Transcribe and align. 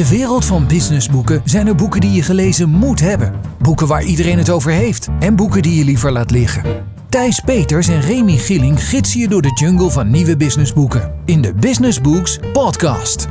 de 0.00 0.08
wereld 0.08 0.44
van 0.44 0.66
businessboeken 0.66 1.42
zijn 1.44 1.66
er 1.66 1.74
boeken 1.74 2.00
die 2.00 2.12
je 2.12 2.22
gelezen 2.22 2.68
moet 2.68 3.00
hebben. 3.00 3.32
Boeken 3.58 3.86
waar 3.86 4.02
iedereen 4.02 4.38
het 4.38 4.50
over 4.50 4.70
heeft. 4.70 5.08
En 5.18 5.36
boeken 5.36 5.62
die 5.62 5.74
je 5.74 5.84
liever 5.84 6.12
laat 6.12 6.30
liggen. 6.30 6.62
Thijs 7.08 7.40
Peters 7.40 7.88
en 7.88 8.00
Remy 8.00 8.36
Gilling 8.36 8.84
gidsen 8.84 9.20
je 9.20 9.28
door 9.28 9.42
de 9.42 9.52
jungle 9.54 9.90
van 9.90 10.10
nieuwe 10.10 10.36
businessboeken. 10.36 11.12
In 11.24 11.40
de 11.40 11.54
Business 11.54 12.00
Books 12.00 12.38
podcast. 12.52 13.28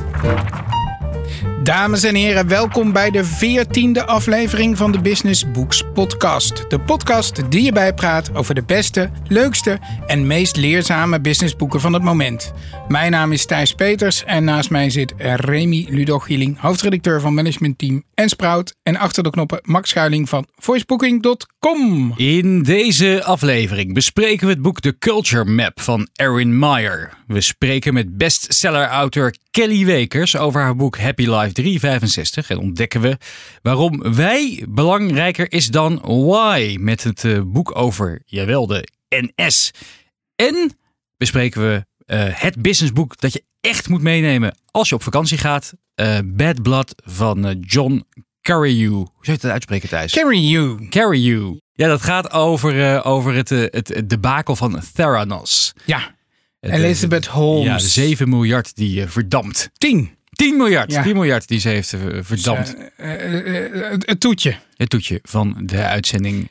Dames 1.63 2.03
en 2.03 2.15
heren, 2.15 2.47
welkom 2.47 2.91
bij 2.91 3.11
de 3.11 3.25
veertiende 3.25 4.05
aflevering 4.05 4.77
van 4.77 4.91
de 4.91 4.99
Business 4.99 5.51
Books 5.51 5.83
podcast. 5.93 6.69
De 6.69 6.79
podcast 6.79 7.51
die 7.51 7.63
je 7.63 7.71
bijpraat 7.71 8.35
over 8.35 8.55
de 8.55 8.63
beste, 8.63 9.11
leukste 9.27 9.79
en 10.07 10.27
meest 10.27 10.55
leerzame 10.55 11.21
businessboeken 11.21 11.81
van 11.81 11.93
het 11.93 12.03
moment. 12.03 12.53
Mijn 12.87 13.11
naam 13.11 13.31
is 13.31 13.45
Thijs 13.45 13.73
Peters 13.73 14.23
en 14.23 14.43
naast 14.43 14.69
mij 14.69 14.89
zit 14.89 15.13
Remy 15.17 15.87
Ludogieling, 15.89 16.59
hoofdredacteur 16.59 17.21
van 17.21 17.33
Management 17.33 17.77
Team 17.77 18.03
en 18.13 18.29
Sprout. 18.29 18.75
En 18.83 18.97
achter 18.97 19.23
de 19.23 19.29
knoppen 19.29 19.59
Max 19.61 19.89
Schuiling 19.89 20.29
van 20.29 20.47
voicebooking.com. 20.55 22.13
In 22.15 22.63
deze 22.63 23.23
aflevering 23.23 23.93
bespreken 23.93 24.47
we 24.47 24.53
het 24.53 24.61
boek 24.61 24.79
The 24.79 24.97
Culture 24.99 25.45
Map 25.45 25.81
van 25.81 26.07
Erin 26.13 26.59
Meyer. 26.59 27.17
We 27.27 27.41
spreken 27.41 27.93
met 27.93 28.17
bestseller-auteur 28.17 29.35
Kelly 29.59 29.85
Wekers 29.85 30.37
over 30.37 30.61
haar 30.61 30.75
boek 30.75 30.97
Happy 30.97 31.25
Life 31.25 31.51
365 31.51 32.49
en 32.49 32.57
ontdekken 32.57 33.01
we 33.01 33.17
waarom 33.61 34.15
wij 34.15 34.65
belangrijker 34.69 35.51
is 35.51 35.67
dan 35.67 36.01
why 36.03 36.77
met 36.79 37.03
het 37.03 37.23
eh, 37.25 37.41
boek 37.45 37.75
over, 37.75 38.21
jawel, 38.25 38.67
de 38.67 38.87
NS. 39.09 39.71
En 40.35 40.77
bespreken 41.17 41.61
we 41.61 41.85
uh, 42.13 42.23
het 42.29 42.61
businessboek 42.61 43.19
dat 43.19 43.33
je 43.33 43.43
echt 43.61 43.89
moet 43.89 44.01
meenemen 44.01 44.57
als 44.71 44.89
je 44.89 44.95
op 44.95 45.03
vakantie 45.03 45.37
gaat. 45.37 45.73
Uh, 45.95 46.17
Bad 46.25 46.61
Blood 46.61 46.93
van 47.05 47.59
John 47.59 48.05
Carreyrou. 48.41 48.95
Hoe 48.95 49.05
zou 49.25 49.37
je 49.37 49.41
het 49.41 49.45
uitspreken, 49.45 49.89
Thijs? 49.89 50.13
Carreyrou. 50.13 50.89
Carreyrou. 50.89 51.59
Ja, 51.73 51.87
dat 51.87 52.01
gaat 52.01 52.31
over, 52.31 53.03
over 53.03 53.33
het, 53.33 53.49
het, 53.49 53.87
het 53.87 54.09
debakel 54.09 54.55
van 54.55 54.81
Theranos. 54.93 55.73
Ja. 55.85 56.17
Elizabeth 56.59 57.25
Holmes. 57.25 57.65
Ja, 57.65 57.77
7 57.77 58.29
miljard 58.29 58.75
die 58.75 59.07
verdampt. 59.07 59.69
10. 59.77 60.09
10 60.29 60.57
miljard. 60.57 60.91
Ja. 60.91 61.03
10 61.03 61.13
miljard 61.13 61.47
die 61.47 61.59
ze 61.59 61.69
heeft 61.69 61.95
verdampt. 62.21 62.75
het 63.99 64.19
toetje. 64.19 64.55
Het 64.75 64.89
toetje 64.89 65.19
van 65.23 65.55
de 65.63 65.83
uitzending. 65.83 66.49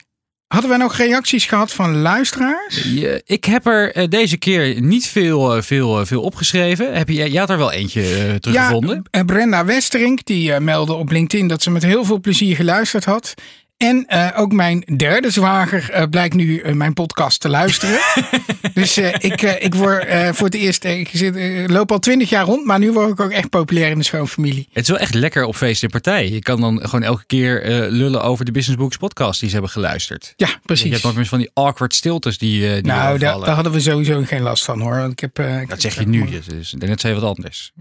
Hadden 0.49 0.71
wij 0.71 0.79
nog 0.79 0.97
reacties 0.97 1.47
gehad 1.47 1.73
van 1.73 1.97
luisteraars? 1.97 2.83
Ja, 2.85 3.21
ik 3.25 3.45
heb 3.45 3.67
er 3.67 4.11
deze 4.11 4.37
keer 4.37 4.81
niet 4.81 5.07
veel, 5.07 5.63
veel, 5.63 6.07
veel 6.07 6.23
opgeschreven. 6.23 6.95
Heb 6.95 7.09
je, 7.09 7.15
jij 7.15 7.41
had 7.41 7.51
er 7.51 7.59
wel 7.59 7.73
eentje 7.73 8.01
uh, 8.03 8.35
teruggevonden? 8.35 9.03
Ja, 9.11 9.25
Brenda 9.25 9.65
Westerink 9.65 10.25
die 10.25 10.61
meldde 10.61 10.93
op 10.93 11.11
LinkedIn 11.11 11.49
dat 11.49 11.63
ze 11.63 11.71
met 11.71 11.83
heel 11.83 12.05
veel 12.05 12.21
plezier 12.21 12.57
geluisterd 12.57 13.05
had. 13.05 13.35
En 13.79 14.07
uh, 14.09 14.29
ook 14.37 14.53
mijn 14.53 14.85
derde 14.97 15.31
zwager 15.31 15.91
uh, 15.91 16.03
blijkt 16.11 16.35
nu 16.35 16.63
uh, 16.63 16.73
mijn 16.73 16.93
podcast 16.93 17.41
te 17.41 17.49
luisteren. 17.49 17.99
dus 18.75 18.99
ik, 18.99 19.43
ik 19.43 19.75
word 19.75 20.07
voor 20.31 20.47
het 20.47 20.55
eerst, 20.55 20.85
ik 20.85 21.11
zit, 21.13 21.37
loop 21.71 21.93
al 21.93 21.99
twintig 21.99 22.29
jaar 22.29 22.45
rond, 22.45 22.65
maar 22.65 22.79
nu 22.79 22.93
word 22.93 23.11
ik 23.11 23.21
ook 23.21 23.31
echt 23.31 23.49
populair 23.49 23.91
in 23.91 23.99
de 23.99 24.05
schoonfamilie. 24.05 24.69
Het 24.73 24.83
is 24.83 24.89
wel 24.89 24.99
echt 24.99 25.15
lekker 25.15 25.45
op 25.45 25.57
feest 25.57 25.83
en 25.83 25.91
partij. 25.91 26.29
Je 26.29 26.39
kan 26.39 26.61
dan 26.61 26.81
gewoon 26.83 27.03
elke 27.03 27.27
keer 27.27 27.63
lullen 27.91 28.23
over 28.23 28.45
de 28.45 28.53
Business 28.53 28.81
Books 28.81 28.97
podcast 28.97 29.39
die 29.41 29.49
ze 29.49 29.55
hebben 29.55 29.73
geluisterd. 29.73 30.33
Ja, 30.37 30.49
precies. 30.63 30.85
Je 30.85 30.91
hebt 30.91 31.03
nog 31.03 31.17
eens 31.17 31.29
van 31.29 31.39
die 31.39 31.51
awkward 31.53 31.95
stiltes 31.95 32.39
die, 32.39 32.73
die 32.73 32.83
Nou, 32.83 33.19
daar, 33.19 33.41
daar, 33.41 33.55
hadden 33.55 33.73
we 33.73 33.81
sowieso 33.81 34.23
geen 34.25 34.43
last 34.43 34.65
van 34.65 34.81
hoor. 34.81 35.09
Ik 35.11 35.21
heb, 35.21 35.35
dat 35.69 35.81
zeg 35.81 35.99
je 35.99 36.07
nu, 36.07 36.29
dus, 36.47 36.75
net 36.79 37.01
zei 37.01 37.15
wat 37.15 37.23
anders. 37.23 37.73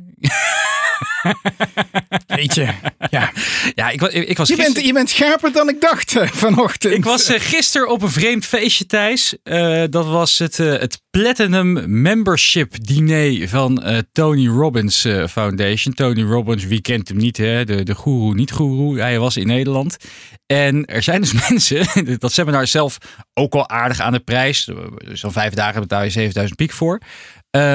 Weet 2.28 2.56
je, 2.56 2.68
ja. 3.10 3.32
ja 3.76 3.90
ik, 3.90 4.02
ik 4.02 4.38
was 4.38 4.48
je, 4.48 4.56
bent, 4.56 4.82
je 4.82 4.94
bent 4.94 5.10
scherper 5.10 5.52
dan 5.52 5.70
ik 5.70 5.82
dacht 5.82 5.87
vanochtend. 5.96 6.94
Ik 6.94 7.04
was 7.04 7.30
uh, 7.30 7.40
gisteren 7.40 7.90
op 7.90 8.02
een 8.02 8.10
vreemd 8.10 8.46
feestje, 8.46 8.86
Thijs. 8.86 9.36
Uh, 9.44 9.84
dat 9.90 10.06
was 10.06 10.40
het, 10.40 10.58
het 10.58 11.02
Platinum 11.10 12.02
Membership 12.02 12.86
Diner 12.86 13.50
van 13.50 13.84
Tony 14.12 14.48
Robbins 14.48 15.08
Foundation. 15.30 15.94
Tony 15.94 16.24
Robbins, 16.24 16.66
wie 16.66 16.82
kent 16.82 17.08
hem 17.08 17.18
niet, 17.18 17.38
hè? 17.38 17.66
De, 17.66 17.84
de 17.84 17.96
guru, 17.96 18.34
niet 18.34 18.52
guru. 18.52 19.00
Hij 19.00 19.20
was 19.20 19.38
in 19.38 19.48
Nederland. 19.48 19.98
En 20.46 20.86
er 20.86 21.04
zijn 21.04 21.22
dus 21.22 21.34
mensen, 21.50 21.86
dat 22.20 22.32
seminar 22.32 22.68
zelf 22.68 22.98
ook 23.34 23.54
al 23.54 23.70
aardig 23.70 24.00
aan 24.00 24.14
de 24.14 24.20
prijs. 24.20 24.70
Zo'n 25.14 25.32
vijf 25.32 25.54
dagen 25.54 25.82
betaal 25.82 26.04
je 26.04 26.10
7000 26.10 26.58
piek 26.58 26.72
voor. 26.72 27.02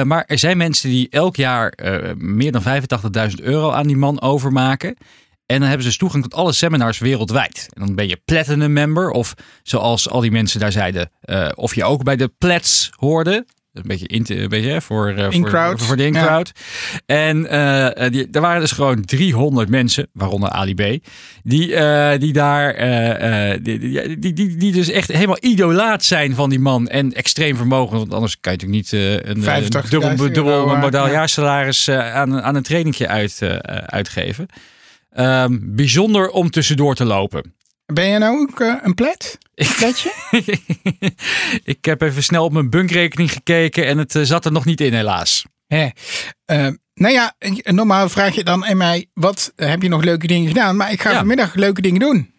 Maar 0.03 0.23
er 0.27 0.39
zijn 0.39 0.57
mensen 0.57 0.89
die 0.89 1.07
elk 1.09 1.35
jaar 1.35 1.73
meer 2.17 2.51
dan 2.51 2.63
85.000 3.29 3.43
euro 3.43 3.71
aan 3.71 3.87
die 3.87 3.97
man 3.97 4.21
overmaken. 4.21 4.97
En 5.53 5.59
dan 5.59 5.67
hebben 5.67 5.81
ze 5.81 5.87
dus 5.87 5.97
toegang 5.97 6.23
tot 6.23 6.33
alle 6.33 6.53
seminars 6.53 6.97
wereldwijd. 6.97 7.67
En 7.73 7.85
dan 7.85 7.95
ben 7.95 8.07
je 8.07 8.21
platinum 8.25 8.73
member. 8.73 9.09
Of 9.09 9.33
zoals 9.63 10.09
al 10.09 10.21
die 10.21 10.31
mensen 10.31 10.59
daar 10.59 10.71
zeiden. 10.71 11.09
Uh, 11.25 11.49
of 11.55 11.75
je 11.75 11.83
ook 11.83 12.03
bij 12.03 12.15
de 12.15 12.31
plats 12.37 12.89
hoorde. 12.95 13.45
Een 13.73 13.83
beetje, 13.85 14.07
in, 14.07 14.25
een 14.27 14.49
beetje 14.49 14.81
voor, 14.81 15.11
uh, 15.11 15.31
in 15.31 15.47
voor, 15.47 15.79
voor, 15.79 15.97
de 15.97 16.05
in-crowd. 16.05 16.51
Ja. 16.55 17.15
En 17.15 17.37
uh, 17.37 18.09
die, 18.09 18.27
er 18.31 18.41
waren 18.41 18.61
dus 18.61 18.71
gewoon 18.71 19.05
300 19.05 19.69
mensen, 19.69 20.07
waaronder 20.13 20.49
Ali 20.49 20.73
B, 20.73 21.05
die, 21.43 21.69
uh, 21.69 22.11
die 22.17 22.33
daar, 22.33 22.75
die, 23.61 23.79
die, 23.79 24.33
die, 24.33 24.57
die, 24.57 24.71
dus 24.71 24.89
echt 24.89 25.11
helemaal 25.11 25.37
idolaat 25.39 26.03
zijn 26.03 26.35
van 26.35 26.49
die 26.49 26.59
man. 26.59 26.87
En 26.87 27.13
extreem 27.13 27.55
vermogen, 27.55 27.97
want 27.97 28.13
anders 28.13 28.39
kan 28.39 28.51
je 28.51 28.57
natuurlijk 28.57 28.91
niet 28.91 29.01
een, 29.01 29.47
een 29.47 29.89
dubbel, 29.89 30.15
dubbel 30.15 30.77
modaal 30.77 31.09
jaarsalaris 31.09 31.89
aan, 31.89 32.41
aan 32.41 32.55
een 32.55 32.63
trainingje 32.63 33.07
uit, 33.07 33.39
uitgeven. 33.85 34.47
Um, 35.17 35.75
bijzonder 35.75 36.29
om 36.29 36.49
tussendoor 36.49 36.95
te 36.95 37.05
lopen. 37.05 37.53
Ben 37.85 38.07
je 38.07 38.17
nou 38.17 38.39
ook 38.39 38.59
uh, 38.59 38.75
een 38.81 38.93
plet? 38.93 39.37
Pletje? 39.77 40.13
ik 41.73 41.85
heb 41.85 42.01
even 42.01 42.23
snel 42.23 42.43
op 42.43 42.53
mijn 42.53 42.69
bunkrekening 42.69 43.31
gekeken 43.31 43.85
en 43.85 43.97
het 43.97 44.15
uh, 44.15 44.23
zat 44.23 44.45
er 44.45 44.51
nog 44.51 44.65
niet 44.65 44.81
in 44.81 44.93
helaas. 44.93 45.45
Hè. 45.67 45.87
Uh, 46.51 46.67
nou 46.93 47.13
ja, 47.13 47.33
normaal 47.63 48.09
vraag 48.09 48.35
je 48.35 48.43
dan 48.43 48.65
aan 48.65 48.77
mij, 48.77 49.05
wat 49.13 49.53
heb 49.55 49.81
je 49.81 49.89
nog 49.89 50.03
leuke 50.03 50.27
dingen 50.27 50.47
gedaan? 50.47 50.75
Maar 50.75 50.91
ik 50.91 51.01
ga 51.01 51.09
ja. 51.09 51.17
vanmiddag 51.17 51.55
leuke 51.55 51.81
dingen 51.81 51.99
doen. 51.99 52.31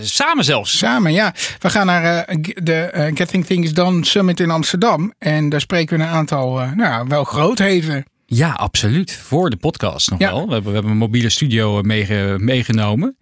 Samen 0.00 0.44
zelfs. 0.44 0.78
Samen, 0.78 1.12
ja. 1.12 1.34
We 1.58 1.70
gaan 1.70 1.86
naar 1.86 2.26
de 2.54 3.10
Getting 3.14 3.46
Things 3.46 3.72
Done 3.72 4.04
Summit 4.04 4.40
in 4.40 4.50
Amsterdam. 4.50 5.12
En 5.18 5.48
daar 5.48 5.60
spreken 5.60 5.98
we 5.98 6.04
een 6.04 6.10
aantal, 6.10 6.58
nou 6.74 7.08
wel 7.08 7.24
grootheden. 7.24 8.04
Ja, 8.30 8.52
absoluut. 8.52 9.12
Voor 9.12 9.50
de 9.50 9.56
podcast 9.56 10.10
nog 10.10 10.18
ja. 10.18 10.32
wel. 10.32 10.46
We 10.46 10.52
hebben, 10.52 10.68
we 10.68 10.72
hebben 10.72 10.92
een 10.92 10.98
mobiele 10.98 11.28
studio 11.28 11.82
meege, 11.82 12.36
meegenomen. 12.38 13.16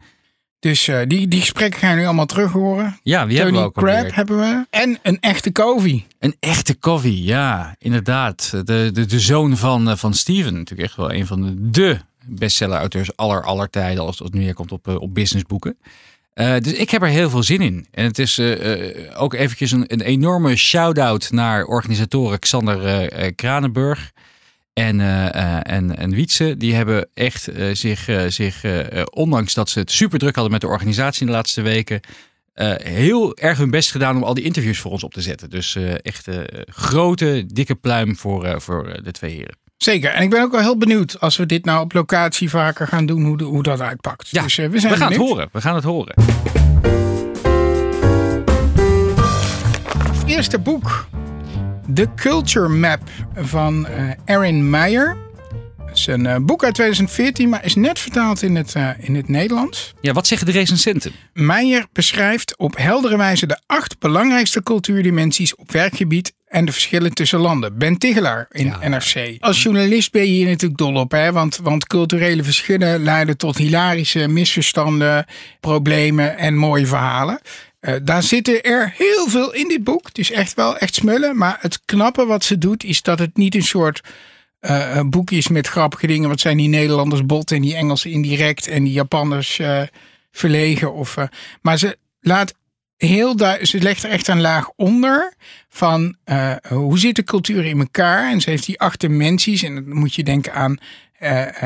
Dus 0.59 0.89
uh, 0.89 1.01
die, 1.07 1.29
die 1.29 1.41
gesprekken 1.41 1.81
gaan 1.81 1.95
we 1.95 2.01
nu 2.01 2.05
allemaal 2.05 2.27
terug 2.27 2.53
horen. 2.53 2.99
Ja, 3.03 3.27
wie 3.27 3.37
Tony 3.37 3.45
hebben 3.45 3.61
we 3.61 3.67
ook 3.67 3.75
Crab 3.75 3.97
alweer? 3.97 4.15
hebben 4.15 4.39
we. 4.39 4.67
En 4.71 4.99
een 5.03 5.21
echte 5.21 5.53
Covey. 5.53 6.07
Een 6.19 6.37
echte 6.41 6.79
Covey, 6.79 7.11
ja. 7.11 7.75
Inderdaad. 7.79 8.51
De, 8.51 8.91
de, 8.93 9.07
de 9.07 9.21
zoon 9.21 9.57
van, 9.57 9.99
van 9.99 10.15
Steven. 10.15 10.53
Natuurlijk 10.53 10.89
echt 10.89 10.97
wel 10.97 11.13
een 11.13 11.27
van 11.27 11.43
de, 11.43 11.71
de 11.71 11.99
bestseller-auteurs 12.25 13.17
aller, 13.17 13.45
aller 13.45 13.71
tijden. 13.71 14.05
Als 14.05 14.19
het 14.19 14.35
neerkomt 14.35 14.73
op, 14.73 14.89
op 14.89 15.15
businessboeken. 15.15 15.79
Uh, 16.35 16.59
dus 16.59 16.73
ik 16.73 16.91
heb 16.91 17.03
er 17.03 17.09
heel 17.09 17.31
veel 17.31 17.43
zin 17.43 17.61
in. 17.61 17.87
En 17.91 18.05
het 18.05 18.19
is 18.19 18.39
uh, 18.39 19.21
ook 19.21 19.35
eventjes 19.35 19.71
een, 19.71 19.85
een 19.87 20.01
enorme 20.01 20.57
shout-out 20.57 21.31
naar 21.31 21.65
organisatoren 21.65 22.39
Xander 22.39 23.33
Kranenburg 23.35 24.13
en, 24.79 24.99
uh, 24.99 25.71
en, 25.73 25.97
en 25.97 26.11
Wietse, 26.11 26.57
die 26.57 26.75
hebben 26.75 27.09
echt 27.15 27.49
uh, 27.49 27.75
zich, 27.75 28.09
uh, 28.09 28.23
zich 28.27 28.65
ondanks 29.11 29.55
dat 29.55 29.69
ze 29.69 29.79
het 29.79 29.91
super 29.91 30.19
druk 30.19 30.35
hadden 30.35 30.53
met 30.53 30.61
de 30.61 30.67
organisatie 30.67 31.21
in 31.21 31.27
de 31.27 31.33
laatste 31.33 31.63
weken, 31.63 32.01
heel 32.83 33.37
erg 33.37 33.59
hun 33.59 33.71
best 33.71 33.91
gedaan 33.91 34.17
om 34.17 34.23
al 34.23 34.35
die 34.35 34.45
interviews 34.45 34.79
voor 34.79 34.91
ons 34.91 35.05
op 35.05 35.13
te 35.13 35.21
zetten. 35.21 35.51
Dus 35.51 35.79
echt 36.03 36.29
grote, 36.67 37.45
dikke 37.47 37.75
pluim 37.75 38.17
voor, 38.17 38.61
voor 38.61 39.01
de 39.03 39.11
twee 39.11 39.35
heren. 39.35 39.57
Zeker. 39.77 40.11
En 40.11 40.23
ik 40.23 40.31
ben 40.31 40.43
ook 40.43 40.53
wel 40.53 40.61
heel 40.61 40.79
benieuwd 40.79 41.21
als 41.21 41.37
we 41.37 41.47
dit 41.47 41.65
nou 41.65 41.81
op 41.81 41.93
locatie 41.93 42.51
vaker 42.51 42.89
gaan 42.89 43.07
doen, 43.07 43.25
hoe, 43.25 43.37
de, 43.37 43.45
hoe 43.45 43.63
dat 43.63 43.81
uitpakt. 43.81 44.29
Ja, 44.29 44.43
dus, 44.43 44.57
we, 44.57 44.79
zijn 44.81 44.93
we 44.93 44.99
gaan 44.99 45.13
het 45.13 45.21
horen. 45.21 45.49
We 45.53 45.61
gaan 45.61 45.75
het 45.75 45.85
horen. 45.85 46.15
Eerste 50.27 50.59
boek 50.59 51.07
The 51.95 52.09
Culture 52.15 52.69
Map 52.69 53.01
van 53.35 53.87
uh, 53.91 54.11
Erin 54.25 54.71
Meyer. 54.71 55.17
Het 55.87 55.99
is 55.99 56.07
een 56.07 56.25
uh, 56.25 56.37
boek 56.37 56.65
uit 56.65 56.75
2014, 56.75 57.49
maar 57.49 57.65
is 57.65 57.75
net 57.75 57.99
vertaald 57.99 58.43
in 58.43 58.57
het, 58.57 58.75
uh, 58.77 58.91
in 58.99 59.15
het 59.15 59.29
Nederlands. 59.29 59.95
Ja, 60.01 60.13
wat 60.13 60.27
zeggen 60.27 60.47
de 60.47 60.53
recensenten? 60.53 61.13
Meyer 61.33 61.87
beschrijft 61.93 62.57
op 62.57 62.77
heldere 62.77 63.17
wijze 63.17 63.47
de 63.47 63.61
acht 63.67 63.99
belangrijkste 63.99 64.63
cultuurdimensies 64.63 65.55
op 65.55 65.73
werkgebied 65.73 66.33
en 66.47 66.65
de 66.65 66.73
verschillen 66.73 67.15
tussen 67.15 67.39
landen. 67.39 67.79
Ben 67.79 67.99
Tigelaar 67.99 68.47
in 68.51 68.67
ja. 68.67 68.89
NRC. 68.89 69.37
Als 69.39 69.63
journalist 69.63 70.13
ben 70.13 70.23
je 70.23 70.29
hier 70.29 70.47
natuurlijk 70.47 70.79
dol 70.79 70.95
op, 70.95 71.11
hè? 71.11 71.33
Want, 71.33 71.57
want 71.63 71.87
culturele 71.87 72.43
verschillen 72.43 73.03
leiden 73.03 73.37
tot 73.37 73.57
hilarische 73.57 74.29
misverstanden, 74.29 75.27
problemen 75.61 76.39
en 76.39 76.57
mooie 76.57 76.87
verhalen. 76.87 77.41
Uh, 77.87 77.95
daar 78.03 78.23
zitten 78.23 78.63
er 78.63 78.93
heel 78.97 79.29
veel 79.29 79.55
in 79.55 79.69
dit 79.69 79.85
boek. 79.85 80.07
Het 80.07 80.19
is 80.19 80.31
echt 80.31 80.55
wel 80.55 80.79
echt 80.79 80.95
smullen. 80.95 81.37
Maar 81.37 81.59
het 81.61 81.81
knappe 81.85 82.27
wat 82.27 82.45
ze 82.45 82.59
doet 82.59 82.85
is 82.85 83.03
dat 83.03 83.19
het 83.19 83.37
niet 83.37 83.55
een 83.55 83.63
soort 83.63 84.01
uh, 84.61 85.01
boekjes 85.01 85.49
met 85.49 85.67
grappige 85.67 86.07
dingen. 86.07 86.29
Wat 86.29 86.41
zijn 86.41 86.57
die 86.57 86.69
Nederlanders 86.69 87.27
bot 87.27 87.53
en 87.53 87.63
die 87.63 87.75
Engelsen 87.75 88.11
indirect 88.11 88.67
en 88.67 88.85
die 88.85 88.93
Japanners 88.93 89.59
uh, 89.59 89.83
verlegen. 90.31 90.95
Of, 90.95 91.17
maar 91.63 91.79
ze 91.79 91.99
laat 92.21 92.55
heel 92.97 93.39
ze 93.63 93.79
legt 93.79 94.03
er 94.03 94.11
echt 94.11 94.29
een 94.29 94.41
laag 94.41 94.71
onder 94.77 95.35
van 95.69 96.17
hoe 96.69 96.99
zit 96.99 97.17
de 97.17 97.25
cultuur 97.25 97.65
in 97.65 97.79
elkaar. 97.79 98.31
En 98.31 98.41
ze 98.41 98.51
heeft 98.51 98.67
die 98.67 98.81
acht 98.81 99.01
dimensies. 99.01 99.63
En 99.63 99.75
dan 99.75 99.95
moet 99.95 100.15
je 100.15 100.23
denken 100.23 100.53
aan 100.53 100.79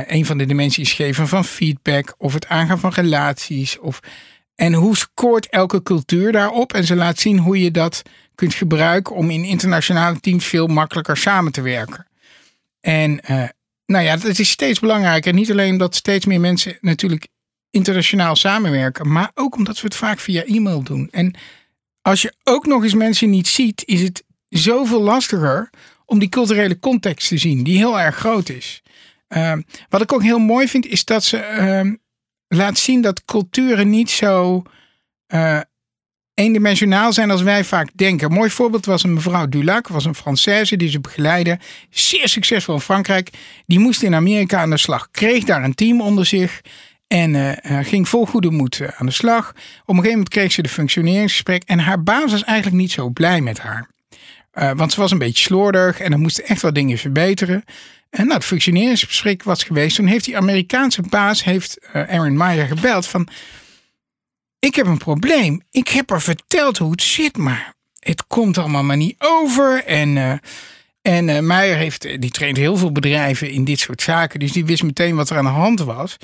een 0.06 0.26
van 0.26 0.38
de 0.38 0.46
dimensies 0.46 0.92
geven 0.92 1.28
van 1.28 1.44
feedback 1.44 2.14
of 2.18 2.32
het 2.32 2.46
aangaan 2.46 2.80
van 2.80 2.92
relaties. 2.92 3.78
Of, 3.78 4.00
en 4.60 4.72
hoe 4.72 4.96
scoort 4.96 5.48
elke 5.48 5.82
cultuur 5.82 6.32
daarop? 6.32 6.72
En 6.72 6.84
ze 6.84 6.96
laat 6.96 7.18
zien 7.18 7.38
hoe 7.38 7.60
je 7.60 7.70
dat 7.70 8.02
kunt 8.34 8.54
gebruiken 8.54 9.14
om 9.14 9.30
in 9.30 9.44
internationale 9.44 10.20
teams 10.20 10.44
veel 10.44 10.66
makkelijker 10.66 11.16
samen 11.16 11.52
te 11.52 11.60
werken. 11.60 12.06
En 12.80 13.20
uh, 13.30 13.44
nou 13.86 14.04
ja, 14.04 14.16
dat 14.16 14.38
is 14.38 14.50
steeds 14.50 14.78
belangrijker. 14.78 15.32
Niet 15.32 15.50
alleen 15.50 15.72
omdat 15.72 15.94
steeds 15.94 16.26
meer 16.26 16.40
mensen 16.40 16.78
natuurlijk 16.80 17.28
internationaal 17.70 18.36
samenwerken, 18.36 19.12
maar 19.12 19.30
ook 19.34 19.56
omdat 19.56 19.80
we 19.80 19.86
het 19.86 19.96
vaak 19.96 20.18
via 20.18 20.44
e-mail 20.44 20.82
doen. 20.82 21.08
En 21.10 21.34
als 22.02 22.22
je 22.22 22.34
ook 22.44 22.66
nog 22.66 22.82
eens 22.82 22.94
mensen 22.94 23.30
niet 23.30 23.48
ziet, 23.48 23.82
is 23.84 24.02
het 24.02 24.24
zoveel 24.48 25.00
lastiger 25.00 25.70
om 26.04 26.18
die 26.18 26.28
culturele 26.28 26.78
context 26.78 27.28
te 27.28 27.38
zien, 27.38 27.64
die 27.64 27.76
heel 27.76 28.00
erg 28.00 28.16
groot 28.16 28.48
is. 28.48 28.82
Uh, 29.28 29.56
wat 29.88 30.00
ik 30.00 30.12
ook 30.12 30.22
heel 30.22 30.38
mooi 30.38 30.68
vind, 30.68 30.86
is 30.86 31.04
dat 31.04 31.24
ze 31.24 31.36
uh, 31.36 31.94
laat 32.56 32.78
zien 32.78 33.00
dat 33.00 33.24
culturen 33.24 33.90
niet 33.90 34.10
zo 34.10 34.62
uh, 35.28 35.60
eendimensionaal 36.34 37.12
zijn 37.12 37.30
als 37.30 37.42
wij 37.42 37.64
vaak 37.64 37.88
denken. 37.94 38.28
Een 38.28 38.36
mooi 38.36 38.50
voorbeeld 38.50 38.86
was 38.86 39.02
een 39.02 39.14
mevrouw 39.14 39.48
Dulac, 39.48 39.88
was 39.88 40.04
een 40.04 40.16
Française 40.16 40.76
die 40.76 40.88
ze 40.88 41.00
begeleidde. 41.00 41.58
Zeer 41.90 42.28
succesvol 42.28 42.74
in 42.74 42.80
Frankrijk. 42.80 43.30
Die 43.66 43.78
moest 43.78 44.02
in 44.02 44.14
Amerika 44.14 44.60
aan 44.60 44.70
de 44.70 44.76
slag. 44.76 45.10
Kreeg 45.10 45.44
daar 45.44 45.64
een 45.64 45.74
team 45.74 46.00
onder 46.00 46.26
zich. 46.26 46.60
En 47.06 47.34
uh, 47.34 47.52
ging 47.82 48.08
vol 48.08 48.26
goede 48.26 48.50
moed 48.50 48.80
aan 48.96 49.06
de 49.06 49.12
slag. 49.12 49.48
Op 49.50 49.56
een 49.56 49.94
gegeven 49.94 50.10
moment 50.10 50.28
kreeg 50.28 50.52
ze 50.52 50.62
de 50.62 50.68
functioneringsgesprek. 50.68 51.62
En 51.62 51.78
haar 51.78 52.02
baas 52.02 52.30
was 52.30 52.44
eigenlijk 52.44 52.80
niet 52.80 52.92
zo 52.92 53.08
blij 53.08 53.40
met 53.40 53.58
haar. 53.58 53.88
Want 54.76 54.92
ze 54.92 55.00
was 55.00 55.10
een 55.10 55.18
beetje 55.18 55.42
slordig 55.42 56.00
en 56.00 56.12
er 56.12 56.18
moesten 56.18 56.44
echt 56.44 56.62
wel 56.62 56.72
dingen 56.72 56.98
verbeteren. 56.98 57.64
En 58.10 58.24
nou, 58.24 58.34
het 58.34 58.44
functioneringsgesprek 58.44 59.42
was 59.42 59.62
geweest. 59.62 59.96
Toen 59.96 60.06
heeft 60.06 60.24
die 60.24 60.36
Amerikaanse 60.36 61.02
baas, 61.02 61.44
heeft 61.44 61.78
Aaron 61.92 62.36
Meyer 62.36 62.66
gebeld 62.66 63.06
van 63.06 63.28
ik 64.58 64.74
heb 64.74 64.86
een 64.86 64.98
probleem. 64.98 65.62
Ik 65.70 65.88
heb 65.88 66.10
haar 66.10 66.22
verteld 66.22 66.78
hoe 66.78 66.90
het 66.90 67.02
zit, 67.02 67.36
maar 67.36 67.74
het 67.98 68.26
komt 68.26 68.58
allemaal 68.58 68.82
maar 68.82 68.96
niet 68.96 69.16
over. 69.18 69.84
En, 69.84 70.16
uh, 70.16 70.32
en 71.02 71.28
uh, 71.28 71.38
Meijer 71.38 71.76
heeft, 71.76 72.02
die 72.02 72.30
traint 72.30 72.56
heel 72.56 72.76
veel 72.76 72.92
bedrijven 72.92 73.50
in 73.50 73.64
dit 73.64 73.78
soort 73.80 74.02
zaken. 74.02 74.40
Dus 74.40 74.52
die 74.52 74.64
wist 74.64 74.82
meteen 74.82 75.16
wat 75.16 75.30
er 75.30 75.36
aan 75.36 75.44
de 75.44 75.50
hand 75.50 75.80
was. 75.80 76.16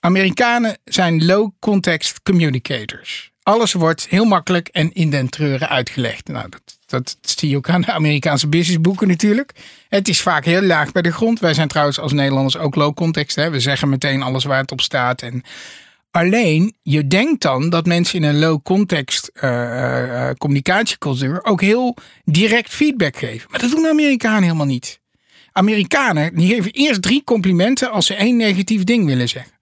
Amerikanen 0.00 0.78
zijn 0.84 1.24
low 1.24 1.50
context 1.58 2.22
communicators. 2.22 3.32
Alles 3.42 3.72
wordt 3.72 4.08
heel 4.08 4.24
makkelijk 4.24 4.68
en 4.68 4.92
in 4.92 5.10
den 5.10 5.28
treuren 5.28 5.68
uitgelegd. 5.68 6.28
Nou, 6.28 6.48
dat, 6.48 6.78
dat 7.02 7.16
zie 7.20 7.48
je 7.48 7.56
ook 7.56 7.68
aan 7.68 7.80
de 7.80 7.92
Amerikaanse 7.92 8.48
businessboeken 8.48 9.08
natuurlijk. 9.08 9.52
Het 9.88 10.08
is 10.08 10.20
vaak 10.20 10.44
heel 10.44 10.62
laag 10.62 10.92
bij 10.92 11.02
de 11.02 11.12
grond. 11.12 11.40
Wij 11.40 11.54
zijn 11.54 11.68
trouwens 11.68 11.98
als 11.98 12.12
Nederlanders 12.12 12.56
ook 12.56 12.74
low 12.74 12.94
context. 12.94 13.36
Hè? 13.36 13.50
We 13.50 13.60
zeggen 13.60 13.88
meteen 13.88 14.22
alles 14.22 14.44
waar 14.44 14.60
het 14.60 14.72
op 14.72 14.80
staat. 14.80 15.22
En 15.22 15.42
Alleen, 16.14 16.74
je 16.82 17.06
denkt 17.06 17.42
dan 17.42 17.70
dat 17.70 17.86
mensen 17.86 18.18
in 18.18 18.28
een 18.28 18.38
low 18.38 18.62
context 18.62 19.30
uh, 19.34 19.50
uh, 19.50 20.30
communicatiecultuur 20.38 21.44
ook 21.44 21.60
heel 21.60 21.96
direct 22.24 22.74
feedback 22.74 23.16
geven. 23.16 23.50
Maar 23.50 23.60
dat 23.60 23.70
doen 23.70 23.82
de 23.82 23.88
Amerikanen 23.88 24.42
helemaal 24.42 24.66
niet. 24.66 25.00
Amerikanen 25.52 26.34
die 26.34 26.54
geven 26.54 26.70
eerst 26.70 27.02
drie 27.02 27.24
complimenten 27.24 27.90
als 27.90 28.06
ze 28.06 28.14
één 28.14 28.36
negatief 28.36 28.84
ding 28.84 29.06
willen 29.06 29.28
zeggen. 29.28 29.52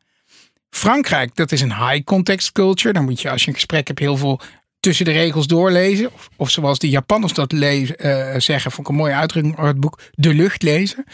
Frankrijk, 0.71 1.37
dat 1.37 1.53
is 1.53 1.61
een 1.61 1.89
high 1.89 2.05
context 2.05 2.53
culture. 2.53 2.95
Dan 2.95 3.05
moet 3.05 3.21
je 3.21 3.31
als 3.31 3.43
je 3.43 3.49
een 3.49 3.55
gesprek 3.55 3.87
hebt 3.87 3.99
heel 3.99 4.17
veel 4.17 4.41
tussen 4.83 5.05
de 5.05 5.13
regels 5.13 5.47
doorlezen. 5.47 6.11
Of, 6.37 6.51
zoals 6.51 6.79
de 6.79 6.89
Japanners 6.89 7.33
dat 7.33 7.53
uh, 7.53 7.91
zeggen, 8.37 8.71
vond 8.71 8.87
ik 8.87 8.89
een 8.89 9.01
mooie 9.01 9.15
uitdrukking 9.15 9.59
uit 9.59 9.67
het 9.67 9.81
boek, 9.81 10.01
de 10.11 10.35
lucht 10.35 10.63
lezen. 10.63 11.05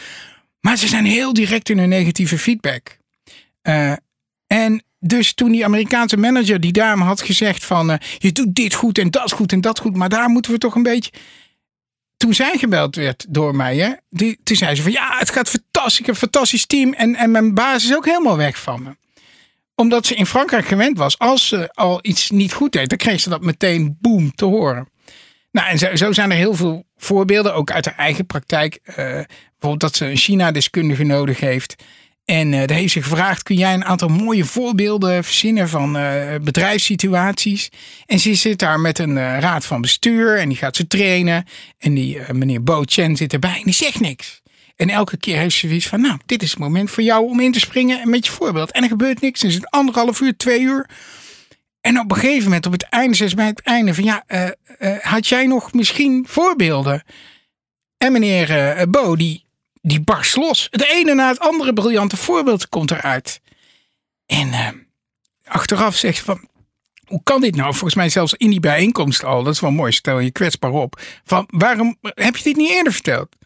Maar 0.61 0.77
ze 0.77 0.89
zijn 0.89 1.05
heel 1.05 1.33
direct 1.33 1.69
in 1.69 1.79
hun 1.79 1.89
negatieve 1.89 2.39
feedback. 2.39 2.99
en 4.47 4.83
dus 5.01 5.35
toen 5.35 5.53
die 5.53 5.65
Amerikaanse 5.65 6.17
manager 6.17 6.61
die 6.61 6.73
dame 6.73 7.05
had 7.05 7.23
gezegd 7.23 7.65
van 7.65 7.91
uh, 7.91 7.97
je 8.19 8.33
doet 8.33 8.55
dit 8.55 8.75
goed 8.75 8.99
en 8.99 9.11
dat 9.11 9.33
goed 9.33 9.53
en 9.53 9.61
dat 9.61 9.79
goed, 9.79 9.97
maar 9.97 10.09
daar 10.09 10.29
moeten 10.29 10.53
we 10.53 10.59
toch 10.59 10.75
een 10.75 10.83
beetje. 10.83 11.11
Toen 12.17 12.35
zij 12.35 12.59
gebeld 12.59 12.97
werd 12.97 13.27
door 13.29 13.57
mij, 13.57 13.77
hè, 13.77 13.93
die, 14.11 14.39
toen 14.43 14.57
zei 14.57 14.75
ze 14.75 14.83
van 14.83 14.93
ja, 14.93 15.19
het 15.19 15.31
gaat 15.31 15.49
fantastisch, 15.49 16.09
een 16.09 16.15
fantastisch 16.15 16.67
team 16.67 16.93
en, 16.93 17.15
en 17.15 17.31
mijn 17.31 17.55
baas 17.55 17.85
is 17.85 17.97
ook 17.97 18.05
helemaal 18.05 18.37
weg 18.37 18.61
van 18.63 18.83
me. 18.83 18.97
Omdat 19.81 20.07
ze 20.07 20.15
in 20.15 20.27
Frankrijk 20.27 20.67
gewend 20.67 20.99
was, 20.99 21.19
als 21.19 21.49
ze 21.49 21.71
al 21.73 21.99
iets 22.03 22.31
niet 22.31 22.53
goed 22.53 22.73
deed, 22.73 22.89
dan 22.89 22.99
kreeg 22.99 23.21
ze 23.21 23.29
dat 23.29 23.43
meteen 23.43 23.97
boom 24.01 24.35
te 24.35 24.45
horen. 24.45 24.89
Nou, 25.51 25.69
en 25.69 25.99
zo, 25.99 26.13
zijn 26.13 26.31
er 26.31 26.37
heel 26.37 26.55
veel 26.55 26.85
voorbeelden, 26.97 27.55
ook 27.55 27.71
uit 27.71 27.85
haar 27.85 27.97
eigen 27.97 28.27
praktijk. 28.27 28.79
Uh, 28.85 28.95
bijvoorbeeld 28.95 29.81
dat 29.81 29.97
ze 29.97 30.07
een 30.07 30.17
China-deskundige 30.17 31.05
nodig 31.05 31.41
heeft. 31.41 31.75
En 32.25 32.53
uh, 32.53 32.65
daar 32.67 32.77
heeft 32.77 32.93
ze 32.93 33.03
gevraagd: 33.03 33.43
kun 33.43 33.57
jij 33.57 33.75
een 33.75 33.85
aantal 33.85 34.09
mooie 34.09 34.45
voorbeelden 34.45 35.25
verzinnen 35.25 35.69
van 35.69 35.97
uh, 35.97 36.35
bedrijfssituaties? 36.43 37.69
En 38.07 38.19
ze 38.19 38.35
zit 38.35 38.59
daar 38.59 38.81
met 38.81 38.99
een 38.99 39.41
raad 39.41 39.67
van 39.67 39.81
bestuur 39.81 40.39
en 40.39 40.49
die 40.49 40.59
gaat 40.59 40.77
ze 40.77 40.87
trainen. 40.87 41.45
En 41.79 41.95
die 41.95 42.21
meneer 42.33 42.63
Bo 42.63 42.83
Chen 42.85 43.17
zit 43.17 43.33
erbij 43.33 43.57
en 43.57 43.65
die 43.65 43.75
zegt 43.75 44.01
niks. 44.01 44.43
En 44.79 44.89
elke 44.91 45.17
keer 45.17 45.39
heeft 45.39 45.57
ze 45.57 45.67
zoiets 45.67 45.87
van: 45.87 46.01
Nou, 46.01 46.19
dit 46.27 46.43
is 46.43 46.51
het 46.51 46.59
moment 46.59 46.91
voor 46.91 47.03
jou 47.03 47.29
om 47.29 47.41
in 47.41 47.53
te 47.53 47.61
springen 47.61 48.01
en 48.01 48.11
met 48.11 48.27
je 48.27 48.33
voorbeeld. 48.33 48.73
En 48.73 48.83
er 48.83 48.89
gebeurt 48.89 49.21
niks. 49.21 49.45
Is 49.45 49.55
het 49.55 49.71
anderhalf 49.71 50.21
uur, 50.21 50.37
twee 50.37 50.61
uur. 50.61 50.91
En 51.81 52.01
op 52.01 52.11
een 52.11 52.17
gegeven 52.17 52.45
moment, 52.45 52.67
op 52.67 52.73
het 52.73 52.83
einde, 52.83 53.17
ze 53.17 53.35
bij 53.35 53.47
het 53.47 53.63
einde 53.63 53.95
van: 53.95 54.05
Ja, 54.05 54.25
had 55.01 55.27
jij 55.27 55.47
nog 55.47 55.73
misschien 55.73 56.27
voorbeelden? 56.29 57.03
En 57.97 58.13
meneer 58.13 58.91
Bo, 58.91 59.17
die 59.17 59.47
die 59.89 60.01
barst 60.01 60.37
los. 60.37 60.69
Het 60.71 60.85
ene 60.85 61.15
na 61.15 61.29
het 61.29 61.41
andere 61.41 61.73
briljante 61.73 62.17
voorbeeld 62.17 62.69
komt 62.69 62.91
eruit. 62.91 63.41
En 64.27 64.49
uh, 64.49 64.69
achteraf 65.45 65.97
zegt 65.97 66.19
van, 66.19 66.49
hoe 67.07 67.23
kan 67.23 67.41
dit 67.41 67.57
nou? 67.57 67.73
Volgens 67.73 67.95
mij 67.95 68.09
zelfs 68.09 68.35
in 68.35 68.51
die 68.51 68.61
bijeenkomst 68.61 69.25
al, 69.25 69.43
dat 69.43 69.55
is 69.55 69.61
wel 69.61 69.71
mooi, 69.71 69.93
stel 69.93 70.19
je 70.19 70.31
kwetsbaar 70.31 70.71
op. 70.71 71.01
Van, 71.25 71.45
waarom 71.49 71.97
heb 72.01 72.37
je 72.37 72.43
dit 72.43 72.57
niet 72.57 72.71
eerder 72.71 72.93
verteld? 72.93 73.37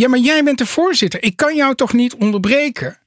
Ja, 0.00 0.08
maar 0.08 0.18
jij 0.18 0.44
bent 0.44 0.58
de 0.58 0.66
voorzitter. 0.66 1.22
Ik 1.22 1.36
kan 1.36 1.56
jou 1.56 1.74
toch 1.74 1.92
niet 1.92 2.14
onderbreken? 2.14 2.98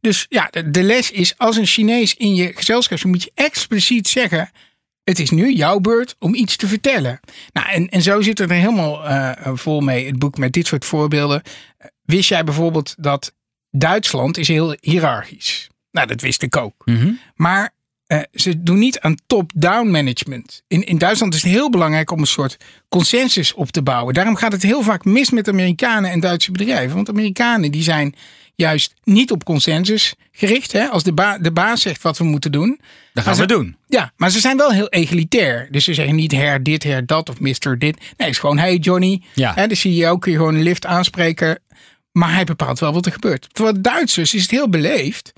Dus 0.00 0.26
ja, 0.28 0.48
de, 0.50 0.70
de 0.70 0.82
les 0.82 1.10
is, 1.10 1.38
als 1.38 1.56
een 1.56 1.66
Chinees 1.66 2.14
in 2.14 2.34
je 2.34 2.52
gezelschap 2.54 3.04
moet 3.04 3.22
je 3.22 3.32
expliciet 3.34 4.08
zeggen, 4.08 4.50
het 5.04 5.18
is 5.18 5.30
nu 5.30 5.52
jouw 5.52 5.78
beurt 5.78 6.16
om 6.18 6.34
iets 6.34 6.56
te 6.56 6.66
vertellen. 6.66 7.20
Nou, 7.52 7.68
en, 7.68 7.88
en 7.88 8.02
zo 8.02 8.20
zit 8.20 8.38
het 8.38 8.50
er 8.50 8.56
helemaal 8.56 9.08
uh, 9.08 9.32
vol 9.54 9.80
mee, 9.80 10.06
het 10.06 10.18
boek 10.18 10.38
met 10.38 10.52
dit 10.52 10.66
soort 10.66 10.84
voorbeelden. 10.84 11.42
Wist 12.02 12.28
jij 12.28 12.44
bijvoorbeeld 12.44 12.94
dat 12.98 13.34
Duitsland 13.70 14.38
is 14.38 14.48
heel 14.48 14.76
hiërarchisch? 14.80 15.68
Nou, 15.90 16.06
dat 16.06 16.20
wist 16.20 16.42
ik 16.42 16.56
ook. 16.56 16.82
Mm 16.84 17.18
Maar 17.34 17.70
uh, 18.12 18.18
ze 18.32 18.62
doen 18.62 18.78
niet 18.78 19.00
aan 19.00 19.16
top-down 19.26 19.90
management. 19.90 20.62
In, 20.68 20.84
in 20.84 20.98
Duitsland 20.98 21.34
is 21.34 21.42
het 21.42 21.52
heel 21.52 21.70
belangrijk 21.70 22.10
om 22.10 22.18
een 22.20 22.26
soort 22.26 22.56
consensus 22.88 23.54
op 23.54 23.70
te 23.70 23.82
bouwen. 23.82 24.14
Daarom 24.14 24.36
gaat 24.36 24.52
het 24.52 24.62
heel 24.62 24.82
vaak 24.82 25.04
mis 25.04 25.30
met 25.30 25.48
Amerikanen 25.48 26.10
en 26.10 26.20
Duitse 26.20 26.52
bedrijven. 26.52 26.94
Want 26.94 27.08
Amerikanen 27.08 27.70
die 27.70 27.82
zijn 27.82 28.14
juist 28.54 28.94
niet 29.04 29.30
op 29.30 29.44
consensus 29.44 30.14
gericht. 30.32 30.72
Hè? 30.72 30.86
Als 30.86 31.02
de, 31.02 31.12
ba 31.12 31.38
de 31.38 31.52
baas 31.52 31.80
zegt 31.80 32.02
wat 32.02 32.18
we 32.18 32.24
moeten 32.24 32.52
doen. 32.52 32.80
Dat 33.12 33.24
gaan 33.24 33.34
ze, 33.34 33.40
we 33.40 33.46
doen. 33.46 33.76
Ja, 33.88 34.12
maar 34.16 34.30
ze 34.30 34.40
zijn 34.40 34.56
wel 34.56 34.70
heel 34.70 34.88
egalitair. 34.88 35.68
Dus 35.70 35.84
ze 35.84 35.94
zeggen 35.94 36.14
niet 36.14 36.32
her 36.32 36.62
dit, 36.62 36.82
her 36.82 37.06
dat 37.06 37.28
of 37.28 37.40
mister 37.40 37.78
dit. 37.78 37.98
Nee, 37.98 38.08
het 38.16 38.28
is 38.28 38.38
gewoon 38.38 38.58
hey 38.58 38.76
Johnny. 38.76 39.22
Ja. 39.34 39.52
Hè, 39.54 39.66
de 39.66 39.74
CEO 39.74 40.18
kun 40.18 40.32
je 40.32 40.38
gewoon 40.38 40.54
een 40.54 40.62
lift 40.62 40.86
aanspreken. 40.86 41.60
Maar 42.12 42.34
hij 42.34 42.44
bepaalt 42.44 42.78
wel 42.78 42.92
wat 42.92 43.06
er 43.06 43.12
gebeurt. 43.12 43.48
Voor 43.52 43.82
Duitsers 43.82 44.34
is 44.34 44.42
het 44.42 44.50
heel 44.50 44.68
beleefd. 44.68 45.32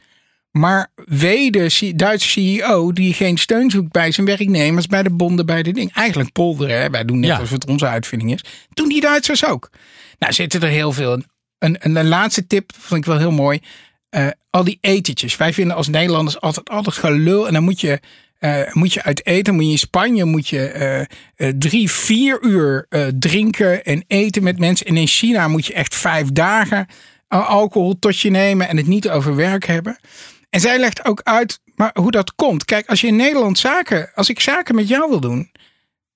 Maar 0.58 0.90
wee 1.04 1.50
de 1.50 1.92
Duitse 1.96 2.28
CEO 2.28 2.92
die 2.92 3.14
geen 3.14 3.38
steun 3.38 3.70
zoekt 3.70 3.92
bij 3.92 4.12
zijn 4.12 4.26
werknemers, 4.26 4.86
bij 4.86 5.02
de 5.02 5.10
bonden, 5.10 5.46
bij 5.46 5.62
de 5.62 5.72
ding. 5.72 5.92
Eigenlijk 5.92 6.32
polderen, 6.32 6.80
hè? 6.80 6.90
wij 6.90 7.04
doen 7.04 7.20
net 7.20 7.28
Ja. 7.28 7.34
alsof 7.34 7.50
het 7.50 7.66
onze 7.66 7.86
uitvinding 7.86 8.32
is. 8.32 8.40
Doen 8.74 8.88
die 8.88 9.00
Duitsers 9.00 9.46
ook. 9.46 9.70
Nou 10.18 10.32
zitten 10.32 10.60
er 10.62 10.68
heel 10.68 10.92
veel. 10.92 11.12
Een, 11.12 11.76
een, 11.80 11.96
een 11.96 12.08
laatste 12.08 12.46
tip 12.46 12.70
vond 12.80 13.00
ik 13.00 13.06
wel 13.06 13.18
heel 13.18 13.30
mooi. 13.30 13.58
Eh, 14.08 14.26
al 14.50 14.64
die 14.64 14.78
etentjes. 14.80 15.36
Wij 15.36 15.52
vinden 15.52 15.76
als 15.76 15.88
Nederlanders 15.88 16.40
altijd, 16.40 16.68
altijd 16.70 16.96
gelul. 16.96 17.46
En 17.46 17.52
dan 17.52 17.62
moet 17.64 17.80
je, 17.80 18.00
eh, 18.38 18.60
moet 18.72 18.92
je 18.92 19.02
uit 19.02 19.26
eten. 19.26 19.54
Moet 19.54 19.64
je 19.64 19.70
in 19.70 19.78
Spanje 19.78 20.24
moet 20.24 20.48
je 20.48 20.66
eh, 21.36 21.48
drie, 21.58 21.90
vier 21.90 22.42
uur 22.42 22.86
drinken 23.18 23.84
en 23.84 24.04
eten 24.06 24.42
met 24.42 24.58
mensen. 24.58 24.86
En 24.86 24.96
in 24.96 25.06
China 25.06 25.48
moet 25.48 25.66
je 25.66 25.72
echt 25.74 25.94
vijf 25.94 26.28
dagen 26.32 26.86
al- 27.28 27.40
alcohol 27.42 27.98
tot 27.98 28.20
je 28.20 28.30
nemen 28.30 28.68
en 28.68 28.76
het 28.76 28.86
niet 28.86 29.08
over 29.08 29.36
werk 29.36 29.66
hebben. 29.66 29.98
En 30.54 30.60
zij 30.60 30.78
legt 30.78 31.04
ook 31.04 31.20
uit 31.22 31.60
maar 31.74 31.90
hoe 31.94 32.10
dat 32.10 32.34
komt. 32.34 32.64
Kijk, 32.64 32.88
als 32.88 33.00
je 33.00 33.06
in 33.06 33.16
Nederland 33.16 33.58
zaken, 33.58 34.10
als 34.14 34.28
ik 34.28 34.40
zaken 34.40 34.74
met 34.74 34.88
jou 34.88 35.08
wil 35.08 35.20
doen, 35.20 35.50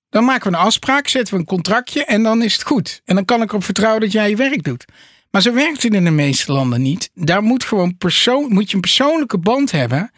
dan 0.09 0.25
maken 0.25 0.51
we 0.51 0.57
een 0.57 0.65
afspraak, 0.65 1.09
zetten 1.09 1.35
we 1.35 1.41
een 1.41 1.47
contractje 1.47 2.05
en 2.05 2.23
dan 2.23 2.43
is 2.43 2.53
het 2.53 2.63
goed. 2.63 3.01
En 3.05 3.15
dan 3.15 3.25
kan 3.25 3.43
ik 3.43 3.49
erop 3.49 3.65
vertrouwen 3.65 4.01
dat 4.01 4.13
jij 4.13 4.29
je 4.29 4.37
werk 4.37 4.63
doet. 4.63 4.85
Maar 5.31 5.43
zo 5.43 5.53
werkt 5.53 5.83
het 5.83 5.95
in 5.95 6.05
de 6.05 6.11
meeste 6.11 6.53
landen 6.53 6.83
niet. 6.83 7.11
Daar 7.15 7.43
moet 7.43 7.65
gewoon 7.65 7.97
persoon, 7.97 8.53
moet 8.53 8.69
je 8.69 8.75
een 8.75 8.81
persoonlijke 8.81 9.39
band 9.39 9.71
hebben. 9.71 10.11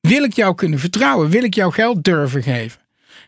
Wil 0.00 0.22
ik 0.22 0.32
jou 0.32 0.54
kunnen 0.54 0.78
vertrouwen? 0.78 1.30
Wil 1.30 1.44
ik 1.44 1.54
jou 1.54 1.72
geld 1.72 2.04
durven 2.04 2.42
geven? 2.42 2.80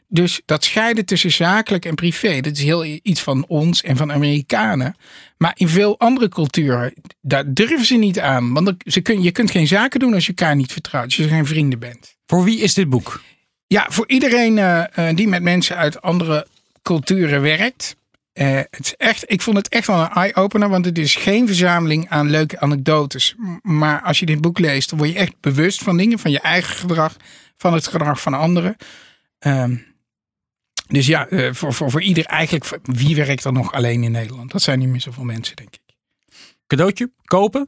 Dus 0.08 0.40
dat 0.44 0.64
scheiden 0.64 1.04
tussen 1.04 1.32
zakelijk 1.32 1.84
en 1.84 1.94
privé, 1.94 2.40
dat 2.40 2.52
is 2.52 2.62
heel 2.62 2.84
iets 2.84 3.22
van 3.22 3.44
ons 3.46 3.82
en 3.82 3.96
van 3.96 4.12
Amerikanen. 4.12 4.96
Maar 5.36 5.52
in 5.54 5.68
veel 5.68 5.98
andere 5.98 6.28
culturen, 6.28 6.94
daar 7.20 7.52
durven 7.52 7.84
ze 7.84 7.94
niet 7.94 8.20
aan. 8.20 8.52
Want 8.52 8.75
ze 8.78 9.00
kun, 9.00 9.22
je 9.22 9.30
kunt 9.30 9.50
geen 9.50 9.66
zaken 9.66 10.00
doen 10.00 10.14
als 10.14 10.26
je 10.26 10.34
elkaar 10.36 10.56
niet 10.56 10.72
vertrouwt, 10.72 11.04
als 11.04 11.16
je 11.16 11.28
geen 11.28 11.46
vrienden 11.46 11.78
bent. 11.78 12.16
Voor 12.26 12.44
wie 12.44 12.60
is 12.60 12.75
dit 12.75 12.88
boek? 12.88 13.22
Ja, 13.66 13.86
voor 13.88 14.08
iedereen 14.08 14.56
uh, 14.56 14.84
die 15.14 15.28
met 15.28 15.42
mensen 15.42 15.76
uit 15.76 16.02
andere 16.02 16.46
culturen 16.82 17.42
werkt. 17.42 17.96
Uh, 18.34 18.56
het 18.56 18.80
is 18.80 18.94
echt, 18.96 19.25
ik 19.26 19.42
vond 19.42 19.56
het 19.56 19.68
echt 19.68 19.86
wel 19.86 20.00
een 20.00 20.10
eye-opener, 20.10 20.68
want 20.68 20.84
het 20.84 20.98
is 20.98 21.14
geen 21.14 21.46
verzameling 21.46 22.08
aan 22.08 22.30
leuke 22.30 22.60
anekdotes. 22.60 23.34
Maar 23.62 24.02
als 24.02 24.18
je 24.18 24.26
dit 24.26 24.40
boek 24.40 24.58
leest, 24.58 24.88
dan 24.88 24.98
word 24.98 25.10
je 25.10 25.18
echt 25.18 25.40
bewust 25.40 25.82
van 25.82 25.96
dingen, 25.96 26.18
van 26.18 26.30
je 26.30 26.40
eigen 26.40 26.76
gedrag, 26.76 27.16
van 27.56 27.75
het 27.75 27.86
gedrag 27.86 28.20
van 28.20 28.34
anderen. 28.34 28.76
Um, 29.46 29.84
dus 30.88 31.07
ja, 31.07 31.31
uh, 31.31 31.52
voor, 31.52 31.73
voor, 31.73 31.90
voor 31.90 32.02
ieder 32.02 32.25
eigenlijk, 32.25 32.78
wie 32.83 33.16
werkt 33.16 33.45
er 33.45 33.52
nog 33.52 33.73
alleen 33.73 34.02
in 34.02 34.11
Nederland? 34.11 34.50
Dat 34.52 34.62
zijn 34.62 34.78
niet 34.78 34.88
meer 34.88 35.00
zoveel 35.00 35.25
mensen, 35.25 35.57
denk 35.57 35.75
ik. 35.75 35.95
Cadeautje, 36.66 37.11
kopen? 37.25 37.66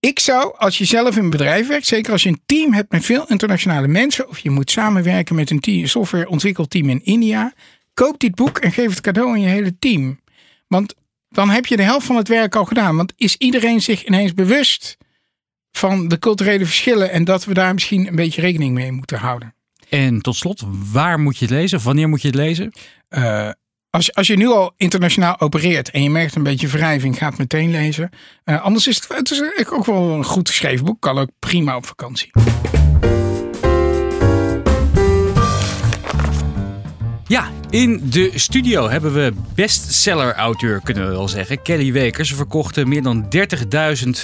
Ik 0.00 0.18
zou, 0.18 0.56
als 0.56 0.78
je 0.78 0.84
zelf 0.84 1.16
in 1.16 1.22
een 1.22 1.30
bedrijf 1.30 1.68
werkt, 1.68 1.86
zeker 1.86 2.12
als 2.12 2.22
je 2.22 2.28
een 2.28 2.42
team 2.46 2.72
hebt 2.72 2.92
met 2.92 3.04
veel 3.04 3.26
internationale 3.28 3.88
mensen, 3.88 4.28
of 4.28 4.38
je 4.38 4.50
moet 4.50 4.70
samenwerken 4.70 5.34
met 5.34 5.50
een 5.50 5.60
team, 5.60 5.86
softwareontwikkelteam 5.86 6.88
in 6.88 7.04
India, 7.04 7.52
koop 7.94 8.18
dit 8.18 8.34
boek 8.34 8.58
en 8.58 8.72
geef 8.72 8.88
het 8.88 9.00
cadeau 9.00 9.30
aan 9.30 9.40
je 9.40 9.48
hele 9.48 9.78
team. 9.78 10.20
Want 10.66 10.94
dan 11.28 11.50
heb 11.50 11.66
je 11.66 11.76
de 11.76 11.82
helft 11.82 12.06
van 12.06 12.16
het 12.16 12.28
werk 12.28 12.54
al 12.54 12.64
gedaan. 12.64 12.96
Want 12.96 13.12
is 13.16 13.36
iedereen 13.36 13.80
zich 13.80 14.04
ineens 14.04 14.34
bewust 14.34 14.96
van 15.70 16.08
de 16.08 16.18
culturele 16.18 16.64
verschillen 16.64 17.10
en 17.10 17.24
dat 17.24 17.44
we 17.44 17.54
daar 17.54 17.74
misschien 17.74 18.06
een 18.06 18.16
beetje 18.16 18.40
rekening 18.40 18.74
mee 18.74 18.92
moeten 18.92 19.18
houden? 19.18 19.54
En 19.90 20.20
tot 20.20 20.36
slot, 20.36 20.62
waar 20.92 21.20
moet 21.20 21.38
je 21.38 21.44
het 21.44 21.54
lezen? 21.54 21.82
Wanneer 21.82 22.08
moet 22.08 22.22
je 22.22 22.26
het 22.26 22.36
lezen? 22.36 22.72
Uh, 23.08 23.50
als, 23.90 24.14
als 24.14 24.26
je 24.26 24.36
nu 24.36 24.48
al 24.48 24.72
internationaal 24.76 25.40
opereert 25.40 25.90
en 25.90 26.02
je 26.02 26.10
merkt 26.10 26.34
een 26.34 26.42
beetje 26.42 26.68
wrijving, 26.68 27.18
ga 27.18 27.28
het 27.28 27.38
meteen 27.38 27.70
lezen. 27.70 28.10
Uh, 28.44 28.62
anders 28.62 28.86
is 28.86 28.96
het, 28.96 29.08
het 29.08 29.30
is 29.30 29.70
ook 29.70 29.86
wel 29.86 30.10
een 30.10 30.24
goed 30.24 30.48
geschreven 30.48 30.84
boek. 30.84 31.00
Kan 31.00 31.18
ook 31.18 31.30
prima 31.38 31.76
op 31.76 31.86
vakantie. 31.86 32.30
Ja, 37.26 37.48
in 37.70 38.00
de 38.10 38.30
studio 38.34 38.88
hebben 38.88 39.12
we 39.12 39.32
bestseller-auteur, 39.54 40.80
kunnen 40.84 41.06
we 41.06 41.10
wel 41.10 41.28
zeggen, 41.28 41.62
Kelly 41.62 41.92
Wekers. 41.92 42.28
Ze 42.28 42.34
verkochten 42.34 42.88
meer 42.88 43.02
dan 43.02 43.28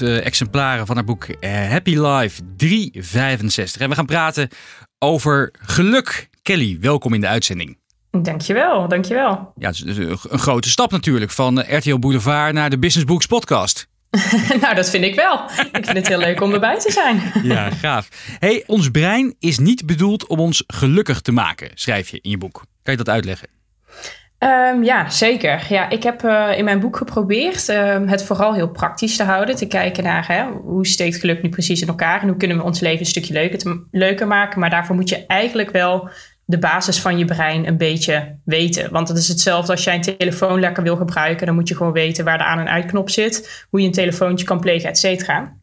30.000 0.01 0.07
exemplaren 0.23 0.87
van 0.87 0.97
haar 0.97 1.05
boek 1.05 1.27
Happy 1.69 1.97
Life 1.99 2.43
365. 2.57 3.81
En 3.81 3.89
we 3.89 3.95
gaan 3.95 4.07
praten 4.07 4.49
over 4.99 5.51
geluk. 5.61 6.29
Kelly, 6.43 6.79
welkom 6.81 7.15
in 7.15 7.21
de 7.21 7.27
uitzending. 7.27 7.79
Dankjewel, 8.11 8.89
dankjewel. 8.89 9.53
Ja, 9.57 9.69
het 9.69 9.85
is 9.85 9.97
een 9.97 10.19
grote 10.19 10.71
stap 10.71 10.91
natuurlijk 10.91 11.31
van 11.31 11.77
RTL 11.77 11.99
Boulevard 11.99 12.53
naar 12.53 12.71
de 12.71 12.79
Business 12.79 13.07
Books 13.07 13.27
podcast. 13.27 13.89
nou, 14.61 14.75
dat 14.75 14.91
vind 14.91 15.05
ik 15.05 15.15
wel. 15.15 15.45
Ik 15.73 15.85
vind 15.85 15.97
het 15.97 16.09
heel 16.09 16.19
leuk 16.19 16.41
om 16.41 16.53
erbij 16.53 16.79
te 16.79 16.93
zijn. 16.93 17.23
ja, 17.53 17.71
gaaf. 17.71 18.09
Hey, 18.39 18.65
ons 18.67 18.91
brein 18.91 19.35
is 19.39 19.59
niet 19.59 19.87
bedoeld 19.87 20.27
om 20.27 20.41
ons 20.41 20.65
gelukkig 20.67 21.21
te 21.21 21.33
maken, 21.33 21.71
schrijf 21.75 22.09
je 22.09 22.19
in 22.23 22.31
je 22.31 22.39
boek. 22.39 22.65
Kan 22.83 22.93
je 22.97 23.05
dat 23.05 23.09
uitleggen? 23.09 23.49
Um, 24.39 24.85
ja, 24.85 25.09
zeker. 25.09 25.67
Ja, 25.69 25.91
ik 25.91 26.03
heb 26.03 26.23
uh, 26.23 26.49
in 26.57 26.65
mijn 26.65 26.81
boek 26.81 26.97
geprobeerd 26.97 27.69
um, 27.69 28.09
het 28.09 28.25
vooral 28.25 28.55
heel 28.55 28.69
praktisch 28.69 29.17
te 29.17 29.25
houden. 29.25 29.57
Te 29.57 29.67
kijken 29.67 30.05
naar 30.05 30.27
hè, 30.29 30.45
hoe 30.45 30.87
steekt 30.87 31.17
geluk 31.17 31.43
nu 31.43 31.49
precies 31.49 31.83
in 31.83 31.89
elkaar 31.89 32.21
en 32.21 32.29
hoe 32.29 32.37
kunnen 32.37 32.57
we 32.57 32.63
ons 32.63 32.81
leven 32.81 33.01
een 33.01 33.07
stukje 33.07 33.33
leuker, 33.33 33.85
leuker 33.91 34.27
maken. 34.27 34.61
Maar 34.61 34.71
daarvoor 34.71 34.95
moet 34.95 35.09
je 35.09 35.27
eigenlijk 35.27 35.71
wel 35.71 36.09
de 36.45 36.59
basis 36.59 37.01
van 37.01 37.19
je 37.19 37.25
brein 37.25 37.67
een 37.67 37.77
beetje 37.77 38.39
weten. 38.45 38.93
Want 38.93 39.09
het 39.09 39.19
is 39.19 39.29
hetzelfde 39.29 39.73
als 39.73 39.85
jij 39.85 39.95
een 39.95 40.17
telefoon 40.17 40.61
lekker 40.61 40.83
wil 40.83 40.97
gebruiken. 40.97 41.47
Dan 41.47 41.55
moet 41.55 41.69
je 41.69 41.77
gewoon 41.77 41.93
weten 41.93 42.25
waar 42.25 42.39
de 42.39 42.45
aan- 42.45 42.59
en 42.59 42.69
uitknop 42.69 43.11
zit. 43.11 43.67
Hoe 43.71 43.81
je 43.81 43.87
een 43.87 43.93
telefoontje 43.93 44.47
kan 44.47 44.61
plegen, 44.61 44.89
et 44.89 44.99
cetera. 44.99 45.57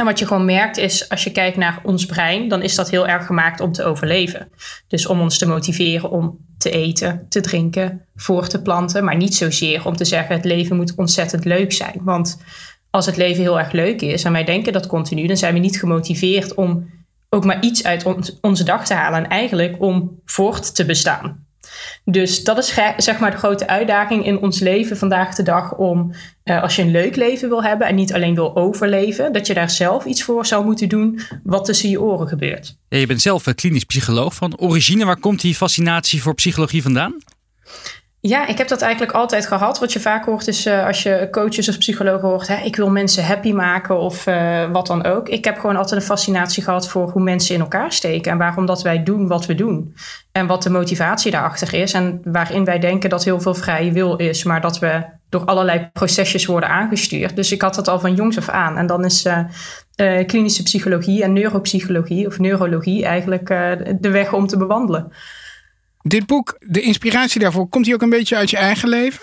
En 0.00 0.06
wat 0.06 0.18
je 0.18 0.26
gewoon 0.26 0.44
merkt 0.44 0.76
is, 0.76 1.08
als 1.08 1.24
je 1.24 1.32
kijkt 1.32 1.56
naar 1.56 1.80
ons 1.82 2.06
brein, 2.06 2.48
dan 2.48 2.62
is 2.62 2.74
dat 2.74 2.90
heel 2.90 3.08
erg 3.08 3.26
gemaakt 3.26 3.60
om 3.60 3.72
te 3.72 3.84
overleven. 3.84 4.48
Dus 4.88 5.06
om 5.06 5.20
ons 5.20 5.38
te 5.38 5.46
motiveren 5.46 6.10
om 6.10 6.38
te 6.58 6.70
eten, 6.70 7.26
te 7.28 7.40
drinken, 7.40 8.04
voor 8.16 8.48
te 8.48 8.62
planten. 8.62 9.04
Maar 9.04 9.16
niet 9.16 9.34
zozeer 9.34 9.86
om 9.86 9.96
te 9.96 10.04
zeggen, 10.04 10.34
het 10.34 10.44
leven 10.44 10.76
moet 10.76 10.94
ontzettend 10.94 11.44
leuk 11.44 11.72
zijn. 11.72 12.00
Want 12.02 12.42
als 12.90 13.06
het 13.06 13.16
leven 13.16 13.42
heel 13.42 13.58
erg 13.58 13.72
leuk 13.72 14.02
is 14.02 14.24
en 14.24 14.32
wij 14.32 14.44
denken 14.44 14.72
dat 14.72 14.86
continu, 14.86 15.26
dan 15.26 15.36
zijn 15.36 15.54
we 15.54 15.60
niet 15.60 15.78
gemotiveerd 15.78 16.54
om 16.54 16.90
ook 17.28 17.44
maar 17.44 17.62
iets 17.62 17.84
uit 17.84 18.04
onze 18.40 18.64
dag 18.64 18.86
te 18.86 18.94
halen. 18.94 19.24
En 19.24 19.30
eigenlijk 19.30 19.76
om 19.78 20.20
voort 20.24 20.74
te 20.74 20.84
bestaan. 20.84 21.46
Dus 22.04 22.44
dat 22.44 22.58
is 22.58 22.74
zeg 22.96 23.18
maar 23.18 23.30
de 23.30 23.36
grote 23.36 23.66
uitdaging 23.66 24.26
in 24.26 24.38
ons 24.38 24.58
leven 24.58 24.96
vandaag 24.96 25.34
de 25.34 25.42
dag 25.42 25.74
om 25.74 26.12
uh, 26.44 26.62
als 26.62 26.76
je 26.76 26.82
een 26.82 26.90
leuk 26.90 27.16
leven 27.16 27.48
wil 27.48 27.62
hebben 27.62 27.86
en 27.86 27.94
niet 27.94 28.12
alleen 28.12 28.34
wil 28.34 28.56
overleven, 28.56 29.32
dat 29.32 29.46
je 29.46 29.54
daar 29.54 29.70
zelf 29.70 30.04
iets 30.04 30.22
voor 30.22 30.46
zou 30.46 30.64
moeten 30.64 30.88
doen 30.88 31.20
wat 31.42 31.64
tussen 31.64 31.90
je 31.90 32.00
oren 32.00 32.28
gebeurt. 32.28 32.76
Ja, 32.88 32.98
je 32.98 33.06
bent 33.06 33.20
zelf 33.20 33.54
klinisch 33.54 33.84
psycholoog 33.84 34.34
van 34.34 34.58
origine. 34.58 35.04
Waar 35.04 35.20
komt 35.20 35.40
die 35.40 35.54
fascinatie 35.54 36.22
voor 36.22 36.34
psychologie 36.34 36.82
vandaan? 36.82 37.16
Ja, 38.22 38.46
ik 38.46 38.58
heb 38.58 38.68
dat 38.68 38.82
eigenlijk 38.82 39.12
altijd 39.12 39.46
gehad. 39.46 39.78
Wat 39.78 39.92
je 39.92 40.00
vaak 40.00 40.24
hoort 40.24 40.48
is 40.48 40.66
uh, 40.66 40.86
als 40.86 41.02
je 41.02 41.28
coaches 41.30 41.68
of 41.68 41.78
psychologen 41.78 42.28
hoort, 42.28 42.48
hè, 42.48 42.56
ik 42.64 42.76
wil 42.76 42.90
mensen 42.90 43.24
happy 43.24 43.52
maken 43.52 43.98
of 43.98 44.26
uh, 44.26 44.70
wat 44.70 44.86
dan 44.86 45.04
ook. 45.04 45.28
Ik 45.28 45.44
heb 45.44 45.58
gewoon 45.58 45.76
altijd 45.76 46.00
een 46.00 46.06
fascinatie 46.06 46.62
gehad 46.62 46.88
voor 46.88 47.10
hoe 47.10 47.22
mensen 47.22 47.54
in 47.54 47.60
elkaar 47.60 47.92
steken 47.92 48.32
en 48.32 48.38
waarom 48.38 48.66
dat 48.66 48.82
wij 48.82 49.02
doen 49.02 49.26
wat 49.26 49.46
we 49.46 49.54
doen. 49.54 49.94
En 50.32 50.46
wat 50.46 50.62
de 50.62 50.70
motivatie 50.70 51.30
daarachter 51.30 51.74
is 51.74 51.92
en 51.92 52.20
waarin 52.24 52.64
wij 52.64 52.78
denken 52.78 53.10
dat 53.10 53.24
heel 53.24 53.40
veel 53.40 53.54
vrije 53.54 53.92
wil 53.92 54.16
is, 54.16 54.44
maar 54.44 54.60
dat 54.60 54.78
we 54.78 55.04
door 55.28 55.44
allerlei 55.44 55.90
procesjes 55.92 56.46
worden 56.46 56.68
aangestuurd. 56.68 57.36
Dus 57.36 57.52
ik 57.52 57.62
had 57.62 57.74
dat 57.74 57.88
al 57.88 58.00
van 58.00 58.14
jongs 58.14 58.38
af 58.38 58.48
aan. 58.48 58.76
En 58.76 58.86
dan 58.86 59.04
is 59.04 59.26
uh, 59.26 60.26
klinische 60.26 60.62
psychologie 60.62 61.22
en 61.22 61.32
neuropsychologie 61.32 62.26
of 62.26 62.38
neurologie 62.38 63.04
eigenlijk 63.04 63.46
de 64.00 64.10
weg 64.10 64.32
om 64.32 64.46
te 64.46 64.56
bewandelen. 64.56 65.12
Dit 66.02 66.26
boek, 66.26 66.56
de 66.58 66.80
inspiratie 66.80 67.40
daarvoor, 67.40 67.68
komt 67.68 67.84
die 67.84 67.94
ook 67.94 68.02
een 68.02 68.10
beetje 68.10 68.36
uit 68.36 68.50
je 68.50 68.56
eigen 68.56 68.88
leven? 68.88 69.20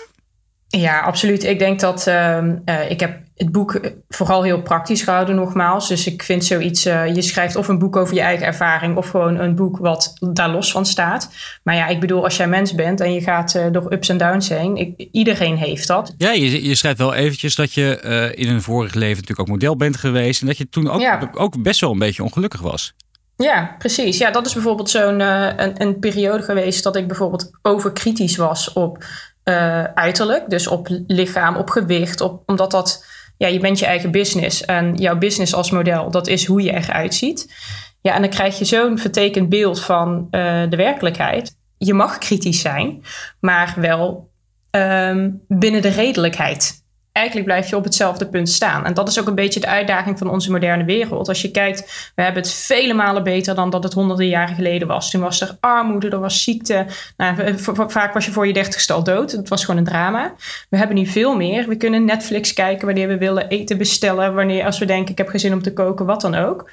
Ja, 0.67 0.99
absoluut. 0.99 1.43
Ik 1.43 1.59
denk 1.59 1.79
dat 1.79 2.07
uh, 2.07 2.37
uh, 2.65 2.89
ik 2.91 2.99
heb 2.99 3.19
het 3.35 3.51
boek 3.51 3.79
vooral 4.09 4.43
heel 4.43 4.61
praktisch 4.61 5.01
gehouden, 5.01 5.35
nogmaals. 5.35 5.87
Dus 5.87 6.07
ik 6.07 6.23
vind 6.23 6.45
zoiets, 6.45 6.85
uh, 6.85 7.15
je 7.15 7.21
schrijft 7.21 7.55
of 7.55 7.67
een 7.67 7.79
boek 7.79 7.95
over 7.95 8.15
je 8.15 8.21
eigen 8.21 8.45
ervaring 8.45 8.97
of 8.97 9.09
gewoon 9.09 9.39
een 9.39 9.55
boek 9.55 9.77
wat 9.77 10.13
daar 10.33 10.49
los 10.49 10.71
van 10.71 10.85
staat. 10.85 11.29
Maar 11.63 11.75
ja, 11.75 11.87
ik 11.87 11.99
bedoel, 11.99 12.23
als 12.23 12.37
jij 12.37 12.47
mens 12.47 12.75
bent 12.75 13.01
en 13.01 13.13
je 13.13 13.21
gaat 13.21 13.59
door 13.71 13.93
ups 13.93 14.09
en 14.09 14.17
downs 14.17 14.49
heen, 14.49 14.75
ik, 14.75 15.07
iedereen 15.11 15.57
heeft 15.57 15.87
dat. 15.87 16.13
Ja, 16.17 16.31
je, 16.31 16.63
je 16.63 16.75
schrijft 16.75 16.97
wel 16.97 17.13
eventjes 17.13 17.55
dat 17.55 17.73
je 17.73 18.31
in 18.35 18.49
een 18.49 18.61
vorig 18.61 18.93
leven 18.93 19.15
natuurlijk 19.15 19.39
ook 19.39 19.55
model 19.55 19.75
bent 19.75 19.97
geweest 19.97 20.41
en 20.41 20.47
dat 20.47 20.57
je 20.57 20.69
toen 20.69 20.89
ook, 20.89 21.01
ja. 21.01 21.29
ook 21.33 21.61
best 21.61 21.81
wel 21.81 21.91
een 21.91 21.99
beetje 21.99 22.23
ongelukkig 22.23 22.61
was. 22.61 22.93
Ja, 23.37 23.75
precies. 23.77 24.17
Ja, 24.17 24.31
dat 24.31 24.45
is 24.45 24.53
bijvoorbeeld 24.53 24.89
zo'n 24.89 25.19
uh, 25.19 25.49
een, 25.55 25.81
een, 25.81 25.99
periode 25.99 26.43
geweest 26.43 26.83
dat 26.83 26.95
ik 26.95 27.07
bijvoorbeeld 27.07 27.51
overkritisch 27.61 28.35
was 28.35 28.73
op 28.73 29.03
uh, 29.43 29.83
uiterlijk. 29.83 30.49
Dus 30.49 30.67
op 30.67 30.87
lichaam, 31.07 31.55
op 31.55 31.69
gewicht. 31.69 32.21
Op, 32.21 32.43
omdat 32.45 32.71
dat, 32.71 33.05
ja, 33.37 33.47
je 33.47 33.59
bent 33.59 33.79
je 33.79 33.85
eigen 33.85 34.11
business. 34.11 34.65
En 34.65 34.95
jouw 34.95 35.17
business 35.17 35.53
als 35.53 35.71
model, 35.71 36.11
dat 36.11 36.27
is 36.27 36.45
hoe 36.45 36.61
je 36.61 36.73
eruit 36.73 37.15
ziet. 37.15 37.55
Ja, 38.01 38.13
en 38.13 38.21
dan 38.21 38.29
krijg 38.29 38.57
je 38.57 38.65
zo'n 38.65 38.97
vertekend 38.97 39.49
beeld 39.49 39.81
van 39.81 40.27
uh, 40.31 40.69
de 40.69 40.75
werkelijkheid. 40.75 41.55
Je 41.77 41.93
mag 41.93 42.17
kritisch 42.17 42.61
zijn, 42.61 43.03
maar 43.39 43.73
wel 43.77 44.29
um, 44.71 45.41
binnen 45.47 45.81
de 45.81 45.89
redelijkheid 45.89 46.85
eigenlijk 47.17 47.45
blijf 47.45 47.69
je 47.69 47.75
op 47.75 47.83
hetzelfde 47.83 48.27
punt 48.27 48.49
staan. 48.49 48.85
En 48.85 48.93
dat 48.93 49.07
is 49.07 49.19
ook 49.19 49.27
een 49.27 49.35
beetje 49.35 49.59
de 49.59 49.67
uitdaging 49.67 50.17
van 50.17 50.29
onze 50.29 50.51
moderne 50.51 50.83
wereld. 50.83 51.27
Als 51.27 51.41
je 51.41 51.51
kijkt, 51.51 52.11
we 52.15 52.21
hebben 52.21 52.41
het 52.41 52.51
vele 52.51 52.93
malen 52.93 53.23
beter 53.23 53.55
dan 53.55 53.69
dat 53.69 53.83
het 53.83 53.93
honderden 53.93 54.27
jaren 54.27 54.55
geleden 54.55 54.87
was. 54.87 55.11
Toen 55.11 55.21
was 55.21 55.41
er 55.41 55.57
armoede, 55.59 56.09
er 56.09 56.19
was 56.19 56.43
ziekte. 56.43 56.85
Nou, 57.17 57.57
vaak 57.87 58.13
was 58.13 58.25
je 58.25 58.31
voor 58.31 58.47
je 58.47 58.53
dertigste 58.53 58.93
al 58.93 59.03
dood. 59.03 59.31
Het 59.31 59.49
was 59.49 59.65
gewoon 59.65 59.79
een 59.79 59.85
drama. 59.87 60.33
We 60.69 60.77
hebben 60.77 60.95
nu 60.95 61.05
veel 61.05 61.35
meer. 61.35 61.67
We 61.67 61.75
kunnen 61.75 62.05
Netflix 62.05 62.53
kijken 62.53 62.85
wanneer 62.85 63.07
we 63.07 63.17
willen, 63.17 63.47
eten 63.47 63.77
bestellen, 63.77 64.33
wanneer 64.33 64.65
als 64.65 64.79
we 64.79 64.85
denken 64.85 65.11
ik 65.11 65.17
heb 65.17 65.27
geen 65.27 65.39
zin 65.39 65.53
om 65.53 65.61
te 65.61 65.73
koken, 65.73 66.05
wat 66.05 66.21
dan 66.21 66.35
ook. 66.35 66.71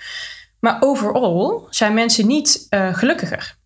Maar 0.61 0.77
overal 0.81 1.67
zijn 1.71 1.95
mensen 1.95 2.27
niet 2.27 2.67
uh, 2.71 2.95
gelukkiger. 2.95 3.57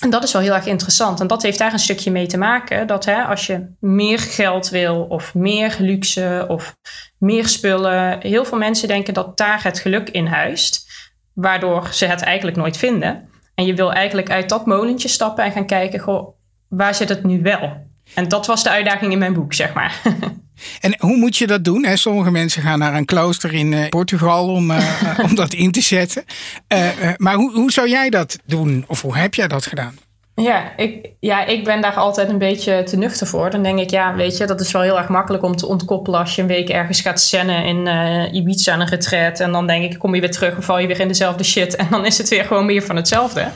En 0.00 0.10
dat 0.10 0.24
is 0.24 0.32
wel 0.32 0.42
heel 0.42 0.54
erg 0.54 0.66
interessant. 0.66 1.20
En 1.20 1.26
dat 1.26 1.42
heeft 1.42 1.58
daar 1.58 1.72
een 1.72 1.78
stukje 1.78 2.10
mee 2.10 2.26
te 2.26 2.38
maken. 2.38 2.86
Dat 2.86 3.04
hè, 3.04 3.22
als 3.22 3.46
je 3.46 3.66
meer 3.80 4.18
geld 4.18 4.68
wil, 4.68 5.02
of 5.08 5.34
meer 5.34 5.76
luxe, 5.78 6.44
of 6.48 6.76
meer 7.18 7.48
spullen. 7.48 8.20
Heel 8.20 8.44
veel 8.44 8.58
mensen 8.58 8.88
denken 8.88 9.14
dat 9.14 9.36
daar 9.36 9.62
het 9.62 9.78
geluk 9.78 10.08
in 10.08 10.26
huist. 10.26 10.88
Waardoor 11.34 11.88
ze 11.92 12.06
het 12.06 12.20
eigenlijk 12.20 12.56
nooit 12.56 12.76
vinden. 12.76 13.28
En 13.54 13.66
je 13.66 13.74
wil 13.74 13.92
eigenlijk 13.92 14.30
uit 14.30 14.48
dat 14.48 14.66
molentje 14.66 15.08
stappen 15.08 15.44
en 15.44 15.52
gaan 15.52 15.66
kijken, 15.66 16.00
goh, 16.00 16.36
waar 16.68 16.94
zit 16.94 17.08
het 17.08 17.24
nu 17.24 17.42
wel? 17.42 17.88
En 18.14 18.28
dat 18.28 18.46
was 18.46 18.62
de 18.62 18.70
uitdaging 18.70 19.12
in 19.12 19.18
mijn 19.18 19.34
boek, 19.34 19.54
zeg 19.54 19.72
maar. 19.72 20.00
En 20.80 20.96
hoe 20.98 21.16
moet 21.16 21.36
je 21.36 21.46
dat 21.46 21.64
doen? 21.64 21.86
Sommige 21.94 22.30
mensen 22.30 22.62
gaan 22.62 22.78
naar 22.78 22.94
een 22.94 23.04
klooster 23.04 23.54
in 23.54 23.72
eh, 23.72 23.88
Portugal 23.88 24.48
om, 24.48 24.70
uh, 24.70 25.18
om 25.26 25.34
dat 25.34 25.52
in 25.52 25.70
te 25.70 25.80
zetten. 25.80 26.24
Uh, 26.68 26.88
maar 27.16 27.34
hoe, 27.34 27.52
hoe 27.52 27.72
zou 27.72 27.88
jij 27.88 28.10
dat 28.10 28.38
doen? 28.46 28.84
Of 28.86 29.02
hoe 29.02 29.16
heb 29.16 29.34
jij 29.34 29.48
dat 29.48 29.66
gedaan? 29.66 29.94
Ja 30.42 30.76
ik, 30.76 31.10
ja, 31.20 31.44
ik 31.44 31.64
ben 31.64 31.80
daar 31.80 31.94
altijd 31.94 32.28
een 32.28 32.38
beetje 32.38 32.82
te 32.82 32.96
nuchter 32.96 33.26
voor. 33.26 33.50
Dan 33.50 33.62
denk 33.62 33.78
ik, 33.78 33.90
ja, 33.90 34.14
weet 34.14 34.36
je, 34.36 34.46
dat 34.46 34.60
is 34.60 34.72
wel 34.72 34.82
heel 34.82 34.98
erg 34.98 35.08
makkelijk 35.08 35.44
om 35.44 35.56
te 35.56 35.66
ontkoppelen 35.66 36.20
als 36.20 36.34
je 36.34 36.42
een 36.42 36.48
week 36.48 36.68
ergens 36.68 37.00
gaat 37.00 37.20
zennen 37.20 37.64
in 37.64 37.86
uh, 37.86 38.32
Ibiza 38.32 38.74
een 38.74 38.86
retreat. 38.86 39.40
En 39.40 39.52
dan 39.52 39.66
denk 39.66 39.92
ik, 39.92 39.98
kom 39.98 40.14
je 40.14 40.20
weer 40.20 40.30
terug 40.30 40.56
en 40.56 40.62
val 40.62 40.78
je 40.78 40.86
weer 40.86 41.00
in 41.00 41.08
dezelfde 41.08 41.44
shit. 41.44 41.76
En 41.76 41.86
dan 41.90 42.06
is 42.06 42.18
het 42.18 42.28
weer 42.28 42.44
gewoon 42.44 42.66
meer 42.66 42.82
van 42.82 42.96
hetzelfde. 42.96 43.48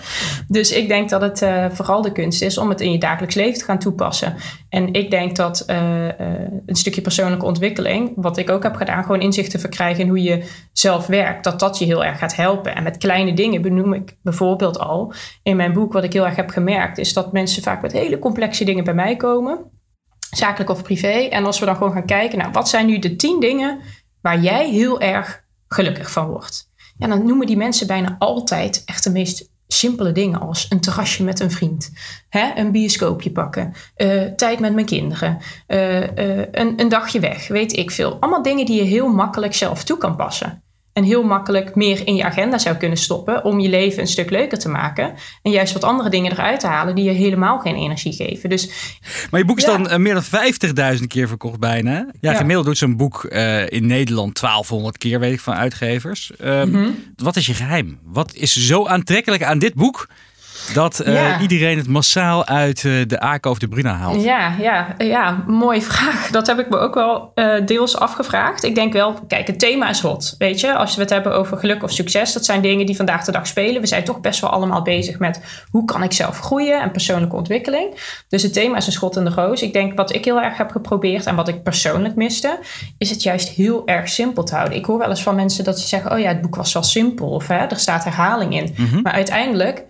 Dus 0.49 0.73
ik 0.73 0.89
denk 0.89 1.09
dat 1.09 1.21
het 1.21 1.43
uh, 1.43 1.65
vooral 1.71 2.03
de 2.03 2.13
kunst 2.13 2.43
is 2.43 2.59
om 2.59 2.69
het 2.69 2.81
in 2.81 2.93
je 2.93 2.99
dagelijks 2.99 3.35
leven 3.35 3.59
te 3.59 3.65
gaan 3.65 3.79
toepassen. 3.79 4.35
En 4.69 4.93
ik 4.93 5.11
denk 5.11 5.37
dat 5.37 5.65
uh, 5.71 5.77
een 6.67 6.77
stukje 6.77 7.01
persoonlijke 7.01 7.47
ontwikkeling, 7.47 8.13
wat 8.17 8.37
ik 8.37 8.51
ook 8.51 8.63
heb 8.63 8.75
gedaan, 8.75 9.03
gewoon 9.03 9.21
inzicht 9.21 9.51
te 9.51 9.59
verkrijgen 9.59 10.03
in 10.03 10.09
hoe 10.09 10.23
je 10.23 10.45
zelf 10.73 11.07
werkt, 11.07 11.45
dat 11.45 11.61
dat 11.61 11.79
je 11.79 11.85
heel 11.85 12.05
erg 12.05 12.19
gaat 12.19 12.37
helpen. 12.37 12.75
En 12.75 12.83
met 12.83 12.99
kleine 12.99 13.35
dingen 13.35 13.63
benoem 13.63 13.93
ik 13.93 14.17
bijvoorbeeld 14.23 14.79
al 14.79 15.13
in 15.43 15.57
mijn 15.57 15.73
boek, 15.73 15.93
wat 15.93 16.05
ik 16.05 16.13
heel 16.13 16.27
erg 16.27 16.37
heb 16.37 16.51
gemerkt 16.51 16.73
is 16.95 17.13
dat 17.13 17.33
mensen 17.33 17.63
vaak 17.63 17.83
met 17.83 17.93
hele 17.93 18.19
complexe 18.19 18.65
dingen 18.65 18.85
bij 18.85 18.95
mij 18.95 19.17
komen, 19.17 19.71
zakelijk 20.31 20.71
of 20.71 20.83
privé. 20.83 21.09
En 21.09 21.45
als 21.45 21.59
we 21.59 21.67
dan 21.67 21.77
gewoon 21.77 21.93
gaan 21.93 22.07
kijken, 22.07 22.39
nou, 22.39 22.51
wat 22.53 22.69
zijn 22.69 22.87
nu 22.87 22.99
de 22.99 23.17
tien 23.17 23.41
dingen 23.41 23.81
waar 24.21 24.41
jij 24.41 24.71
heel 24.71 25.01
erg 25.01 25.45
gelukkig 25.69 26.11
van 26.11 26.27
wordt? 26.27 26.73
Ja, 26.99 27.07
dan 27.07 27.27
noemen 27.27 27.47
die 27.47 27.57
mensen 27.57 27.87
bijna 27.87 28.17
altijd 28.19 28.83
echt 28.85 29.05
de 29.05 29.11
meest 29.11 29.53
simpele 29.67 30.13
dingen 30.13 30.41
als 30.41 30.67
een 30.69 30.81
terrasje 30.81 31.25
met 31.25 31.41
een 31.41 31.51
vriend, 31.51 31.93
hè, 32.29 32.53
een 32.57 32.73
bioscoopje 32.73 33.31
pakken, 33.31 33.73
uh, 33.97 34.23
tijd 34.23 34.61
met 34.61 34.75
mijn 34.75 34.87
kinderen, 34.87 35.39
uh, 35.69 36.01
uh, 36.01 36.07
een, 36.51 36.81
een 36.81 36.89
dagje 36.89 37.21
weg, 37.21 37.49
weet 37.49 37.77
ik 37.77 37.91
veel. 37.91 38.17
Allemaal 38.21 38.43
dingen 38.43 38.67
die 38.67 38.77
je 38.77 38.89
heel 38.89 39.09
makkelijk 39.09 39.55
zelf 39.55 39.85
toe 39.85 39.99
kan 39.99 40.17
passen 40.17 40.64
en 40.95 41.05
heel 41.05 41.23
makkelijk 41.23 41.75
meer 41.75 42.07
in 42.07 42.15
je 42.15 42.25
agenda 42.25 42.59
zou 42.59 42.77
kunnen 42.77 42.99
stoppen 42.99 43.45
om 43.45 43.61
je 43.61 43.69
leven 43.69 44.01
een 44.01 44.09
stuk 44.09 44.31
leuker 44.31 44.59
te 44.59 44.69
maken. 44.69 45.15
En 45.43 45.51
juist 45.51 45.73
wat 45.73 45.85
andere 45.85 46.11
dingen 46.11 46.33
eruit 46.33 46.61
te 46.61 46.67
halen 46.67 46.95
die 46.95 47.05
je 47.05 47.11
helemaal 47.11 47.59
geen 47.59 47.75
energie 47.75 48.13
geven. 48.13 48.49
Dus, 48.49 48.69
maar 49.31 49.41
je 49.41 49.47
boek 49.47 49.59
is 49.59 49.65
dan 49.65 50.03
meer 50.03 50.15
dan 50.15 50.97
50.000 50.99 51.07
keer 51.07 51.29
verkocht 51.29 51.59
bijna. 51.59 51.93
Ja, 52.21 52.31
ja. 52.31 52.37
gemiddeld 52.37 52.67
doet 52.67 52.79
zo'n 52.79 52.97
boek 52.97 53.27
uh, 53.31 53.71
in 53.71 53.87
Nederland 53.87 54.41
1200 54.41 54.99
keer, 54.99 55.21
weet 55.21 55.33
ik 55.33 55.41
van 55.41 55.55
uitgevers. 55.55 56.33
Um, 56.45 56.69
mm 56.69 56.75
-hmm. 56.75 56.97
Wat 57.17 57.37
is 57.37 57.47
je 57.47 57.55
geheim? 57.55 57.99
Wat 58.03 58.35
is 58.35 58.67
zo 58.67 58.87
aantrekkelijk 58.87 59.43
aan 59.43 59.59
dit 59.59 59.75
boek? 59.75 60.09
Dat 60.73 61.03
ja. 61.05 61.41
iedereen 61.41 61.79
het 61.79 61.89
massaal 61.89 62.47
uit 62.47 62.83
uh, 62.83 63.07
de 63.07 63.21
Aken 63.21 63.51
of 63.51 63.59
de 63.59 63.69
Bruna 63.69 63.95
haalt. 63.95 64.23
Ja, 64.23 64.55
ja, 64.61 64.95
ja, 64.99 65.45
mooie 65.47 65.83
vraag. 65.93 66.31
Dat 66.31 66.47
heb 66.47 66.59
ik 66.59 66.69
me 66.69 66.77
ook 66.77 66.95
wel 66.95 67.33
uh, 67.35 67.67
deels 67.67 67.99
afgevraagd. 67.99 68.65
Ik 68.65 68.75
denk 68.75 68.93
wel, 68.93 69.15
kijk, 69.29 69.47
het 69.47 69.59
thema 69.59 69.89
is 69.89 70.01
hot. 70.01 70.35
Weet 70.39 70.61
je, 70.61 70.75
als 70.75 70.95
we 70.95 71.01
het 71.01 71.11
hebben 71.11 71.35
over 71.35 71.59
geluk 71.59 71.83
of 71.83 71.91
succes, 71.91 72.33
dat 72.33 72.45
zijn 72.45 72.61
dingen 72.61 72.87
die 72.87 72.97
vandaag 72.97 73.25
de 73.25 73.33
dag 73.33 73.47
spelen. 73.47 73.81
We 73.81 73.87
zijn 73.87 74.05
toch 74.05 74.21
best 74.21 74.41
wel 74.41 74.51
allemaal 74.51 74.83
bezig 74.83 75.19
met 75.19 75.41
hoe 75.71 75.85
kan 75.85 76.03
ik 76.03 76.13
zelf 76.13 76.39
groeien 76.39 76.83
en 76.83 76.91
persoonlijke 76.91 77.37
ontwikkeling. 77.37 77.95
Dus 78.29 78.43
het 78.43 78.53
thema 78.53 78.77
is 78.77 78.87
een 78.87 78.93
schot 78.93 79.17
in 79.17 79.25
de 79.25 79.31
roos. 79.31 79.63
Ik 79.63 79.73
denk 79.73 79.97
wat 79.97 80.15
ik 80.15 80.25
heel 80.25 80.41
erg 80.41 80.57
heb 80.57 80.71
geprobeerd 80.71 81.27
en 81.27 81.37
wat 81.37 81.49
ik 81.49 81.63
persoonlijk 81.63 82.15
miste, 82.15 82.59
is 82.99 83.11
het 83.11 83.23
juist 83.23 83.49
heel 83.49 83.87
erg 83.87 84.09
simpel 84.09 84.45
te 84.45 84.55
houden. 84.55 84.79
Ik 84.79 84.85
hoor 84.85 84.99
wel 84.99 85.09
eens 85.09 85.23
van 85.23 85.35
mensen 85.35 85.65
dat 85.65 85.81
ze 85.81 85.89
zeggen: 85.89 86.13
Oh 86.13 86.19
ja, 86.19 86.29
het 86.29 86.41
boek 86.41 86.57
was 86.57 86.73
wel 86.73 86.83
simpel. 86.83 87.29
Of 87.29 87.49
hè, 87.49 87.57
er 87.57 87.79
staat 87.79 88.05
herhaling 88.05 88.55
in. 88.55 88.75
Mm 88.77 88.87
-hmm. 88.87 89.03
Maar 89.03 89.13
uiteindelijk 89.13 89.85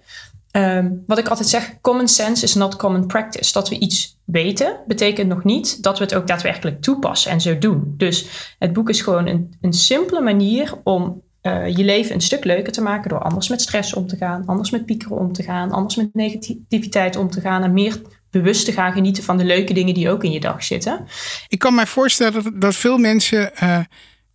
Um, 0.56 1.02
wat 1.06 1.18
ik 1.18 1.28
altijd 1.28 1.48
zeg, 1.48 1.80
common 1.80 2.08
sense 2.08 2.44
is 2.44 2.54
not 2.54 2.76
common 2.76 3.06
practice. 3.06 3.52
Dat 3.52 3.68
we 3.68 3.78
iets 3.78 4.18
weten, 4.24 4.76
betekent 4.86 5.28
nog 5.28 5.44
niet 5.44 5.82
dat 5.82 5.98
we 5.98 6.04
het 6.04 6.14
ook 6.14 6.26
daadwerkelijk 6.26 6.80
toepassen 6.82 7.30
en 7.30 7.40
zo 7.40 7.58
doen. 7.58 7.94
Dus 7.96 8.28
het 8.58 8.72
boek 8.72 8.88
is 8.88 9.00
gewoon 9.00 9.26
een, 9.26 9.54
een 9.60 9.72
simpele 9.72 10.20
manier 10.20 10.74
om 10.84 11.22
uh, 11.42 11.76
je 11.76 11.84
leven 11.84 12.14
een 12.14 12.20
stuk 12.20 12.44
leuker 12.44 12.72
te 12.72 12.82
maken 12.82 13.08
door 13.08 13.22
anders 13.22 13.48
met 13.48 13.60
stress 13.60 13.94
om 13.94 14.06
te 14.06 14.16
gaan, 14.16 14.46
anders 14.46 14.70
met 14.70 14.86
piekeren 14.86 15.18
om 15.18 15.32
te 15.32 15.42
gaan, 15.42 15.70
anders 15.70 15.96
met 15.96 16.14
negativiteit 16.14 17.16
om 17.16 17.30
te 17.30 17.40
gaan 17.40 17.62
en 17.62 17.72
meer 17.72 18.00
bewust 18.30 18.64
te 18.64 18.72
gaan 18.72 18.92
genieten 18.92 19.22
van 19.22 19.36
de 19.36 19.44
leuke 19.44 19.72
dingen 19.72 19.94
die 19.94 20.10
ook 20.10 20.24
in 20.24 20.32
je 20.32 20.40
dag 20.40 20.64
zitten. 20.64 21.06
Ik 21.48 21.58
kan 21.58 21.74
mij 21.74 21.86
voorstellen 21.86 22.60
dat, 22.60 22.74
veel 22.74 22.98
mensen 22.98 23.50
uh, 23.62 23.78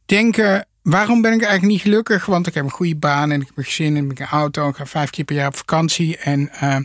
denken 0.06 0.66
waarom 0.82 1.22
ben 1.22 1.34
ik 1.34 1.42
eigenlijk 1.42 1.72
niet 1.72 1.82
gelukkig? 1.82 2.26
Want 2.26 2.48
ik 2.48 2.54
heb 2.54 2.64
een 2.64 2.70
goede 2.70 2.96
baan 2.96 3.32
en 3.32 3.42
ik 3.42 3.48
heb 3.48 3.58
een 3.58 3.64
gezin 3.64 3.98
en 3.98 4.10
ik 4.10 4.18
heb 4.18 4.32
een 4.32 4.38
auto. 4.38 4.70
Ik 4.70 4.76
ga 4.76 4.86
vijf 4.86 5.10
keer 5.10 5.26
per 5.26 5.36
jaar 5.36 5.48
op 5.48 5.58
vakantie. 5.58 6.18
En 6.18 6.50
uh, 6.64 6.78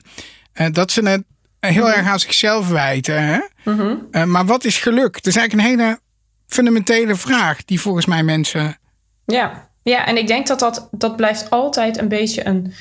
uh, 0.55 0.67
dat 0.73 0.91
ze 0.91 1.09
het 1.09 1.23
heel 1.61 1.93
erg 1.93 2.07
aan 2.07 2.21
zichzelf 2.21 2.69
wijten. 2.69 3.23
Hè? 3.23 3.41
-hmm. 3.63 4.07
uh, 4.11 4.25
maar 4.25 4.45
wat 4.45 4.65
is 4.65 4.79
geluk? 4.79 5.13
Dat 5.13 5.27
is 5.27 5.37
eigenlijk 5.37 5.69
een 5.69 5.79
hele 5.79 5.99
fundamentele 6.47 7.17
vraag 7.17 7.65
die 7.65 7.81
volgens 7.81 8.07
mij 8.07 8.23
mensen. 8.23 8.79
Ja, 9.25 9.71
ja 9.83 10.07
en 10.07 10.17
ik 10.17 10.27
denk 10.27 10.47
dat 10.47 10.59
dat, 10.59 10.89
dat 10.91 11.17
blijft 11.17 11.51
altijd 11.51 11.99
een 11.99 12.09
beetje 12.09 12.47
een 12.47 12.73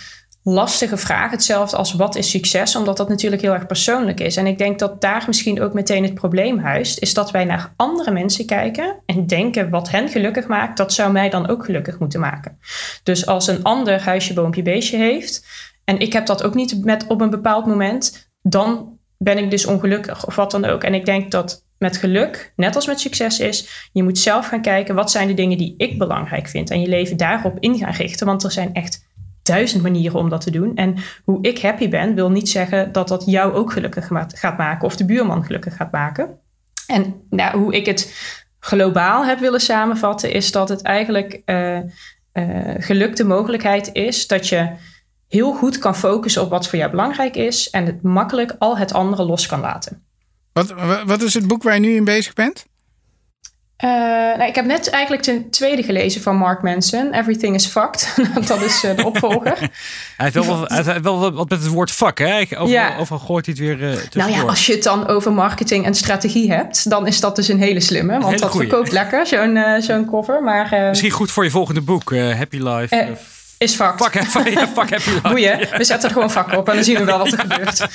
lastige 0.43 0.97
vraag. 0.97 1.31
Hetzelfde 1.31 1.77
als 1.77 1.93
wat 1.93 2.15
is 2.15 2.29
succes, 2.29 2.75
omdat 2.75 2.97
dat 2.97 3.09
natuurlijk 3.09 3.41
heel 3.41 3.53
erg 3.53 3.65
persoonlijk 3.65 4.19
is. 4.19 4.37
En 4.37 4.47
ik 4.47 4.57
denk 4.57 4.79
dat 4.79 5.01
daar 5.01 5.23
misschien 5.27 5.61
ook 5.61 5.73
meteen 5.73 6.03
het 6.03 6.13
probleem 6.13 6.59
huist, 6.59 6.99
is 6.99 7.13
dat 7.13 7.31
wij 7.31 7.45
naar 7.45 7.73
andere 7.75 8.11
mensen 8.11 8.45
kijken 8.45 8.95
en 9.05 9.27
denken 9.27 9.69
wat 9.69 9.89
hen 9.89 10.09
gelukkig 10.09 10.47
maakt, 10.47 10.77
dat 10.77 10.93
zou 10.93 11.11
mij 11.11 11.29
dan 11.29 11.49
ook 11.49 11.65
gelukkig 11.65 11.99
moeten 11.99 12.19
maken. 12.19 12.57
Dus 13.03 13.25
als 13.25 13.47
een 13.47 13.63
ander 13.63 14.01
huisje, 14.01 14.33
boompje, 14.33 14.61
beestje 14.61 14.97
heeft 14.97 15.45
en 15.83 15.99
ik 15.99 16.13
heb 16.13 16.25
dat 16.25 16.43
ook 16.43 16.53
niet 16.53 16.85
met 16.85 17.07
op 17.07 17.21
een 17.21 17.29
bepaald 17.29 17.65
moment, 17.65 18.31
dan 18.41 18.97
ben 19.17 19.37
ik 19.37 19.51
dus 19.51 19.65
ongelukkig 19.65 20.25
of 20.25 20.35
wat 20.35 20.51
dan 20.51 20.65
ook. 20.65 20.83
En 20.83 20.93
ik 20.93 21.05
denk 21.05 21.31
dat 21.31 21.65
met 21.77 21.97
geluk, 21.97 22.53
net 22.55 22.75
als 22.75 22.87
met 22.87 22.99
succes 22.99 23.39
is, 23.39 23.89
je 23.93 24.03
moet 24.03 24.17
zelf 24.17 24.47
gaan 24.47 24.61
kijken 24.61 24.95
wat 24.95 25.11
zijn 25.11 25.27
de 25.27 25.33
dingen 25.33 25.57
die 25.57 25.73
ik 25.77 25.97
belangrijk 25.97 26.47
vind 26.47 26.69
en 26.69 26.81
je 26.81 26.87
leven 26.87 27.17
daarop 27.17 27.57
in 27.59 27.77
gaan 27.77 27.93
richten, 27.93 28.25
want 28.25 28.43
er 28.43 28.51
zijn 28.51 28.73
echt 28.73 29.11
duizend 29.43 29.83
manieren 29.83 30.19
om 30.19 30.29
dat 30.29 30.41
te 30.41 30.51
doen. 30.51 30.75
En 30.75 30.95
hoe 31.23 31.37
ik 31.41 31.61
happy 31.61 31.89
ben, 31.89 32.15
wil 32.15 32.31
niet 32.31 32.49
zeggen 32.49 32.91
dat 32.91 33.07
dat 33.07 33.23
jou 33.25 33.53
ook 33.53 33.71
gelukkig 33.71 34.09
gaat 34.27 34.57
maken 34.57 34.85
of 34.85 34.95
de 34.95 35.05
buurman 35.05 35.45
gelukkig 35.45 35.75
gaat 35.75 35.91
maken. 35.91 36.37
En 36.87 37.21
nou, 37.29 37.57
hoe 37.57 37.73
ik 37.73 37.85
het 37.85 38.15
globaal 38.59 39.25
heb 39.25 39.39
willen 39.39 39.59
samenvatten, 39.59 40.31
is 40.31 40.51
dat 40.51 40.69
het 40.69 40.81
eigenlijk 40.81 41.41
uh, 41.45 41.77
uh, 41.77 41.83
geluk 42.77 43.15
de 43.15 43.23
mogelijkheid 43.23 43.89
is 43.93 44.27
dat 44.27 44.47
je 44.49 44.69
heel 45.27 45.53
goed 45.53 45.77
kan 45.77 45.95
focussen 45.95 46.41
op 46.41 46.49
wat 46.49 46.67
voor 46.67 46.79
jou 46.79 46.91
belangrijk 46.91 47.35
is 47.35 47.69
en 47.69 47.85
het 47.85 48.01
makkelijk 48.01 48.55
al 48.59 48.77
het 48.77 48.93
andere 48.93 49.23
los 49.23 49.45
kan 49.45 49.59
laten. 49.59 50.03
Wat, 50.53 50.73
wat 51.05 51.21
is 51.21 51.33
het 51.33 51.47
boek 51.47 51.63
waar 51.63 51.73
je 51.73 51.79
nu 51.79 51.95
in 51.95 52.03
bezig 52.03 52.33
bent? 52.33 52.65
Uh, 53.83 53.89
nou, 53.89 54.43
ik 54.43 54.55
heb 54.55 54.65
net 54.65 54.89
eigenlijk 54.89 55.23
de 55.23 55.49
tweede 55.49 55.83
gelezen 55.83 56.21
van 56.21 56.35
Mark 56.35 56.61
Manson. 56.61 57.13
Everything 57.13 57.55
is 57.55 57.65
fucked. 57.65 58.15
dat 58.47 58.61
is 58.61 58.83
uh, 58.83 58.95
de 58.95 59.05
opvolger. 59.05 59.57
hij, 59.59 59.69
heeft 60.17 60.33
wel, 60.33 60.45
wat, 60.45 60.69
hij 60.69 60.83
heeft 60.83 61.01
wel 61.01 61.33
wat 61.33 61.49
met 61.49 61.63
het 61.63 61.67
woord 61.67 61.91
fuck, 61.91 62.17
hè? 62.17 62.43
Over, 62.57 62.67
ja. 62.67 62.97
over 62.97 63.19
gooit 63.19 63.45
hij 63.45 63.55
het 63.57 63.63
weer 63.63 63.91
uh, 63.91 63.97
Nou 64.13 64.31
ja, 64.31 64.41
als 64.41 64.65
je 64.65 64.73
het 64.73 64.83
dan 64.83 65.07
over 65.07 65.33
marketing 65.33 65.85
en 65.85 65.95
strategie 65.95 66.51
hebt... 66.51 66.89
dan 66.89 67.07
is 67.07 67.19
dat 67.19 67.35
dus 67.35 67.47
een 67.47 67.59
hele 67.59 67.79
slimme. 67.79 68.11
Want 68.11 68.25
hele 68.25 68.39
dat 68.39 68.49
goeie. 68.49 68.67
verkoopt 68.67 68.91
lekker, 68.91 69.27
zo'n 69.27 69.59
zo'n 69.79 70.05
cover. 70.05 70.43
Maar, 70.43 70.87
Misschien 70.89 71.11
goed 71.11 71.31
voor 71.31 71.43
je 71.43 71.49
volgende 71.49 71.81
boek, 71.81 72.15
Happy 72.15 72.57
Life 72.57 73.17
is 73.63 73.75
fucked. 73.75 74.01
Fuck, 74.01 74.13
ja, 74.13 74.67
fuck 74.77 74.89
happy 74.89 75.09
life. 75.09 75.21
Boeien, 75.21 75.59
we 75.77 75.83
zetten 75.83 76.09
er 76.09 76.13
gewoon 76.13 76.31
vak 76.31 76.57
op 76.57 76.69
en 76.69 76.75
dan 76.75 76.83
zien 76.83 76.97
we 76.97 77.03
wel 77.03 77.17
wat 77.17 77.31
er 77.31 77.39
gebeurt. 77.39 77.87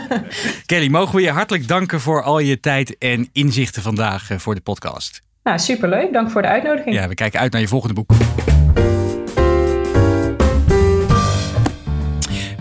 Kelly, 0.66 0.88
mogen 0.88 1.14
we 1.14 1.22
je 1.22 1.30
hartelijk 1.30 1.68
danken 1.68 2.00
voor 2.00 2.22
al 2.22 2.38
je 2.38 2.60
tijd 2.60 2.98
en 2.98 3.28
inzichten 3.32 3.82
vandaag 3.82 4.28
voor 4.36 4.54
de 4.54 4.60
podcast. 4.60 5.22
Nou, 5.42 5.58
superleuk. 5.58 6.12
Dank 6.12 6.30
voor 6.30 6.42
de 6.42 6.48
uitnodiging. 6.48 6.94
Ja, 6.94 7.08
we 7.08 7.14
kijken 7.14 7.40
uit 7.40 7.52
naar 7.52 7.60
je 7.60 7.68
volgende 7.68 7.94
boek. 7.94 8.10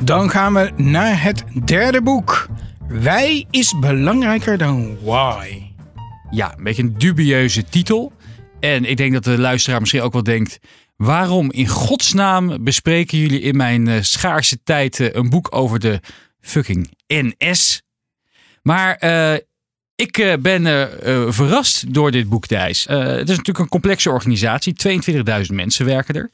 Dan 0.04 0.30
gaan 0.30 0.54
we 0.54 0.72
naar 0.76 1.24
het 1.24 1.44
derde 1.66 2.02
boek. 2.02 2.48
Wij 2.88 3.46
is 3.50 3.80
belangrijker 3.80 4.58
dan 4.58 4.98
why. 5.04 5.62
Ja, 6.30 6.54
een 6.58 6.64
beetje 6.64 6.84
een 6.84 6.98
dubieuze 6.98 7.64
titel. 7.64 8.12
En 8.60 8.86
ik 8.86 8.98
denk 8.98 9.14
dat 9.14 9.24
de 9.24 9.38
luisteraar 9.38 9.80
misschien 9.80 10.02
ook 10.02 10.14
wel 10.14 10.24
denkt... 10.24 10.60
waarom 11.02 11.52
in 11.52 11.68
godsnaam 11.68 12.64
bespreken 12.64 13.18
jullie 13.18 13.42
in 13.42 13.56
mijn 13.56 13.88
uh, 13.88 14.02
schaarse 14.02 14.64
tijd... 14.64 15.00
Uh, 15.00 15.08
een 15.12 15.30
boek 15.30 15.56
over 15.56 15.80
de 15.80 16.00
fucking 16.42 16.92
NS? 17.08 17.82
Maar 18.62 19.04
uh, 19.04 19.34
ik 19.96 20.38
ben 20.42 20.64
verrast 21.34 21.94
door 21.94 22.12
dit 22.12 22.30
boek. 22.30 22.52
Uh, 22.52 22.66
het 22.66 23.30
is 23.30 23.38
natuurlijk 23.38 23.60
een 23.60 23.68
complexe 23.68 24.10
organisatie. 24.10 24.76
22.000 25.46 25.54
mensen 25.54 25.86
werken 25.86 26.16
er. 26.16 26.30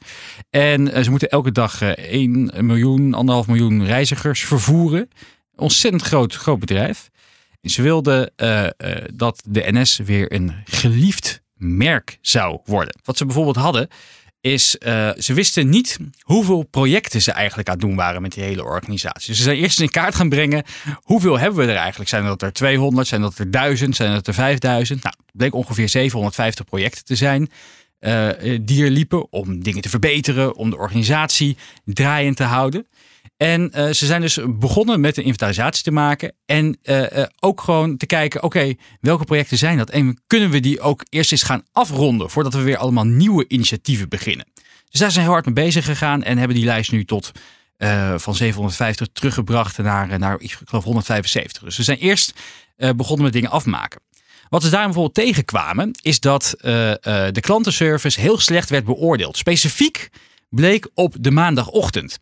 En 0.50 1.04
ze 1.04 1.10
moeten 1.10 1.28
elke 1.28 1.52
dag 1.52 1.82
1 1.82 2.50
miljoen, 2.60 3.14
1,5 3.44 3.48
miljoen 3.48 3.86
reizigers 3.86 4.44
vervoeren. 4.44 5.10
Ontzettend 5.56 6.02
groot, 6.02 6.34
groot 6.34 6.58
bedrijf. 6.58 7.08
En 7.60 7.70
ze 7.70 7.82
wilden 7.82 8.32
dat 9.14 9.42
de 9.46 9.72
NS 9.72 9.96
weer 9.96 10.32
een 10.32 10.54
geliefd 10.64 11.42
merk 11.54 12.18
zou 12.20 12.58
worden. 12.64 12.94
Wat 13.04 13.16
ze 13.16 13.24
bijvoorbeeld 13.24 13.56
hadden, 13.56 13.88
is 14.40 14.76
uh, 14.80 15.10
ze 15.18 15.34
wisten 15.34 15.68
niet 15.68 15.98
hoeveel 16.20 16.62
projecten 16.62 17.22
ze 17.22 17.32
eigenlijk 17.32 17.68
aan 17.68 17.74
het 17.74 17.84
doen 17.84 17.96
waren 17.96 18.22
met 18.22 18.32
die 18.32 18.44
hele 18.44 18.64
organisatie. 18.64 19.28
Dus 19.28 19.36
ze 19.36 19.42
zijn 19.42 19.56
eerst 19.56 19.80
in 19.80 19.90
kaart 19.90 20.14
gaan 20.14 20.28
brengen 20.28 20.64
hoeveel 21.02 21.38
hebben 21.38 21.66
we 21.66 21.72
er 21.72 21.78
eigenlijk. 21.78 22.10
Zijn 22.10 22.24
dat 22.24 22.42
er 22.42 22.52
200, 22.52 23.06
zijn 23.08 23.20
dat 23.20 23.38
er 23.38 23.50
1000, 23.50 23.96
zijn 23.96 24.12
dat 24.12 24.26
er 24.26 24.34
5000? 24.34 25.02
Nou, 25.02 25.14
het 25.26 25.36
bleek 25.36 25.54
ongeveer 25.54 25.88
750 25.88 26.64
projecten 26.64 27.04
te 27.04 27.16
zijn 27.16 27.50
uh, 28.00 28.28
die 28.60 28.84
er 28.84 28.90
liepen 28.90 29.32
om 29.32 29.62
dingen 29.62 29.82
te 29.82 29.88
verbeteren, 29.88 30.54
om 30.54 30.70
de 30.70 30.76
organisatie 30.76 31.56
draaiend 31.84 32.36
te 32.36 32.44
houden. 32.44 32.86
En 33.38 33.70
uh, 33.76 33.90
ze 33.90 34.06
zijn 34.06 34.20
dus 34.20 34.38
begonnen 34.48 35.00
met 35.00 35.16
een 35.16 35.22
inventarisatie 35.22 35.82
te 35.82 35.90
maken. 35.90 36.32
En 36.46 36.78
uh, 36.82 37.00
uh, 37.00 37.24
ook 37.40 37.60
gewoon 37.60 37.96
te 37.96 38.06
kijken, 38.06 38.42
oké, 38.42 38.74
welke 39.00 39.24
projecten 39.24 39.58
zijn 39.58 39.78
dat? 39.78 39.90
En 39.90 40.22
kunnen 40.26 40.50
we 40.50 40.60
die 40.60 40.80
ook 40.80 41.04
eerst 41.08 41.32
eens 41.32 41.42
gaan 41.42 41.62
afronden 41.72 42.30
voordat 42.30 42.54
we 42.54 42.62
weer 42.62 42.76
allemaal 42.76 43.04
nieuwe 43.04 43.44
initiatieven 43.48 44.08
beginnen? 44.08 44.46
Dus 44.90 45.00
daar 45.00 45.10
zijn 45.10 45.24
heel 45.24 45.32
hard 45.32 45.44
mee 45.44 45.54
bezig 45.54 45.84
gegaan 45.84 46.22
en 46.22 46.38
hebben 46.38 46.56
die 46.56 46.64
lijst 46.64 46.92
nu 46.92 47.04
tot 47.04 47.30
van 48.16 48.34
750 48.34 49.08
teruggebracht 49.12 49.78
naar, 49.78 50.18
naar 50.18 50.40
ik 50.40 50.58
geloof 50.64 50.84
175. 50.84 51.62
Dus 51.62 51.74
ze 51.74 51.82
zijn 51.82 51.98
eerst 51.98 52.32
begonnen 52.76 53.24
met 53.24 53.32
dingen 53.32 53.50
afmaken. 53.50 54.00
Wat 54.48 54.62
ze 54.62 54.70
daar 54.70 54.84
bijvoorbeeld 54.84 55.14
tegenkwamen, 55.14 55.98
is 56.02 56.20
dat 56.20 56.54
de 56.60 57.38
klantenservice 57.40 58.20
heel 58.20 58.38
slecht 58.38 58.70
werd 58.70 58.84
beoordeeld. 58.84 59.36
Specifiek 59.36 60.08
bleek 60.48 60.88
op 60.94 61.14
de 61.20 61.30
maandagochtend 61.30 62.18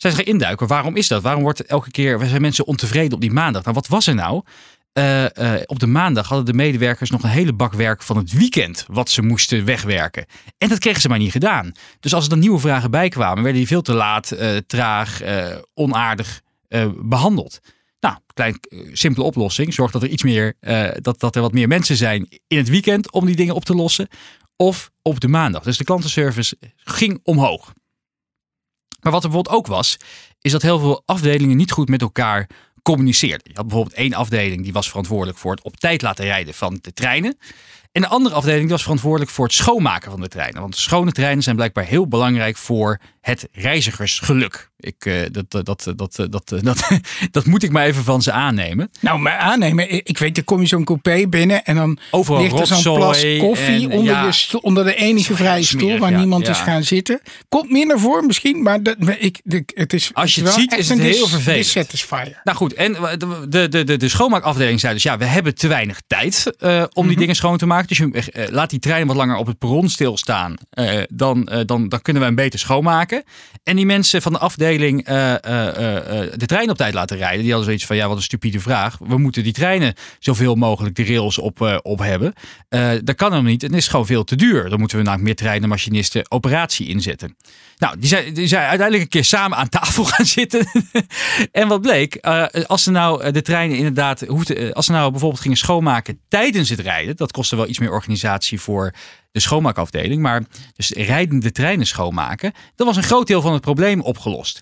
zijn 0.00 0.12
ze 0.12 0.18
gaan 0.18 0.32
induiken. 0.32 0.66
Waarom 0.66 0.96
is 0.96 1.08
dat? 1.08 1.22
Waarom 1.22 1.42
wordt 1.42 1.64
elke 1.64 1.90
keer, 1.90 2.20
zijn 2.24 2.40
mensen 2.40 2.66
ontevreden 2.66 3.12
op 3.12 3.20
die 3.20 3.32
maandag? 3.32 3.62
Nou, 3.62 3.74
wat 3.74 3.86
was 3.86 4.06
er 4.06 4.14
nou? 4.14 4.42
Uh, 4.98 5.22
uh, 5.22 5.52
op 5.66 5.78
de 5.78 5.86
maandag 5.86 6.28
hadden 6.28 6.46
de 6.46 6.52
medewerkers 6.52 7.10
nog 7.10 7.22
een 7.22 7.28
hele 7.28 7.52
bak 7.52 7.72
werk 7.72 8.02
van 8.02 8.16
het 8.16 8.32
weekend 8.32 8.84
wat 8.88 9.10
ze 9.10 9.22
moesten 9.22 9.64
wegwerken. 9.64 10.26
En 10.58 10.68
dat 10.68 10.78
kregen 10.78 11.00
ze 11.00 11.08
maar 11.08 11.18
niet 11.18 11.30
gedaan. 11.30 11.72
Dus 12.00 12.14
als 12.14 12.24
er 12.24 12.30
dan 12.30 12.38
nieuwe 12.38 12.58
vragen 12.58 12.90
bij 12.90 13.08
kwamen, 13.08 13.42
werden 13.42 13.60
die 13.60 13.66
veel 13.66 13.82
te 13.82 13.92
laat, 13.92 14.32
uh, 14.32 14.56
traag, 14.56 15.20
onaardig 15.74 16.40
behandeld. 17.02 17.60
Nou, 18.00 18.16
klein, 18.34 18.60
simpele 18.92 19.26
oplossing. 19.26 19.74
Zorg 19.74 19.90
dat 19.90 20.02
er 20.02 20.08
iets 20.08 20.22
meer, 20.22 20.54
dat, 21.00 21.20
dat 21.20 21.36
er 21.36 21.42
wat 21.42 21.52
meer 21.52 21.68
mensen 21.68 21.96
zijn 21.96 22.28
in 22.46 22.58
het 22.58 22.68
weekend 22.68 23.12
om 23.12 23.26
die 23.26 23.36
dingen 23.36 23.54
op 23.54 23.64
te 23.64 23.74
lossen. 23.74 24.08
Of 24.56 24.90
op 25.02 25.20
de 25.20 25.28
maandag. 25.28 25.62
Dus 25.62 25.76
de 25.76 25.84
klantenservice 25.84 26.56
ging 26.76 27.20
omhoog. 27.22 27.72
Maar 29.00 29.12
wat 29.12 29.24
er 29.24 29.28
bijvoorbeeld 29.30 29.56
ook 29.56 29.66
was, 29.66 29.96
is 30.40 30.52
dat 30.52 30.62
heel 30.62 30.78
veel 30.78 31.02
afdelingen 31.06 31.56
niet 31.56 31.70
goed 31.70 31.88
met 31.88 32.02
elkaar 32.02 32.48
communiceerden. 32.82 33.40
Je 33.44 33.54
had 33.54 33.66
bijvoorbeeld 33.66 33.96
één 33.96 34.14
afdeling 34.14 34.62
die 34.62 34.72
was 34.72 34.88
verantwoordelijk 34.88 35.38
voor 35.38 35.50
het 35.50 35.62
op 35.62 35.76
tijd 35.76 36.02
laten 36.02 36.24
rijden 36.24 36.54
van 36.54 36.78
de 36.80 36.92
treinen. 36.92 37.38
En 37.92 38.00
de 38.00 38.08
andere 38.08 38.34
afdeling 38.34 38.70
was 38.70 38.82
verantwoordelijk 38.82 39.30
voor 39.30 39.44
het 39.44 39.54
schoonmaken 39.54 40.10
van 40.10 40.20
de 40.20 40.28
treinen. 40.28 40.60
Want 40.60 40.76
schone 40.76 41.12
treinen 41.12 41.42
zijn 41.42 41.56
blijkbaar 41.56 41.84
heel 41.84 42.08
belangrijk 42.08 42.56
voor 42.56 43.00
het 43.20 43.48
reizigersgeluk. 43.52 44.70
Ik, 44.80 45.04
uh, 45.04 45.22
dat, 45.30 45.50
dat, 45.50 45.66
dat, 45.66 45.92
dat, 45.96 46.26
dat, 46.30 46.52
dat, 46.62 46.88
dat 47.30 47.44
moet 47.44 47.62
ik 47.62 47.70
maar 47.70 47.86
even 47.86 48.04
van 48.04 48.22
ze 48.22 48.32
aannemen. 48.32 48.90
Nou, 49.00 49.18
maar 49.18 49.36
aannemen. 49.36 49.90
Ik 50.06 50.18
weet, 50.18 50.34
dan 50.34 50.44
kom 50.44 50.60
je 50.60 50.66
zo'n 50.66 50.84
coupé 50.84 51.28
binnen 51.28 51.64
en 51.64 51.76
dan 51.76 51.98
Overal 52.10 52.42
ligt 52.42 52.60
er 52.60 52.66
zo'n 52.66 52.96
plas 52.96 53.24
koffie 53.38 53.90
en, 53.90 53.92
onder, 53.92 54.14
ja, 54.14 54.24
je 54.24 54.32
stoel, 54.32 54.60
onder 54.60 54.84
de 54.84 54.94
enige 54.94 55.34
vrije 55.34 55.64
stoel 55.64 55.98
waar 55.98 56.10
ja, 56.10 56.18
niemand 56.18 56.46
ja. 56.46 56.52
is 56.52 56.58
gaan 56.58 56.82
zitten. 56.82 57.20
Komt 57.48 57.70
minder 57.70 58.00
voor 58.00 58.26
misschien, 58.26 58.62
maar 58.62 58.82
dat, 58.82 58.96
ik, 59.18 59.40
het 59.74 59.92
is 59.92 60.10
Als 60.14 60.34
je 60.34 60.42
het 60.42 60.52
ziet, 60.52 60.76
is 60.76 60.88
het 60.88 60.98
een 60.98 61.04
heel 61.04 61.26
vervelend. 61.28 61.66
Nou 62.44 62.56
goed, 62.56 62.74
en 62.74 62.92
de, 63.48 63.68
de, 63.68 63.84
de, 63.84 63.96
de 63.96 64.08
schoonmaakafdeling 64.08 64.80
zei 64.80 64.94
dus 64.94 65.02
ja, 65.02 65.18
we 65.18 65.24
hebben 65.24 65.54
te 65.54 65.68
weinig 65.68 66.00
tijd 66.06 66.52
eh, 66.58 66.84
om 66.92 67.08
die 67.08 67.16
dingen 67.16 67.36
schoon 67.36 67.58
te 67.58 67.66
maken. 67.66 67.79
Dus 67.88 67.98
je, 67.98 68.10
eh, 68.10 68.48
laat 68.48 68.70
die 68.70 68.78
trein 68.78 69.06
wat 69.06 69.16
langer 69.16 69.36
op 69.36 69.46
het 69.46 69.58
perron 69.58 69.88
stilstaan. 69.88 70.54
Eh, 70.70 71.02
dan, 71.12 71.48
eh, 71.48 71.60
dan, 71.66 71.88
dan 71.88 72.02
kunnen 72.02 72.22
we 72.22 72.28
hem 72.28 72.36
beter 72.36 72.58
schoonmaken. 72.58 73.22
En 73.62 73.76
die 73.76 73.86
mensen 73.86 74.22
van 74.22 74.32
de 74.32 74.38
afdeling 74.38 75.04
de 75.04 76.46
trein 76.46 76.70
op 76.70 76.76
tijd 76.76 76.94
laten 76.94 77.16
rijden. 77.16 77.40
Die 77.40 77.48
hadden 77.48 77.64
zoiets 77.64 77.86
van 77.86 77.96
ja, 77.96 78.08
wat 78.08 78.16
een 78.16 78.22
stupide 78.22 78.60
vraag. 78.60 78.98
We 78.98 79.18
moeten 79.18 79.42
die 79.42 79.52
treinen 79.52 79.94
zoveel 80.18 80.54
mogelijk 80.54 80.94
de 80.94 81.04
rails 81.04 81.38
op, 81.38 81.80
op 81.82 81.98
hebben. 81.98 82.32
Dat 83.04 83.14
kan 83.14 83.30
helemaal 83.30 83.50
niet. 83.50 83.62
Het 83.62 83.74
is 83.74 83.88
gewoon 83.88 84.06
veel 84.06 84.24
te 84.24 84.36
duur. 84.36 84.68
Dan 84.68 84.78
moeten 84.78 84.96
we 84.96 85.02
namelijk 85.02 85.28
meer 85.28 85.36
treinen, 85.36 85.68
machinisten, 85.68 86.30
operatie 86.30 86.88
inzetten. 86.88 87.36
Nou, 87.76 87.98
die 87.98 88.08
zijn, 88.08 88.62
uiteindelijk 88.66 89.02
een 89.02 89.08
keer 89.08 89.24
samen 89.24 89.58
aan 89.58 89.68
tafel 89.68 90.04
gaan 90.12 90.26
zitten. 90.26 90.66
en 91.52 91.68
wat 91.68 91.80
bleek, 91.80 92.16
als 92.66 92.82
ze 92.82 92.90
nou 92.90 93.30
de 93.30 93.42
treinen 93.42 93.76
inderdaad, 93.76 94.28
als 94.72 94.86
ze 94.86 94.92
nou 94.92 95.10
bijvoorbeeld 95.10 95.42
gingen 95.42 95.56
schoonmaken 95.56 96.20
tijdens 96.28 96.68
het 96.68 96.80
rijden, 96.80 97.16
dat 97.16 97.32
kostte 97.32 97.56
wel 97.56 97.66
iets 97.70 97.78
meer 97.78 97.92
organisatie 97.92 98.60
voor 98.60 98.94
de 99.32 99.40
schoonmaakafdeling, 99.40 100.22
maar 100.22 100.42
dus 100.76 100.90
rijdende 100.90 101.52
treinen 101.52 101.86
schoonmaken, 101.86 102.52
dan 102.74 102.86
was 102.86 102.96
een 102.96 103.02
groot 103.02 103.26
deel 103.26 103.40
van 103.40 103.52
het 103.52 103.62
probleem 103.62 104.00
opgelost. 104.00 104.60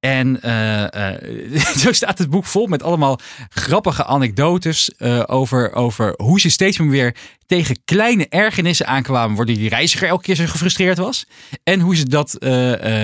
En 0.00 0.42
eh, 0.42 1.12
eh, 1.14 1.60
zo 1.82 1.92
staat 1.92 2.18
het 2.18 2.30
boek 2.30 2.44
vol 2.44 2.66
met 2.66 2.82
allemaal 2.82 3.18
grappige 3.48 4.04
anekdotes 4.04 4.94
eh, 4.96 5.22
over, 5.26 5.72
over 5.72 6.14
hoe 6.16 6.40
ze 6.40 6.50
steeds 6.50 6.78
meer 6.78 6.90
weer 6.90 7.16
tegen 7.46 7.84
kleine 7.84 8.26
ergernissen 8.28 8.86
aankwamen, 8.86 9.36
waardoor 9.36 9.54
die 9.54 9.68
reiziger 9.68 10.08
elke 10.08 10.22
keer 10.22 10.34
zo 10.34 10.46
gefrustreerd 10.46 10.98
was. 10.98 11.26
En 11.62 11.80
hoe 11.80 11.96
ze 11.96 12.08
dat 12.08 12.36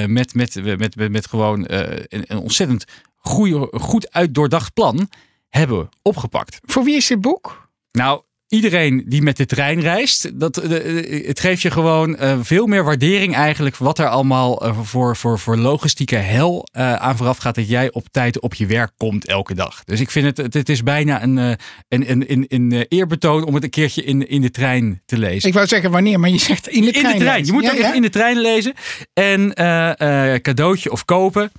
met, 0.06 0.34
met, 0.34 0.54
met, 0.64 0.96
met, 0.96 1.10
met 1.10 1.26
gewoon 1.26 1.64
een, 1.66 2.06
een 2.08 2.38
ontzettend 2.38 2.84
goeie, 3.16 3.68
goed 3.70 4.12
uitdoordacht 4.12 4.72
plan 4.72 5.08
hebben 5.48 5.88
opgepakt. 6.02 6.60
Voor 6.62 6.84
wie 6.84 6.96
is 6.96 7.06
dit 7.06 7.20
boek? 7.20 7.68
Nou, 7.92 8.22
iedereen 8.48 9.04
die 9.06 9.22
met 9.22 9.36
de 9.36 9.46
trein 9.46 9.80
reist, 9.80 10.40
dat, 10.40 10.56
eh, 10.56 10.98
eh, 10.98 11.26
het 11.26 11.40
geeft 11.40 11.62
je 11.62 11.70
gewoon 11.70 12.16
eh, 12.16 12.38
veel 12.42 12.66
meer 12.66 12.84
waardering 12.84 13.34
eigenlijk 13.34 13.76
wat 13.76 13.98
er 13.98 14.08
allemaal 14.08 14.72
voor, 14.82 15.16
voor, 15.16 15.38
voor 15.38 15.56
logistieke 15.56 16.16
hel 16.16 16.68
aan 16.72 17.16
vooraf 17.16 17.36
gaat 17.38 17.54
dat 17.54 17.68
jij 17.68 17.92
op 17.92 18.08
tijd 18.10 18.40
op 18.40 18.54
je 18.54 18.66
werk 18.66 18.90
komt 18.96 19.26
elke 19.26 19.54
dag. 19.54 19.84
Dus 19.84 20.00
ik 20.00 20.10
vind 20.10 20.36
het, 20.36 20.54
het, 20.54 20.68
is 20.68 20.82
bijna 20.82 21.22
een, 21.22 21.36
een, 21.36 21.58
een, 21.88 22.24
een, 22.32 22.44
een 22.48 22.86
eerbetoon 22.88 23.44
om 23.44 23.54
het 23.54 23.64
een 23.64 23.70
keertje 23.70 24.04
in, 24.04 24.28
in 24.28 24.40
de 24.40 24.50
trein 24.50 25.02
te 25.06 25.18
lezen. 25.18 25.48
Ik 25.48 25.54
wou 25.54 25.66
zeggen 25.66 25.90
wanneer, 25.90 26.20
maar 26.20 26.30
je 26.30 26.38
zegt 26.38 26.68
in 26.68 26.84
de 26.84 26.92
trein. 26.92 27.12
in 27.12 27.18
de 27.18 27.24
trein. 27.24 27.44
Je 27.44 27.52
moet 27.52 27.62
Ja, 27.62 27.70
ook 27.70 27.78
echt 27.78 27.88
ja? 27.88 27.94
in 27.94 28.02
de 28.02 28.10
trein 28.10 28.38
lezen. 28.38 28.74
En 29.12 29.52
cadeautje 30.42 30.90
of 30.90 31.04
kopen. 31.04 31.50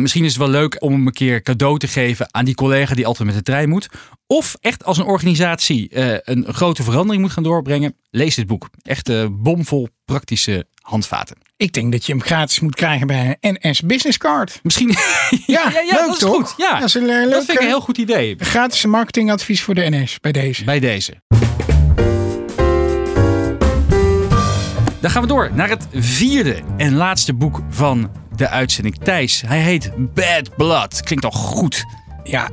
Misschien 0.00 0.24
is 0.24 0.30
het 0.30 0.38
wel 0.38 0.48
leuk 0.50 0.76
om 0.82 0.92
hem 0.92 1.06
een 1.06 1.12
keer 1.12 1.42
cadeau 1.42 1.78
te 1.78 1.88
geven 1.88 2.34
aan 2.34 2.44
die 2.44 2.54
collega 2.54 2.94
die 2.94 3.06
altijd 3.06 3.26
met 3.28 3.36
de 3.36 3.42
trein 3.42 3.68
moet. 3.68 3.88
Of 4.26 4.56
echt 4.60 4.84
als 4.84 4.98
een 4.98 5.04
organisatie 5.04 5.88
eh, 5.88 6.14
een 6.22 6.46
grote 6.54 6.82
verandering 6.82 7.22
moet 7.22 7.32
gaan 7.32 7.42
doorbrengen. 7.42 7.96
Lees 8.10 8.34
dit 8.34 8.46
boek. 8.46 8.68
Echt 8.82 9.08
eh, 9.08 9.26
bomvol 9.30 9.88
praktische 10.04 10.66
handvaten. 10.82 11.36
Ik 11.56 11.72
denk 11.72 11.92
dat 11.92 12.06
je 12.06 12.12
hem 12.12 12.22
gratis 12.22 12.60
moet 12.60 12.74
krijgen 12.74 13.06
bij 13.06 13.36
een 13.40 13.58
NS 13.60 13.80
Business 13.80 14.18
Card. 14.18 14.60
Misschien. 14.62 14.94
Ja, 15.46 15.68
leuk 15.68 15.90
dat 15.90 16.12
is 16.12 16.18
toch? 16.18 16.34
goed. 16.34 16.54
Ja, 16.56 16.78
Dat 16.78 16.88
is 16.88 16.94
een 16.94 17.10
eh, 17.10 17.30
dat 17.30 17.44
vind 17.44 17.50
ik 17.50 17.60
een 17.60 17.66
heel 17.66 17.80
goed 17.80 17.98
idee. 17.98 18.34
gratis 18.38 18.84
marketingadvies 18.86 19.62
voor 19.62 19.74
de 19.74 19.90
NS 19.90 20.20
bij 20.20 20.32
deze. 20.32 20.64
Bij 20.64 20.80
deze. 20.80 21.20
Dan 25.00 25.10
gaan 25.10 25.22
we 25.22 25.28
door 25.28 25.50
naar 25.54 25.68
het 25.68 25.86
vierde 25.92 26.56
en 26.76 26.94
laatste 26.94 27.34
boek 27.34 27.60
van 27.70 28.10
de 28.36 28.48
uitzending. 28.48 28.96
Thijs, 28.98 29.42
hij 29.46 29.60
heet 29.60 29.90
Bad 30.14 30.56
Blood. 30.56 31.02
Klinkt 31.02 31.24
al 31.24 31.30
goed. 31.30 31.84
Ja, 32.24 32.50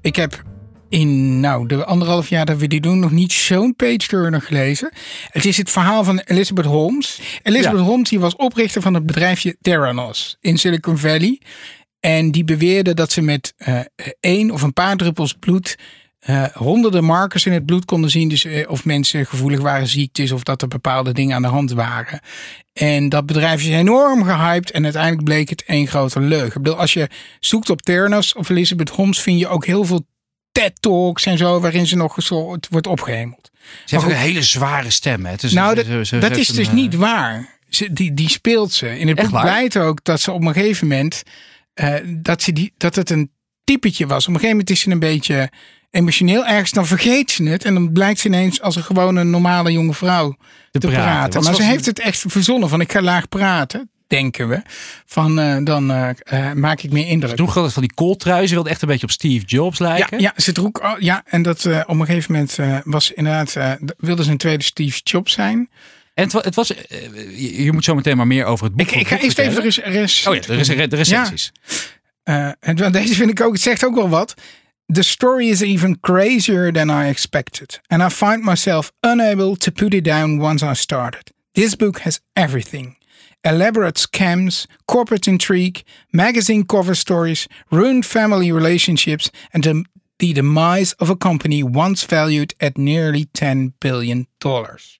ik 0.00 0.16
heb 0.16 0.42
in 0.88 1.40
nou, 1.40 1.66
de 1.66 1.84
anderhalf 1.84 2.28
jaar 2.28 2.46
dat 2.46 2.58
we 2.58 2.66
die 2.66 2.80
doen 2.80 2.98
nog 2.98 3.10
niet 3.10 3.32
zo'n 3.32 3.74
page 3.76 3.96
turner 3.96 4.42
gelezen. 4.42 4.92
Het 5.28 5.44
is 5.44 5.56
het 5.56 5.70
verhaal 5.70 6.04
van 6.04 6.18
Elizabeth 6.18 6.64
Holmes. 6.64 7.20
Elizabeth 7.42 7.80
Ja. 7.80 7.86
Holmes 7.86 8.08
die 8.08 8.20
was 8.20 8.36
oprichter 8.36 8.82
van 8.82 8.94
het 8.94 9.06
bedrijfje 9.06 9.56
Theranos 9.60 10.36
in 10.40 10.58
Silicon 10.58 10.98
Valley. 10.98 11.40
En 12.00 12.30
die 12.30 12.44
beweerde 12.44 12.94
dat 12.94 13.12
ze 13.12 13.20
met 13.20 13.52
eh 13.56 13.80
één 14.20 14.50
of 14.50 14.62
een 14.62 14.72
paar 14.72 14.96
druppels 14.96 15.32
bloed 15.32 15.76
eh, 16.24 16.44
honderden 16.52 17.04
markers 17.04 17.46
in 17.46 17.52
het 17.52 17.66
bloed 17.66 17.84
konden 17.84 18.10
zien. 18.10 18.28
Dus 18.28 18.44
eh, 18.44 18.70
of 18.70 18.84
mensen 18.84 19.26
gevoelig 19.26 19.60
waren 19.60 19.86
ziektes 19.86 20.32
of 20.32 20.42
dat 20.42 20.62
er 20.62 20.68
bepaalde 20.68 21.12
dingen 21.12 21.36
aan 21.36 21.42
de 21.42 21.48
hand 21.48 21.72
waren. 21.72 22.20
En 22.72 23.08
dat 23.08 23.26
bedrijf 23.26 23.60
is 23.60 23.68
enorm 23.68 24.24
gehyped 24.24 24.70
en 24.70 24.84
uiteindelijk 24.84 25.24
bleek 25.24 25.48
het 25.48 25.64
één 25.66 25.86
grote 25.86 26.20
leugen. 26.20 26.46
Ik 26.46 26.62
bedoel, 26.62 26.78
als 26.78 26.92
je 26.92 27.08
zoekt 27.40 27.70
op 27.70 27.82
Theranos 27.82 28.34
of 28.34 28.48
Elizabeth 28.48 28.88
Holmes 28.88 29.20
vind 29.20 29.38
je 29.38 29.48
ook 29.48 29.66
heel 29.66 29.84
veel 29.84 30.06
TED-talks 30.52 31.26
en 31.26 31.38
zo 31.38 31.60
waarin 31.60 31.86
ze 31.86 31.96
nog 31.96 32.14
zo 32.22 32.56
wordt 32.70 32.86
opgehemeld. 32.86 33.50
Ze 33.84 33.94
heeft 33.94 34.04
ook 34.06 34.10
een 34.10 34.16
hele 34.16 34.42
zware 34.42 34.90
stem. 34.90 35.24
Hè? 35.24 35.30
Het 35.30 35.42
is- 35.42 35.52
Nou, 35.52 35.74
dat, 35.74 35.84
ze- 35.86 36.04
ze 36.04 36.18
dat 36.18 36.36
is 36.36 36.48
een, 36.48 36.54
dus 36.54 36.66
eh, 36.68 36.72
niet 36.74 36.94
waar. 36.94 37.58
Ze, 37.68 37.92
die, 37.92 38.14
die 38.14 38.28
speelt 38.28 38.72
ze. 38.72 38.98
In 38.98 39.08
het 39.08 39.16
boek 39.16 39.30
blijkt 39.42 39.76
ook 39.76 40.04
dat 40.04 40.20
ze 40.20 40.32
op 40.32 40.40
een 40.44 40.52
gegeven 40.52 40.86
moment 40.88 41.22
dat, 42.06 42.42
ze 42.42 42.52
die, 42.52 42.72
dat 42.76 42.94
het 42.94 43.10
een 43.10 43.30
typetje 43.64 44.06
was. 44.06 44.22
Op 44.22 44.28
een 44.28 44.40
gegeven 44.40 44.50
moment 44.50 44.70
is 44.70 44.80
ze 44.80 44.90
een 44.90 44.98
beetje 44.98 45.50
emotioneel. 45.94 46.46
Ergens 46.46 46.70
dan 46.70 46.86
vergeet 46.86 47.30
ze 47.30 47.42
het. 47.44 47.64
En 47.64 47.74
dan 47.74 47.92
blijkt 47.92 48.20
ze 48.20 48.26
ineens 48.26 48.60
als 48.60 48.76
een 48.76 48.82
gewone 48.82 49.24
normale 49.24 49.72
jonge 49.72 49.94
vrouw 49.94 50.36
te, 50.70 50.78
praten. 50.88 51.42
Maar 51.42 51.54
ze 51.54 51.62
ze 51.62 51.68
heeft 51.68 51.86
het 51.86 51.98
echt 52.00 52.24
verzonnen 52.26 52.68
van 52.68 52.80
ik 52.80 52.92
ga 52.92 53.00
laag 53.00 53.28
praten. 53.28 53.88
Denken 54.06 54.48
we. 54.48 54.62
Van 55.06 55.38
eh, 55.40 55.56
dan 55.64 55.90
eh, 55.90 56.08
eh, 56.22 56.52
maak 56.52 56.80
ik 56.82 56.92
meer 56.92 57.06
indruk. 57.06 57.36
droeg 57.36 57.54
altijd 57.56 57.72
van 57.72 57.82
die 57.82 57.94
kooltrui. 57.94 58.46
Ze 58.46 58.54
wilde 58.54 58.70
echt 58.70 58.82
een 58.82 58.88
beetje 58.88 59.06
op 59.06 59.10
Steve 59.12 59.44
Jobs 59.44 59.78
Ja, 59.78 59.84
lijken. 59.86 60.20
ja, 60.20 60.32
ze 60.36 60.52
droeg. 60.52 60.70
oh, 60.82 60.94
ja, 60.98 61.22
en 61.26 61.42
dat 61.42 61.66
op 61.66 61.88
een 61.98 62.06
gegeven 62.06 62.32
moment 62.32 62.84
was 62.84 63.12
inderdaad. 63.12 63.78
wilde 63.98 64.24
ze 64.24 64.30
een 64.30 64.36
tweede 64.36 64.64
Steve 64.64 65.00
Jobs 65.02 65.32
zijn. 65.32 65.68
En 66.14 66.24
het, 66.24 66.32
wa- 66.32 66.40
het 66.40 66.54
was, 66.54 66.68
je, 67.36 67.68
moet 67.72 67.84
zo 67.84 67.94
meteen 67.94 68.16
maar 68.16 68.26
meer 68.26 68.44
over 68.44 68.64
het 68.66 68.74
boek. 68.74 68.90
Ik, 68.90 69.00
ik 69.00 69.06
ga 69.08 69.18
eerst 69.18 69.38
even 69.38 69.62
res- 69.62 70.26
Oh 70.26 70.34
ja, 70.34 70.40
de, 70.40 70.54
rec- 70.54 70.90
de 70.90 70.96
recensies. 70.96 71.52
Eh, 72.22 72.48
en 72.60 72.92
deze 72.92 73.14
vind 73.14 73.30
ik 73.30 73.40
ook, 73.40 73.52
het 73.52 73.62
zegt 73.62 73.84
ook 73.84 73.94
wel 73.94 74.08
wat. 74.08 74.34
The 74.88 75.02
story 75.02 75.48
is 75.48 75.64
even 75.64 75.96
crazier 75.96 76.70
than 76.70 76.90
I 76.90 77.08
expected, 77.08 77.78
and 77.88 78.02
I 78.02 78.10
find 78.10 78.42
myself 78.42 78.92
unable 79.02 79.56
to 79.56 79.72
put 79.72 79.94
it 79.94 80.04
down 80.04 80.38
once 80.38 80.62
I 80.62 80.74
started. 80.74 81.30
This 81.54 81.74
book 81.74 82.00
has 82.00 82.20
everything 82.36 82.96
elaborate 83.44 83.96
scams, 83.96 84.66
corporate 84.86 85.28
intrigue, 85.28 85.84
magazine 86.12 86.64
cover 86.64 86.94
stories, 86.94 87.46
ruined 87.70 88.06
family 88.06 88.50
relationships, 88.50 89.30
and 89.52 89.64
the, 89.64 89.84
the 90.18 90.32
demise 90.32 90.94
of 90.94 91.10
a 91.10 91.16
company 91.16 91.62
once 91.62 92.04
valued 92.04 92.54
at 92.60 92.78
nearly 92.78 93.26
10 93.26 93.74
billion 93.80 94.26
dollars. 94.40 94.98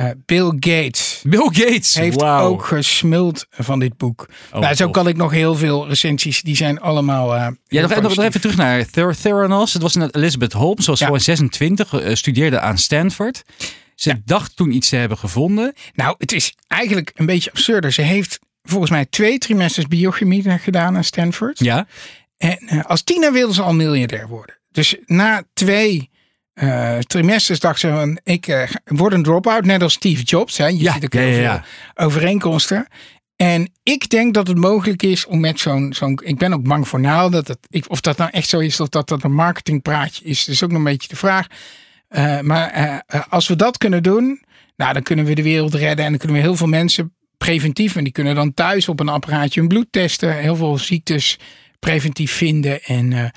Uh, 0.00 0.10
Bill 0.26 0.46
Gates 0.58 1.20
Bill 1.26 1.48
Gates. 1.52 1.94
heeft 1.94 2.22
ook 2.22 2.64
gesmuld 2.64 3.46
van 3.50 3.78
dit 3.78 3.96
boek. 3.96 4.28
nou, 4.52 4.74
zo 4.74 4.90
kan 4.90 5.08
ik 5.08 5.16
nog 5.16 5.30
heel 5.30 5.54
veel 5.54 5.88
recensies. 5.88 6.42
Die 6.42 6.56
zijn 6.56 6.80
allemaal. 6.80 7.34
eh, 7.34 7.46
Ja, 7.66 7.80
nog, 7.86 8.00
nog, 8.00 8.18
even 8.18 8.40
terug 8.40 8.56
naar 8.56 8.86
Ther 8.90 9.16
Theranos. 9.20 9.72
Het 9.72 9.82
was 9.82 9.94
Elizabeth 10.10 10.52
Holmes, 10.52 10.84
ze 10.84 10.90
was 10.90 10.98
Ja. 10.98 11.04
gewoon 11.06 11.20
26, 11.20 11.92
eh, 11.94 12.14
studeerde 12.14 12.60
aan 12.60 12.78
Stanford. 12.78 13.42
Ze 13.94 14.22
dacht 14.24 14.56
toen 14.56 14.72
iets 14.72 14.88
te 14.88 14.96
hebben 14.96 15.18
gevonden. 15.18 15.72
Nou, 15.94 16.14
het 16.18 16.32
is 16.32 16.54
eigenlijk 16.68 17.10
een 17.14 17.26
beetje 17.26 17.50
absurder. 17.50 17.92
Ze 17.92 18.02
heeft 18.02 18.38
volgens 18.62 18.90
mij 18.90 19.06
twee 19.06 19.38
trimesters 19.38 19.86
biochemie 19.86 20.58
gedaan 20.58 20.96
aan 20.96 21.04
Stanford. 21.04 21.58
Ja. 21.58 21.86
En 22.36 22.58
eh, 22.58 22.84
als 22.84 23.02
tiener 23.02 23.32
wilde 23.32 23.54
ze 23.54 23.62
al 23.62 23.74
miljardair 23.74 24.28
worden. 24.28 24.58
Dus 24.70 24.96
na 25.06 25.42
twee 25.52 26.10
eh, 26.54 26.98
trimesters 26.98 27.58
dacht 27.60 27.80
ze 27.80 27.88
van, 27.88 28.18
ik 28.22 28.46
eh, 28.46 28.62
ga- 28.68 28.80
word 28.84 29.12
een 29.12 29.22
drop-out, 29.22 29.64
net 29.64 29.82
als 29.82 29.92
Steve 29.92 30.22
Jobs. 30.22 30.56
Hè. 30.56 30.66
Je 30.66 30.78
Ja, 30.78 30.92
ziet 30.92 31.04
ook 31.04 31.12
heel 31.12 31.40
ja, 31.40 31.64
veel 31.94 32.06
overeenkomsten. 32.06 32.86
En 33.36 33.70
ik 33.82 34.08
denk 34.08 34.34
dat 34.34 34.46
het 34.46 34.58
mogelijk 34.58 35.02
is 35.02 35.26
om 35.26 35.40
met 35.40 35.60
zo'n, 35.60 35.92
zo'n 35.96 36.20
ik 36.24 36.38
ben 36.38 36.52
ook 36.52 36.62
bang 36.68 36.88
voor 36.88 37.00
naal, 37.00 37.30
dat 37.30 37.48
het, 37.48 37.58
ik, 37.68 37.84
of 37.88 38.00
dat 38.00 38.16
nou 38.16 38.30
echt 38.30 38.48
zo 38.48 38.58
is, 38.58 38.80
of 38.80 38.88
dat 38.88 39.08
dat 39.08 39.22
een 39.24 39.34
marketingpraatje 39.34 40.24
is. 40.24 40.44
Dat 40.44 40.54
is 40.54 40.62
ook 40.62 40.68
nog 40.70 40.78
een 40.78 40.84
beetje 40.84 41.08
de 41.08 41.16
vraag. 41.16 41.46
Eh, 42.08 42.40
maar 42.40 43.02
als 43.28 43.48
we 43.48 43.56
dat 43.56 43.78
kunnen 43.78 44.02
doen, 44.02 44.42
nou, 44.76 44.92
dan 44.92 45.02
kunnen 45.02 45.24
we 45.24 45.34
de 45.34 45.42
wereld 45.42 45.74
redden 45.74 46.04
en 46.04 46.10
dan 46.10 46.18
kunnen 46.18 46.36
we 46.36 46.42
heel 46.42 46.56
veel 46.56 46.66
mensen 46.66 47.14
preventief, 47.38 47.96
en 47.96 48.04
die 48.04 48.12
kunnen 48.12 48.34
dan 48.34 48.54
thuis 48.54 48.88
op 48.88 49.00
een 49.00 49.08
apparaatje 49.08 49.60
hun 49.60 49.68
bloed 49.68 49.86
testen, 49.90 50.36
heel 50.36 50.56
veel 50.56 50.78
ziektes 50.78 51.38
preventief 51.78 52.32
vinden. 52.32 52.82
En, 52.82 53.32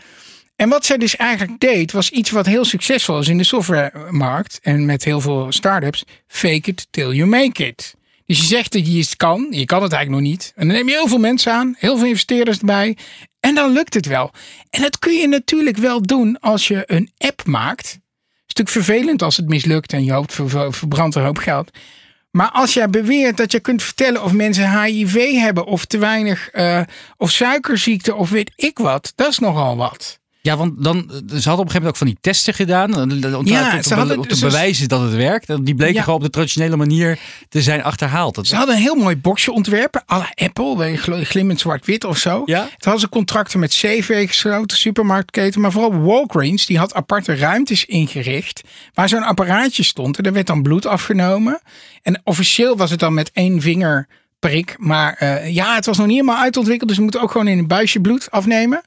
en 0.58 0.70
wat 0.70 0.86
zij 0.86 0.98
dus 0.98 1.16
eigenlijk 1.16 1.60
deed, 1.60 1.92
was 1.92 2.10
iets 2.10 2.30
wat 2.30 2.46
heel 2.46 2.66
succesvol 2.66 3.20
is 3.20 3.28
in 3.28 3.38
de 3.38 3.44
softwaremarkt 3.44 4.60
en 4.62 4.86
met 4.86 5.04
heel 5.04 5.22
veel 5.22 5.52
start-ups. 5.52 6.04
Fake 6.28 6.70
it 6.70 6.88
till 6.90 7.12
you 7.12 7.30
make 7.30 7.68
it. 7.68 7.96
Dus 8.26 8.38
je 8.40 8.46
zegt 8.46 8.72
dat 8.72 8.88
je 8.88 9.00
het 9.00 9.16
kan, 9.16 9.48
je 9.50 9.66
kan 9.66 9.84
het 9.84 9.92
eigenlijk 9.92 10.24
nog 10.24 10.32
niet. 10.32 10.52
En 10.56 10.68
dan 10.68 10.76
neem 10.76 10.88
je 10.88 10.94
heel 10.94 11.08
veel 11.08 11.18
mensen 11.18 11.54
aan, 11.54 11.76
heel 11.78 11.98
veel 11.98 12.08
investeerders 12.08 12.60
erbij. 12.60 12.98
En 13.40 13.56
dan 13.56 13.72
lukt 13.72 13.94
het 13.94 14.06
wel. 14.06 14.32
En 14.70 14.82
dat 14.82 15.00
kun 15.00 15.14
je 15.14 15.28
natuurlijk 15.28 15.78
wel 15.78 16.02
doen 16.02 16.40
als 16.40 16.68
je 16.68 16.84
een 16.86 17.12
app 17.18 17.46
maakt. 17.46 17.86
Is 17.86 18.54
natuurlijk 18.64 18.86
vervelend 18.86 19.22
als 19.22 19.38
het 19.38 19.48
mislukt 19.50 19.94
en 19.94 20.04
je 20.04 20.12
hoopt 20.12 20.34
ver, 20.34 20.50
ver- 20.50 20.74
verbrandt 20.74 21.16
een 21.16 21.24
hoop 21.24 21.38
geld. 21.38 21.70
Maar 22.32 22.50
als 22.52 22.74
jij 22.74 22.90
beweert 22.90 23.38
dat 23.38 23.52
je 23.52 23.60
kunt 23.60 23.84
vertellen 23.84 24.24
of 24.24 24.32
mensen 24.34 24.84
HIV 24.84 25.32
hebben 25.32 25.66
of 25.66 25.86
te 25.86 25.98
weinig 25.98 26.50
eh, 26.50 26.82
of 27.18 27.32
suikerziekte 27.32 28.16
of 28.16 28.30
weet 28.30 28.52
ik 28.56 28.78
wat, 28.78 29.12
dat 29.16 29.28
is 29.30 29.40
nogal 29.40 29.76
wat. 29.78 30.20
Ja, 30.48 30.58
want 30.58 30.84
dan, 30.84 30.96
ze 31.10 31.14
hadden 31.14 31.36
op 31.36 31.40
een 31.40 31.46
gegeven 31.46 31.74
moment 31.74 31.88
ook 31.88 31.96
van 31.96 32.08
die 32.08 32.18
testen 32.22 32.54
gedaan. 32.54 32.96
Om 33.02 33.10
te, 33.22 33.30
Ja, 33.30 33.38
om 33.38 33.46
te, 33.46 33.88
ze 33.88 33.94
hadden- 33.94 34.18
om 34.18 34.28
te 34.28 34.36
ze- 34.36 34.46
bewijzen 34.46 34.88
dat 34.88 35.02
het 35.02 35.14
werkt. 35.16 35.66
Die 35.66 35.76
bleken 35.76 35.96
Ja. 35.96 36.02
gewoon 36.02 36.18
op 36.20 36.26
de 36.26 36.30
traditionele 36.30 36.76
manier 36.76 37.20
te 37.50 37.62
zijn 37.62 37.84
achterhaald. 37.84 38.36
Dat, 38.36 38.48
Ze 38.48 38.56
hadden 38.56 38.76
een 38.76 38.82
heel 38.82 38.96
mooi 38.96 39.18
boxje 39.18 39.52
ontwerpen, 39.52 40.04
à 40.12 40.18
la 40.18 40.32
Apple, 40.36 40.98
glimmend 41.26 41.60
zwart-wit 41.60 42.04
of 42.04 42.18
zo. 42.18 42.42
Ja. 42.46 42.62
Toen 42.62 42.72
hadden 42.80 43.00
ze 43.02 43.10
contracten 43.10 43.60
met 43.60 43.70
CV 43.72 44.28
gesloten, 44.28 44.78
supermarktketen, 44.78 45.62
maar 45.62 45.72
vooral 45.72 46.02
Walgreens, 46.02 46.66
die 46.66 46.78
had 46.78 46.94
aparte 46.94 47.36
ruimtes 47.36 47.86
ingericht 47.86 48.62
waar 48.94 49.10
zo'n 49.10 49.24
apparaatje 49.24 49.84
stond 49.84 50.18
en 50.18 50.24
daar 50.24 50.34
werd 50.34 50.48
dan 50.48 50.62
bloed 50.62 50.86
afgenomen. 50.86 51.62
En 52.02 52.22
officieel 52.24 52.78
was 52.78 52.90
het 52.90 53.00
dan 53.00 53.14
met 53.14 53.32
één 53.34 53.62
vinger 53.62 54.08
prik, 54.40 54.76
maar 54.78 55.14
eh, 55.14 55.54
ja, 55.54 55.76
het 55.76 55.86
was 55.86 55.98
nog 55.98 56.08
niet 56.08 56.16
helemaal 56.20 56.42
uitontwikkeld, 56.42 56.88
dus 56.88 56.98
ze 56.98 57.04
moeten 57.04 57.22
ook 57.22 57.32
gewoon 57.32 57.48
in 57.48 57.58
een 57.58 57.68
buisje 57.68 58.00
bloed 58.00 58.32
afnemen. 58.32 58.82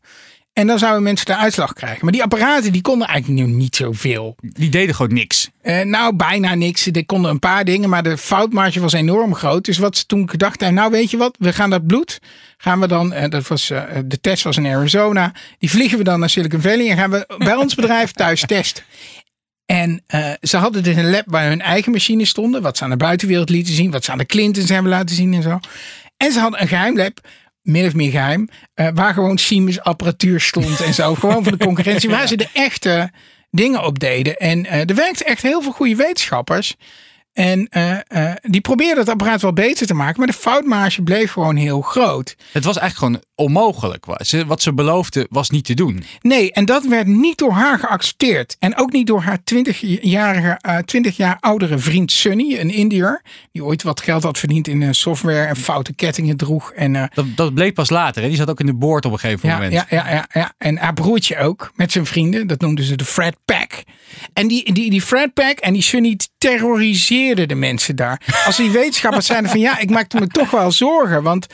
En 0.61 0.66
dan 0.66 0.79
zouden 0.79 1.03
mensen 1.03 1.27
de 1.27 1.37
uitslag 1.37 1.73
krijgen. 1.73 1.99
Maar 2.03 2.12
die 2.12 2.23
apparaten 2.23 2.73
die 2.73 2.83
konden 2.83 3.07
eigenlijk 3.07 3.46
nu 3.46 3.55
niet 3.55 3.77
zoveel. 3.77 4.37
die 4.40 4.70
deden 4.70 4.94
gewoon 4.94 5.14
niks. 5.14 5.49
Eh, 5.62 5.81
nou, 5.81 6.16
bijna 6.16 6.55
niks. 6.55 6.87
Er 6.87 7.07
konden 7.07 7.31
een 7.31 7.38
paar 7.38 7.64
dingen, 7.64 7.88
maar 7.88 8.03
de 8.03 8.18
foutmarge 8.18 8.81
was 8.81 8.92
enorm 8.92 9.35
groot. 9.35 9.64
Dus 9.64 9.79
wat 9.79 9.96
ze 9.96 10.07
toen 10.07 10.31
gedacht 10.31 10.61
hebben, 10.61 10.79
nou 10.79 10.90
weet 10.90 11.11
je 11.11 11.16
wat, 11.16 11.37
we 11.38 11.53
gaan 11.53 11.70
dat 11.70 11.87
bloed, 11.87 12.20
gaan 12.57 12.81
we 12.81 12.87
dan, 12.87 13.12
eh, 13.12 13.31
dat 13.31 13.49
was, 13.49 13.70
eh, 13.70 13.83
de 14.05 14.20
test 14.20 14.42
was 14.42 14.57
in 14.57 14.66
Arizona, 14.66 15.33
die 15.59 15.70
vliegen 15.70 15.99
we 15.99 16.05
dan 16.05 16.20
naar 16.20 16.31
Silicon 16.31 16.61
Valley 16.61 16.90
en 16.90 16.96
gaan 16.96 17.11
we 17.11 17.35
bij 17.38 17.55
ons 17.55 17.75
bedrijf 17.75 18.12
thuis 18.12 18.40
testen. 18.46 18.85
En 19.66 20.03
ze 20.40 20.57
hadden 20.57 20.83
dus 20.83 20.96
een 20.96 21.11
lab 21.11 21.25
waar 21.27 21.49
hun 21.49 21.61
eigen 21.61 21.92
machines 21.92 22.29
stonden, 22.29 22.62
wat 22.62 22.77
ze 22.77 22.85
aan 22.85 22.90
de 22.90 22.96
buitenwereld 22.96 23.51
lieten 23.51 23.75
zien, 23.75 23.90
wat 23.90 24.05
ze 24.05 24.12
aan 24.12 24.18
de 24.18 24.27
Clintons 24.27 24.68
hebben 24.68 24.90
laten 24.90 25.16
zien 25.16 25.35
en 25.35 25.42
zo. 25.42 25.61
En 26.16 26.33
ze 26.33 26.40
hadden 26.40 26.61
een 26.61 26.68
geheim 26.68 26.96
lab, 26.96 27.20
min 27.70 27.87
of 27.87 27.94
meer 27.94 28.11
geheim, 28.11 28.48
eh, 28.74 28.88
waar 28.94 29.14
gewoon 29.14 29.38
Siemens 29.38 29.80
apparatuur 29.80 30.40
stond 30.40 30.80
en 30.80 30.94
zo. 30.94 31.14
gewoon 31.20 31.42
voor 31.42 31.59
de 31.59 31.64
concurrentie, 31.64 32.11
waar 32.11 32.28
ze 32.28 32.37
de 32.37 32.48
echte 32.52 33.11
dingen 33.50 33.85
op 33.85 33.98
deden. 33.98 34.37
En 34.37 34.66
eh, 34.66 34.88
er 34.88 34.94
werkten 34.94 35.26
echt 35.26 35.42
heel 35.42 35.62
veel 35.62 35.72
goede 35.72 35.96
wetenschappers. 35.96 36.76
En 37.40 37.68
eh, 37.68 37.98
eh, 38.07 38.37
die 38.42 38.61
probeerden 38.61 38.98
het 38.98 39.09
apparaat 39.09 39.42
wel 39.42 39.53
beter 39.53 39.87
te 39.87 39.94
maken, 39.94 40.18
maar 40.18 40.26
de 40.26 40.33
foutmarge 40.33 41.03
bleef 41.03 41.33
gewoon 41.33 41.57
heel 41.57 41.81
groot. 41.81 42.37
Het 42.53 42.64
was 42.64 42.79
eigenlijk 42.79 43.14
gewoon 43.14 43.31
onmogelijk. 43.35 44.05
Wat 44.46 44.62
ze 44.62 44.72
beloofden 44.74 45.26
was 45.31 45.50
niet 45.50 45.64
te 45.64 45.74
doen. 45.74 46.05
Nee, 46.20 46.53
en 46.53 46.64
dat 46.64 46.85
werd 46.85 47.07
niet 47.07 47.38
door 47.38 47.53
haar 47.53 47.79
geaccepteerd. 47.79 48.57
En 48.59 48.76
ook 48.76 48.92
niet 48.92 49.07
door 49.07 49.20
haar 49.20 49.38
20-jarige, 49.55 50.59
eh 50.61 50.79
20 50.79 51.16
jaar 51.16 51.37
oudere 51.40 51.79
vriend 51.79 52.12
Sunny, 52.12 52.59
een 52.59 52.70
Indiër. 52.70 53.22
Die 53.53 53.64
ooit 53.64 53.83
wat 53.83 54.00
geld 54.00 54.22
had 54.22 54.38
verdiend 54.38 54.68
in 54.68 54.83
eh, 54.83 54.88
software 54.90 55.46
en 55.46 55.57
foute 55.57 55.94
kettingen 55.94 56.37
droeg. 56.37 56.72
En, 56.72 57.11
Dat, 57.14 57.26
dat 57.37 57.55
bleek 57.55 57.74
pas 57.74 57.90
later. 57.90 58.22
Hè? 58.22 58.29
Die 58.29 58.37
zat 58.37 58.50
ook 58.50 58.61
in 58.61 58.66
de 58.66 58.74
boord 58.74 59.05
op 59.05 59.12
een 59.12 59.18
gegeven 59.18 59.48
ja, 59.48 59.55
moment. 59.55 59.72
ja, 59.72 59.87
ja, 59.88 60.11
ja, 60.11 60.29
ja. 60.33 60.53
En 60.59 60.76
haar 60.76 60.94
broertje 60.94 61.38
ook, 61.38 61.72
met 61.74 61.92
zijn 61.92 62.07
vrienden. 62.07 62.46
Dat 62.46 62.61
noemden 62.61 62.85
ze 62.85 62.96
de 62.96 63.05
Fred 63.05 63.37
Pack. 63.44 63.83
En 64.33 64.48
die, 64.48 64.72
die, 64.72 64.90
die 64.90 65.03
Fred 65.03 65.35
Pack 65.35 65.59
en 65.59 65.72
die 65.72 65.83
Sunny 65.83 66.18
terroriseerden 66.38 67.29
de 67.34 67.54
mensen 67.54 67.96
daar. 67.96 68.20
Als 68.46 68.56
die 68.56 68.70
wetenschappers 68.70 69.26
zeiden 69.26 69.50
van 69.50 69.60
ja, 69.60 69.78
ik 69.78 69.90
maakte 69.90 70.18
me 70.18 70.26
toch 70.26 70.50
wel 70.50 70.72
zorgen. 70.72 71.22
Want 71.22 71.46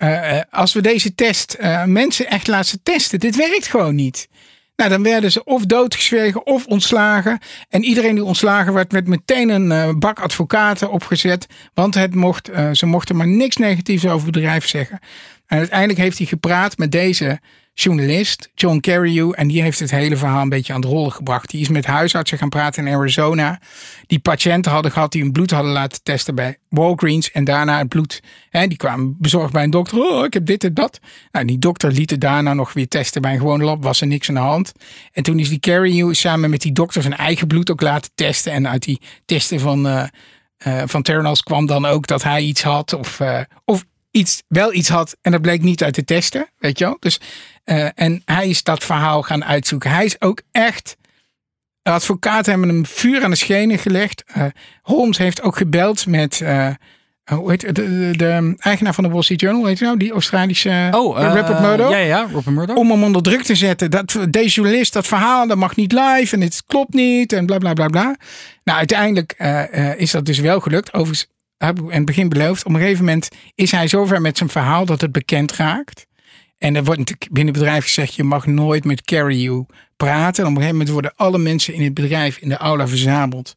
eh, 0.00 0.38
eh, 0.38 0.44
als 0.50 0.72
we 0.72 0.80
deze 0.80 1.14
test 1.14 1.52
eh, 1.52 1.84
mensen 1.84 2.26
echt 2.26 2.46
laten 2.46 2.82
testen, 2.82 3.20
dit 3.20 3.36
werkt 3.36 3.66
gewoon 3.66 3.94
niet. 3.94 4.28
Nou, 4.76 4.90
dan 4.90 5.02
werden 5.02 5.32
ze 5.32 5.44
of 5.44 5.64
doodgezwegen 5.66 6.46
of 6.46 6.66
ontslagen. 6.66 7.38
En 7.68 7.84
iedereen 7.84 8.14
die 8.14 8.24
ontslagen 8.24 8.72
werd, 8.72 8.92
werd 8.92 9.06
meteen 9.06 9.48
een 9.48 9.72
eh, 9.72 9.94
bak 9.98 10.20
advocaten 10.20 10.90
opgezet. 10.90 11.46
Want 11.74 11.94
het 11.94 12.14
mocht, 12.14 12.50
ze 12.72 12.86
mochten 12.86 13.16
maar 13.16 13.28
niks 13.28 13.56
negatiefs 13.56 14.06
over 14.06 14.26
het 14.26 14.34
bedrijf 14.34 14.66
zeggen. 14.66 14.98
En 15.46 15.58
uiteindelijk 15.58 15.98
heeft 15.98 16.18
hij 16.18 16.26
gepraat 16.26 16.78
met 16.78 16.92
deze 16.92 17.40
journalist, 17.74 18.50
John 18.54 18.80
Carreyrou. 18.80 19.34
En 19.34 19.48
die 19.48 19.62
heeft 19.62 19.78
het 19.78 19.90
hele 19.90 20.16
verhaal 20.16 20.42
een 20.42 20.48
beetje 20.48 20.72
aan 20.72 20.80
het 20.80 20.90
rollen 20.90 21.12
gebracht. 21.12 21.50
Die 21.50 21.60
is 21.60 21.68
met 21.68 21.86
huisartsen 21.86 22.38
gaan 22.38 22.48
praten 22.48 22.86
in 22.86 22.94
Arizona. 22.94 23.60
Die 24.06 24.18
patiënten 24.18 24.72
hadden 24.72 24.92
gehad 24.92 25.12
die 25.12 25.22
hun 25.22 25.32
bloed 25.32 25.50
hadden 25.50 25.72
laten 25.72 26.02
testen 26.02 26.34
bij 26.34 26.58
Walgreens. 26.68 27.30
En 27.30 27.44
daarna 27.44 27.78
het 27.78 27.88
bloed, 27.88 28.22
hè, 28.50 28.66
die 28.66 28.76
kwamen 28.76 29.16
bezorgd 29.18 29.52
bij 29.52 29.62
een 29.62 29.70
dokter. 29.70 29.98
Oh, 29.98 30.24
ik 30.24 30.32
heb 30.32 30.46
dit 30.46 30.64
en 30.64 30.74
dat. 30.74 31.00
Nou, 31.30 31.46
die 31.46 31.58
dokter 31.58 31.92
liet 31.92 32.10
het 32.10 32.20
daarna 32.20 32.54
nog 32.54 32.72
weer 32.72 32.88
testen 32.88 33.22
bij 33.22 33.32
een 33.32 33.38
gewone 33.38 33.64
lab. 33.64 33.82
Was 33.82 34.00
er 34.00 34.06
niks 34.06 34.28
aan 34.28 34.34
de 34.34 34.40
hand. 34.40 34.72
En 35.12 35.22
toen 35.22 35.38
is 35.38 35.48
die 35.48 35.60
Carreyrou 35.60 36.14
samen 36.14 36.50
met 36.50 36.60
die 36.60 36.72
dokter 36.72 37.02
zijn 37.02 37.16
eigen 37.16 37.46
bloed 37.46 37.70
ook 37.70 37.80
laten 37.80 38.10
testen. 38.14 38.52
En 38.52 38.68
uit 38.68 38.82
die 38.82 39.00
testen 39.24 39.60
van... 39.60 39.86
eh, 39.86 40.04
van 40.86 41.02
Theranos 41.02 41.42
kwam 41.42 41.66
dan 41.66 41.84
ook 41.84 42.06
dat 42.06 42.22
hij 42.22 42.42
iets 42.42 42.62
had 42.62 42.92
of, 42.92 43.20
eh, 43.20 43.40
of 43.64 43.84
iets, 44.10 44.42
wel 44.48 44.72
iets 44.72 44.88
had 44.88 45.16
en 45.22 45.32
dat 45.32 45.42
bleek 45.42 45.62
niet 45.62 45.82
uit 45.82 45.94
de 45.94 46.04
testen, 46.04 46.48
weet 46.58 46.78
je 46.78 46.84
wel. 46.84 46.96
Dus, 47.00 47.20
eh, 47.64 47.88
en 47.94 48.22
hij 48.24 48.48
is 48.48 48.62
dat 48.62 48.84
verhaal 48.84 49.22
gaan 49.22 49.44
uitzoeken. 49.44 49.90
Hij 49.90 50.04
is 50.04 50.20
ook 50.20 50.40
echt, 50.52 50.96
advocaten 51.82 52.50
hebben 52.52 52.68
hem 52.68 52.86
vuur 52.86 53.24
aan 53.24 53.30
de 53.30 53.36
schenen 53.36 53.78
gelegd. 53.78 54.24
Eh, 54.26 54.44
Holmes 54.82 55.18
heeft 55.18 55.42
ook 55.42 55.56
gebeld 55.56 56.06
met, 56.06 56.40
eh, 56.40 56.68
hoe 57.24 57.50
heet 57.50 57.60
de, 57.60 57.72
de, 57.72 58.12
de 58.16 58.54
eigenaar 58.58 58.94
van 58.94 59.04
de 59.04 59.10
Wall 59.10 59.22
Street 59.22 59.40
Journal, 59.40 59.64
weet 59.64 59.78
je 59.78 59.84
nou, 59.84 59.96
die 59.96 60.12
Australische 60.12 60.88
Oh, 60.90 61.32
Rupert 61.32 61.60
Murdoch 61.60 61.90
Ja, 61.90 61.96
ja, 61.96 62.28
Rupert 62.32 62.54
Murdoch. 62.54 62.76
om 62.76 62.90
hem 62.90 63.02
onder 63.02 63.22
druk 63.22 63.42
te 63.42 63.54
zetten. 63.54 63.90
Dat, 63.90 64.16
deze 64.30 64.54
journalist, 64.54 64.92
dat 64.92 65.06
verhaal, 65.06 65.46
dat 65.46 65.56
mag 65.56 65.76
niet 65.76 65.92
live 65.92 66.34
en 66.34 66.40
het 66.40 66.62
klopt 66.66 66.94
niet 66.94 67.32
en 67.32 67.46
bla 67.46 67.58
bla 67.58 67.72
bla 67.72 67.88
bla. 67.88 68.16
Nou, 68.64 68.78
uiteindelijk 68.78 69.32
is 69.96 70.10
dat 70.10 70.24
dus 70.26 70.38
wel 70.38 70.60
gelukt. 70.60 70.92
Overigens 70.94 71.26
heb 71.66 71.78
in 71.78 71.90
het 71.90 72.04
begin 72.04 72.28
beloofd. 72.28 72.64
Op 72.64 72.72
een 72.72 72.80
gegeven 72.80 73.04
moment 73.04 73.28
is 73.54 73.70
hij 73.70 73.88
zover 73.88 74.20
met 74.20 74.36
zijn 74.36 74.48
verhaal 74.48 74.84
dat 74.84 75.00
het 75.00 75.12
bekend 75.12 75.52
raakt. 75.52 76.06
En 76.58 76.76
er 76.76 76.84
wordt 76.84 77.30
binnen 77.30 77.52
het 77.52 77.62
bedrijf 77.62 77.84
gezegd, 77.84 78.14
je 78.14 78.24
mag 78.24 78.46
nooit 78.46 78.84
met 78.84 79.02
carry 79.02 79.42
you 79.42 79.66
praten. 79.96 80.44
En 80.44 80.50
op 80.50 80.56
een 80.56 80.62
gegeven 80.62 80.76
moment 80.76 80.88
worden 80.88 81.12
alle 81.16 81.38
mensen 81.38 81.74
in 81.74 81.82
het 81.82 81.94
bedrijf 81.94 82.36
in 82.36 82.48
de 82.48 82.56
aula 82.56 82.88
verzameld. 82.88 83.56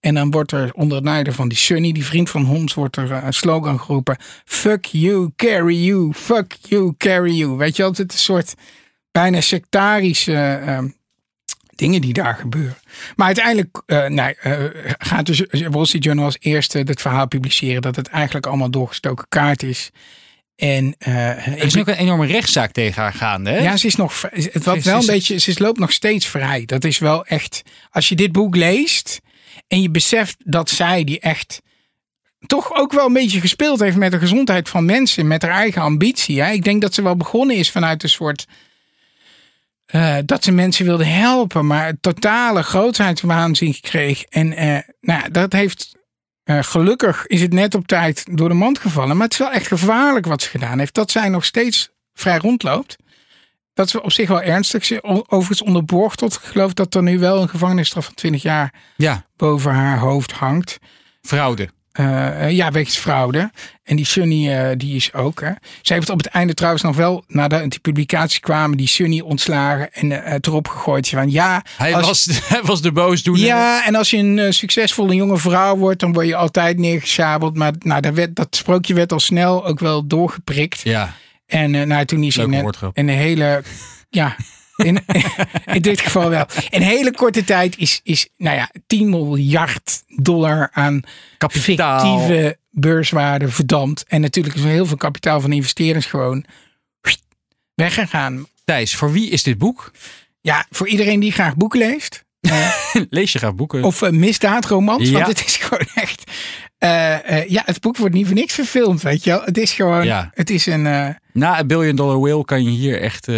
En 0.00 0.14
dan 0.14 0.30
wordt 0.30 0.52
er 0.52 0.72
onder 0.72 0.96
het 0.96 1.04
van 1.34 1.48
die 1.48 1.58
Sunny, 1.58 1.92
die 1.92 2.04
vriend 2.04 2.30
van 2.30 2.44
Homs, 2.44 2.74
wordt 2.74 2.96
er 2.96 3.10
een 3.10 3.32
slogan 3.32 3.80
geroepen. 3.80 4.16
Fuck 4.44 4.84
you, 4.84 5.30
carry 5.36 5.84
you, 5.84 6.12
fuck 6.12 6.56
you, 6.60 6.94
carry 6.96 7.32
you. 7.32 7.56
Weet 7.56 7.76
je 7.76 7.82
is 8.08 8.14
een 8.14 8.22
soort 8.22 8.54
bijna 9.10 9.40
sectarische 9.40 10.60
uh, 10.66 10.78
dingen 11.84 12.00
die 12.00 12.12
daar 12.12 12.34
gebeuren. 12.34 12.76
Maar 13.16 13.26
uiteindelijk 13.26 13.82
uh, 13.86 14.06
nee, 14.06 14.36
uh, 14.44 14.54
gaat 14.98 15.26
dus 15.26 15.44
Wall 15.70 15.84
Street 15.84 16.04
Journal 16.04 16.24
als 16.24 16.36
eerste 16.40 16.78
het 16.78 17.00
verhaal 17.00 17.28
publiceren 17.28 17.82
dat 17.82 17.96
het 17.96 18.08
eigenlijk 18.08 18.46
allemaal 18.46 18.70
doorgestoken 18.70 19.26
kaart 19.28 19.62
is. 19.62 19.90
En, 20.56 20.94
uh, 20.98 21.46
er 21.46 21.64
is 21.64 21.76
ook 21.76 21.88
een 21.88 21.94
enorme 21.94 22.26
rechtszaak 22.26 22.72
tegen 22.72 23.02
haar 23.02 23.12
gaande. 23.12 23.50
Hè? 23.50 23.58
Ja, 23.58 23.76
ze 23.76 23.86
is 23.86 23.96
nog. 23.96 24.22
Het 24.30 24.64
wat 24.64 24.82
wel 24.82 25.00
een 25.00 25.06
beetje. 25.06 25.38
Ze 25.38 25.54
loopt 25.56 25.78
nog 25.78 25.92
steeds 25.92 26.26
vrij. 26.26 26.64
Dat 26.64 26.84
is 26.84 26.98
wel 26.98 27.26
echt. 27.26 27.62
Als 27.90 28.08
je 28.08 28.14
dit 28.14 28.32
boek 28.32 28.56
leest 28.56 29.20
en 29.68 29.82
je 29.82 29.90
beseft 29.90 30.36
dat 30.38 30.70
zij 30.70 31.04
die 31.04 31.20
echt 31.20 31.60
toch 32.46 32.74
ook 32.74 32.92
wel 32.92 33.06
een 33.06 33.12
beetje 33.12 33.40
gespeeld 33.40 33.80
heeft 33.80 33.96
met 33.96 34.12
de 34.12 34.18
gezondheid 34.18 34.68
van 34.68 34.84
mensen, 34.84 35.26
met 35.26 35.42
haar 35.42 35.50
eigen 35.50 35.82
ambitie. 35.82 36.42
Hè? 36.42 36.50
Ik 36.50 36.64
denk 36.64 36.82
dat 36.82 36.94
ze 36.94 37.02
wel 37.02 37.16
begonnen 37.16 37.56
is 37.56 37.70
vanuit 37.70 38.02
een 38.02 38.08
soort 38.08 38.46
uh, 39.92 40.16
dat 40.24 40.44
ze 40.44 40.52
mensen 40.52 40.84
wilde 40.84 41.04
helpen, 41.04 41.66
maar 41.66 41.92
totale 42.00 42.62
grootheidswaanzin 42.62 43.80
kreeg. 43.80 44.22
En 44.22 44.62
uh, 44.62 44.78
nou, 45.00 45.30
dat 45.30 45.52
heeft. 45.52 46.02
Uh, 46.44 46.62
gelukkig 46.62 47.26
is 47.26 47.40
het 47.40 47.52
net 47.52 47.74
op 47.74 47.86
tijd 47.86 48.24
door 48.30 48.48
de 48.48 48.54
mand 48.54 48.78
gevallen. 48.78 49.16
Maar 49.16 49.24
het 49.24 49.32
is 49.32 49.38
wel 49.38 49.52
echt 49.52 49.66
gevaarlijk 49.66 50.26
wat 50.26 50.42
ze 50.42 50.48
gedaan 50.48 50.78
heeft. 50.78 50.94
Dat 50.94 51.10
zij 51.10 51.28
nog 51.28 51.44
steeds 51.44 51.90
vrij 52.12 52.38
rondloopt. 52.38 52.96
Dat 53.74 53.86
is 53.86 53.94
op 53.94 54.12
zich 54.12 54.28
wel 54.28 54.42
ernstig. 54.42 54.84
Ze 54.84 55.02
overigens 55.02 55.62
onderborgd 55.62 56.22
Ik 56.22 56.32
geloof 56.32 56.72
dat 56.72 56.94
er 56.94 57.02
nu 57.02 57.18
wel 57.18 57.42
een 57.42 57.48
gevangenisstraf 57.48 58.04
van 58.04 58.14
20 58.14 58.42
jaar 58.42 58.74
ja. 58.96 59.26
boven 59.36 59.72
haar 59.72 59.98
hoofd 59.98 60.32
hangt. 60.32 60.78
Fraude. 61.22 61.68
Uh, 62.00 62.50
ja, 62.50 62.70
wegens 62.70 62.96
fraude. 62.96 63.50
En 63.82 63.96
die 63.96 64.04
Sunny, 64.04 64.48
uh, 64.48 64.70
die 64.76 64.96
is 64.96 65.12
ook. 65.12 65.40
Hè. 65.40 65.50
Zij 65.82 65.96
heeft 65.96 66.10
op 66.10 66.18
het 66.18 66.26
einde 66.26 66.54
trouwens 66.54 66.82
nog 66.82 66.96
wel, 66.96 67.24
nadat 67.28 67.70
die 67.70 67.80
publicatie 67.80 68.40
kwamen, 68.40 68.76
die 68.76 68.88
Sunny 68.88 69.20
ontslagen 69.20 69.92
en 69.92 70.10
uh, 70.10 70.32
erop 70.40 70.68
gegooid. 70.68 71.08
Van 71.08 71.30
ja, 71.30 71.62
hij, 71.76 71.94
als, 71.94 72.06
was, 72.06 72.28
hij 72.48 72.62
was 72.62 72.82
de 72.82 72.92
boosdoener. 72.92 73.46
Ja, 73.46 73.86
en 73.86 73.94
als 73.94 74.10
je 74.10 74.16
een 74.16 74.54
succesvolle 74.54 75.14
jonge 75.14 75.38
vrouw 75.38 75.76
wordt, 75.76 76.00
dan 76.00 76.12
word 76.12 76.26
je 76.26 76.36
altijd 76.36 76.78
neergeschabeld. 76.78 77.56
Maar 77.56 77.72
nou, 77.78 78.00
dat, 78.00 78.14
werd, 78.14 78.36
dat 78.36 78.56
sprookje 78.56 78.94
werd 78.94 79.12
al 79.12 79.20
snel 79.20 79.66
ook 79.66 79.78
wel 79.78 80.06
doorgeprikt. 80.06 80.80
Ja. 80.82 81.14
En 81.46 81.88
nou, 81.88 82.04
toen 82.04 82.22
is 82.22 82.36
hij 82.36 82.46
net 82.46 82.76
een 82.92 83.08
hele. 83.08 83.62
Ja, 84.10 84.36
in, 84.76 85.04
in, 85.76 85.82
dit 85.82 86.00
geval 86.00 86.28
wel. 86.28 86.46
In 86.68 86.80
hele 86.80 87.12
korte 87.12 87.44
tijd 87.44 87.78
is, 87.78 88.00
is 88.02 88.28
nou 88.36 88.56
ja, 88.56 88.70
10 88.86 89.08
miljard 89.08 90.02
dollar 90.06 90.68
aan 90.72 91.02
kapitaal. 91.38 92.00
fictieve 92.00 92.58
beurswaarde 92.70 93.48
verdampt. 93.48 94.04
En 94.08 94.20
natuurlijk 94.20 94.54
is 94.54 94.62
er 94.62 94.68
heel 94.68 94.86
veel 94.86 94.96
kapitaal 94.96 95.40
van 95.40 95.52
investeerders 95.52 96.06
gewoon 96.06 96.44
weggegaan. 97.74 98.46
Thijs, 98.64 98.96
voor 98.96 99.12
wie 99.12 99.30
is 99.30 99.42
dit 99.42 99.58
boek? 99.58 99.92
Ja, 100.40 100.66
voor 100.70 100.88
iedereen 100.88 101.20
die 101.20 101.32
graag 101.32 101.56
boeken 101.56 101.78
leest. 101.78 102.24
Lees 103.10 103.32
je 103.32 103.38
graag 103.38 103.54
boeken? 103.54 103.84
Of 103.84 104.02
uh, 104.02 104.10
misdaadromans, 104.10 105.08
ja. 105.08 105.12
want 105.12 105.26
het 105.26 105.46
is 105.46 105.56
gewoon 105.56 105.86
echt... 105.94 106.30
Uh, 106.84 107.16
uh, 107.30 107.48
ja, 107.48 107.62
het 107.66 107.80
boek 107.80 107.96
wordt 107.96 108.14
niet 108.14 108.26
voor 108.26 108.34
niks 108.34 108.54
verfilmd, 108.54 109.02
weet 109.02 109.24
je 109.24 109.30
wel. 109.30 109.42
Het 109.44 109.58
is 109.58 109.72
gewoon, 109.72 110.04
ja. 110.04 110.30
het 110.34 110.50
is 110.50 110.66
een... 110.66 111.16
Na 111.32 111.60
een 111.60 111.66
billion 111.66 111.96
dollar 111.96 112.20
whale 112.20 112.44
kan 112.44 112.64
je 112.64 112.70
hier 112.70 113.00
echt... 113.00 113.28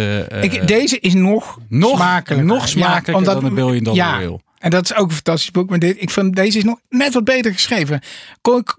Ik, 0.41 0.67
deze 0.67 0.99
is 0.99 1.13
nog, 1.13 1.57
nog 1.69 1.95
smakelijker. 1.95 2.45
Nog 2.45 2.67
smakelijker 2.67 3.13
ja, 3.13 3.19
omdat, 3.19 3.33
dan 3.33 3.45
een 3.45 3.55
billion 3.55 3.83
dollar 3.83 4.09
ja, 4.09 4.17
whale. 4.17 4.39
En 4.59 4.69
dat 4.69 4.83
is 4.83 4.95
ook 4.95 5.07
een 5.07 5.15
fantastisch 5.15 5.51
boek. 5.51 5.69
Maar 5.69 5.79
dit, 5.79 6.01
ik 6.01 6.09
vind 6.09 6.35
deze 6.35 6.57
is 6.57 6.63
nog 6.63 6.79
net 6.89 7.13
wat 7.13 7.23
beter 7.23 7.53
geschreven. 7.53 8.01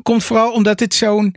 Komt 0.03 0.25
vooral 0.25 0.53
omdat 0.53 0.79
dit 0.79 0.95
zo'n 0.95 1.35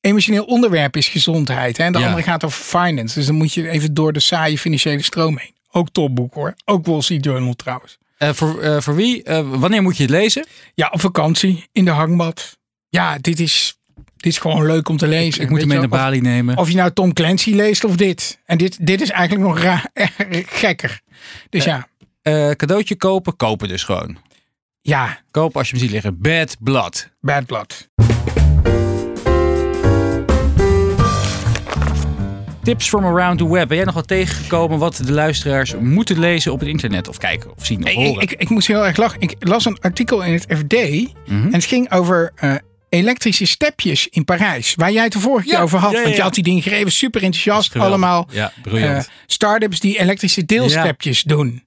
emotioneel 0.00 0.44
onderwerp 0.44 0.96
is, 0.96 1.08
gezondheid. 1.08 1.76
Hè? 1.76 1.84
En 1.84 1.92
de 1.92 1.98
Ja. 1.98 2.04
andere 2.06 2.22
gaat 2.22 2.44
over 2.44 2.64
finance. 2.64 3.18
Dus 3.18 3.26
dan 3.26 3.34
moet 3.34 3.52
je 3.52 3.68
even 3.68 3.94
door 3.94 4.12
de 4.12 4.20
saaie 4.20 4.58
financiële 4.58 5.02
stroom 5.02 5.38
heen. 5.38 5.54
Ook 5.70 5.88
topboek 5.92 6.34
hoor. 6.34 6.54
Ook 6.64 6.86
Wall 6.86 7.00
Street 7.00 7.24
Journal 7.24 7.54
trouwens. 7.54 7.98
Eh, 8.18 8.32
voor, 8.32 8.60
eh, 8.60 8.80
voor 8.80 8.94
wie? 8.94 9.22
Eh, 9.22 9.40
wanneer 9.50 9.82
moet 9.82 9.96
je 9.96 10.02
het 10.02 10.12
lezen? 10.12 10.46
Ja, 10.74 10.88
op 10.92 11.00
vakantie, 11.00 11.66
in 11.72 11.84
de 11.84 11.90
hangmat. 11.90 12.58
Ja, 12.94 13.18
dit 13.20 13.40
is, 13.40 13.78
dit 14.16 14.32
is 14.32 14.38
gewoon 14.38 14.66
leuk 14.66 14.88
om 14.88 14.96
te 14.96 15.06
lezen. 15.06 15.42
Ik 15.42 15.48
moet 15.50 15.58
hem 15.60 15.68
weet 15.68 15.78
mee 15.78 15.84
je 15.84 15.88
naar 15.88 15.98
wel. 15.98 15.98
Bali 16.10 16.20
nemen. 16.20 16.56
Of, 16.56 16.68
je 16.68 16.76
nou 16.76 16.92
Tom 16.92 17.12
Clancy 17.12 17.50
leest 17.54 17.84
of 17.84 17.96
dit. 17.96 18.38
En 18.44 18.58
dit, 18.58 18.86
dit 18.86 19.00
is 19.00 19.10
eigenlijk 19.10 19.48
nog 19.48 19.58
raar, 19.58 19.90
gekker. 20.62 21.00
Dus 21.50 21.64
ja, 21.64 21.88
Eh, 22.22 22.50
cadeautje 22.50 22.96
kopen, 22.96 23.36
kopen 23.36 23.68
dus 23.68 23.82
gewoon. 23.84 24.16
ja, 24.80 25.18
Kopen 25.30 25.58
als 25.58 25.66
je 25.70 25.74
hem 25.74 25.82
ziet 25.84 25.92
liggen. 25.92 26.18
Bad 26.20 26.56
Blood. 26.60 27.08
bad 27.20 27.46
blood. 27.46 27.88
Tips 32.62 32.88
from 32.88 33.04
around 33.04 33.38
the 33.38 33.48
web. 33.48 33.68
Ben 33.68 33.76
jij 33.76 33.86
nog 33.86 33.94
wat 33.94 34.08
tegengekomen 34.08 34.78
wat 34.78 34.96
de 35.04 35.12
luisteraars 35.12 35.74
moeten 35.80 36.18
lezen 36.18 36.52
op 36.52 36.60
het 36.60 36.68
internet? 36.68 37.08
Of 37.08 37.18
kijken, 37.18 37.50
of 37.56 37.66
zien, 37.66 37.82
of 37.82 37.88
Ik, 37.90 37.94
horen? 37.96 38.22
ik, 38.22 38.32
ik 38.32 38.48
moest 38.48 38.66
heel 38.66 38.86
erg 38.86 38.96
lachen. 38.96 39.20
Ik 39.20 39.34
las 39.38 39.64
een 39.64 39.78
artikel 39.80 40.22
in 40.22 40.32
het 40.32 40.44
FD. 40.48 40.72
Mhm. 40.72 41.46
En 41.46 41.52
het 41.52 41.64
ging 41.64 41.90
over 41.92 42.32
eh, 42.34 42.54
elektrische 42.94 43.46
stepjes 43.46 44.08
in 44.08 44.24
Parijs. 44.24 44.74
Waar 44.74 44.92
jij 44.92 45.02
het 45.04 45.12
de 45.12 45.18
vorige 45.20 45.44
keer 45.46 45.56
Ja, 45.56 45.62
over 45.62 45.78
had. 45.78 45.90
ja, 45.90 45.96
ja, 45.98 46.04
Want 46.04 46.16
je 46.16 46.22
had 46.22 46.34
die 46.34 46.44
dingen 46.44 46.62
gegeven. 46.62 46.92
Super 46.92 47.22
enthousiast. 47.22 47.76
Allemaal 47.76 48.28
Ja, 48.30 48.52
eh, 48.74 48.98
start-ups 49.26 49.80
die 49.80 49.98
elektrische 49.98 50.44
deelstepjes 50.44 51.22
doen. 51.22 51.62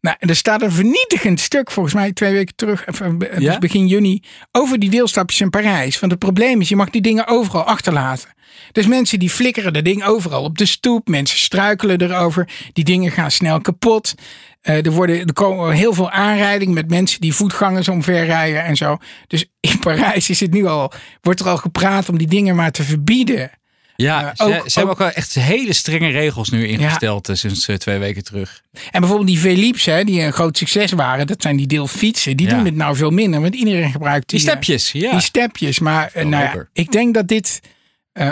Nou, 0.00 0.16
en 0.18 0.28
er 0.28 0.36
staat 0.36 0.62
een 0.62 0.72
vernietigend 0.72 1.40
stuk, 1.40 1.70
volgens 1.70 1.94
mij 1.94 2.12
twee 2.12 2.32
weken 2.32 2.56
terug, 2.56 2.88
of, 2.88 3.00
eh, 3.00 3.08
dus 3.38 3.58
begin 3.58 3.86
juni, 3.86 4.22
over 4.52 4.78
die 4.78 4.90
deelstapjes 4.90 5.40
in 5.40 5.50
Parijs. 5.50 6.00
Want 6.00 6.12
het 6.12 6.20
probleem 6.20 6.60
is, 6.60 6.68
je 6.68 6.76
mag 6.76 6.90
die 6.90 7.02
dingen 7.02 7.26
overal 7.26 7.62
achterlaten. 7.64 8.28
Dus 8.72 8.86
mensen 8.86 9.18
die 9.18 9.30
flikkeren 9.30 9.72
de 9.72 9.82
ding 9.82 10.04
overal 10.04 10.42
op 10.44 10.58
de 10.58 10.66
stoep. 10.66 11.08
Mensen 11.08 11.38
struikelen 11.38 12.00
erover. 12.02 12.48
Die 12.72 12.84
dingen 12.84 13.10
gaan 13.12 13.30
snel 13.30 13.60
kapot. 13.60 14.14
Eh, 14.60 14.86
er, 14.86 14.90
worden, 14.92 15.26
er 15.26 15.32
komen 15.32 15.72
heel 15.72 15.92
veel 15.94 16.10
aanrijdingen 16.10 16.74
met 16.74 16.90
mensen 16.90 17.20
die 17.20 17.34
voetgangers 17.34 17.88
omverrijden 17.88 18.64
en 18.64 18.76
zo. 18.76 18.98
Dus 19.26 19.44
in 19.60 19.78
Parijs 19.84 20.30
is 20.30 20.40
het 20.40 20.52
nu 20.52 20.66
al, 20.66 20.92
wordt 21.20 21.40
er 21.40 21.48
al 21.48 21.56
gepraat 21.56 22.08
om 22.08 22.18
die 22.18 22.26
dingen 22.26 22.56
maar 22.56 22.70
te 22.70 22.82
verbieden. 22.82 23.50
ja, 23.96 24.20
eh, 24.22 24.30
ze, 24.34 24.42
ook- 24.44 24.50
ze 24.70 24.78
hebben 24.78 24.82
ook- 24.82 24.88
ook 24.90 24.98
wel 24.98 25.10
echt 25.10 25.34
hele 25.34 25.72
strenge 25.72 26.08
regels 26.08 26.50
nu 26.50 26.66
ingesteld 26.66 27.28
eh, 27.28 27.36
sinds 27.36 27.68
twee 27.78 27.98
weken 27.98 28.24
terug. 28.24 28.62
En 28.90 29.00
bijvoorbeeld 29.00 29.28
die 29.28 29.38
Philips, 29.38 29.84
hè, 29.84 30.04
die 30.04 30.20
een 30.22 30.32
groot 30.32 30.56
succes 30.58 30.92
waren, 30.92 31.26
dat 31.26 31.42
zijn 31.42 31.56
die 31.56 31.66
deelfietsen. 31.66 32.36
Die 32.36 32.48
Ja. 32.48 32.54
doen 32.56 32.64
het 32.64 32.74
nou 32.74 32.96
veel 32.96 33.10
minder, 33.10 33.40
want 33.40 33.54
iedereen 33.54 33.90
gebruikt 33.90 34.28
Die 34.28 34.38
die, 34.38 34.48
stepjes, 34.48 34.92
ja. 34.92 35.10
Die 35.10 35.20
stepjes. 35.20 35.78
Maar 35.78 36.10
nou 36.14 36.30
ja, 36.30 36.66
ik 36.72 36.92
denk 36.92 37.14
dat 37.14 37.28
dit, 37.28 37.60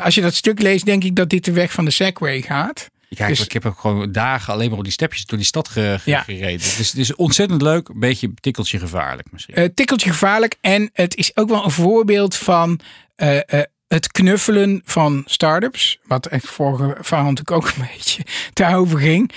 als 0.03 0.15
je 0.15 0.21
dat 0.21 0.35
stuk 0.35 0.61
leest, 0.63 0.85
denk 0.85 1.05
ik 1.05 1.17
dat 1.17 1.31
dit 1.31 1.45
de 1.45 1.53
weg 1.53 1.73
van 1.73 1.85
de 1.85 1.91
Segway 1.91 2.41
gaat. 2.43 2.89
Ik, 3.09 3.27
Dus- 3.27 3.45
ik 3.45 3.53
heb 3.53 3.67
ook 3.67 3.79
gewoon 3.79 4.13
dagen 4.13 4.53
alleen 4.53 4.69
maar 4.69 4.79
op 4.79 4.85
die 4.85 4.93
stepjes 4.93 5.25
door 5.27 5.39
die 5.39 5.47
stad 5.47 5.69
ge- 5.69 5.97
ge- 6.01 6.11
Ja. 6.11 6.23
gereden. 6.23 6.59
Dus 6.59 6.77
het 6.91 6.97
is 6.97 7.15
ontzettend 7.15 7.63
leuk. 7.63 7.89
Een 7.89 8.01
beetje 8.01 8.31
tikkeltje 8.41 8.79
gevaarlijk 8.79 9.29
misschien. 9.33 9.55
Eh 9.55 9.69
tikkeltje 9.75 10.11
gevaarlijk. 10.11 10.57
En 10.61 10.91
het 10.93 11.17
is 11.17 11.37
ook 11.37 11.49
wel 11.49 11.65
een 11.65 11.71
voorbeeld 11.71 12.37
van 12.37 12.81
eh, 13.17 13.37
eh, 13.37 13.63
het 13.89 14.13
knuffelen 14.13 14.83
van 14.85 15.23
start-ups. 15.27 15.99
Wat 16.05 16.27
echt 16.27 16.47
vorige 16.49 16.97
verhaal 17.01 17.31
natuurlijk 17.33 17.51
ook 17.51 17.73
een 17.77 17.89
beetje 17.97 18.23
daarover 18.53 18.99
ging. 18.99 19.33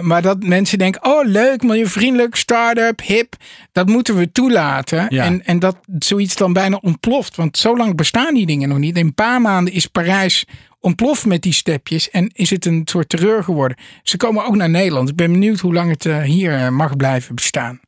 Maar 0.00 0.22
dat 0.22 0.42
mensen 0.42 0.78
denken, 0.78 1.04
oh 1.04 1.26
leuk, 1.26 1.62
milieuvriendelijk, 1.62 2.36
start-up, 2.36 3.00
hip. 3.02 3.34
Dat 3.72 3.88
moeten 3.88 4.16
we 4.16 4.32
toelaten. 4.32 5.06
Ja. 5.08 5.24
En, 5.24 5.44
en 5.44 5.58
dat 5.58 5.76
zoiets 5.98 6.36
dan 6.36 6.52
bijna 6.52 6.76
ontploft. 6.82 7.36
Want 7.36 7.58
zo 7.58 7.76
lang 7.76 7.96
bestaan 7.96 8.34
die 8.34 8.46
dingen 8.46 8.68
nog 8.68 8.78
niet. 8.78 8.96
In 8.96 9.06
een 9.06 9.14
paar 9.14 9.40
maanden 9.40 9.72
is 9.74 9.86
Parijs 9.86 10.44
ontploft 10.84 11.26
met 11.26 11.42
die 11.42 11.52
stepjes. 11.52 12.10
En 12.10 12.30
is 12.32 12.50
het 12.50 12.66
een 12.66 12.82
soort 12.84 13.08
terreur 13.08 13.44
geworden. 13.44 13.76
Ze 14.02 14.16
komen 14.16 14.44
ook 14.44 14.56
naar 14.56 14.70
Nederland. 14.70 15.08
Ik 15.08 15.16
ben 15.16 15.32
benieuwd 15.32 15.60
hoe 15.60 15.72
lang 15.72 15.90
het 15.90 16.06
eh, 16.06 16.22
hier 16.22 16.54
eh, 16.54 16.68
mag 16.68 16.96
blijven 16.96 17.34
bestaan. 17.34 17.80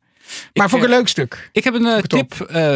Maar 0.53 0.65
Ik, 0.65 0.71
vond 0.71 0.73
ik 0.73 0.79
een 0.83 0.85
eh, 0.85 0.99
leuk 0.99 1.09
stuk. 1.09 1.51
Ik 1.53 1.65
heb 1.65 1.75
een 1.75 1.97
op. 1.97 2.05
tip 2.05 2.35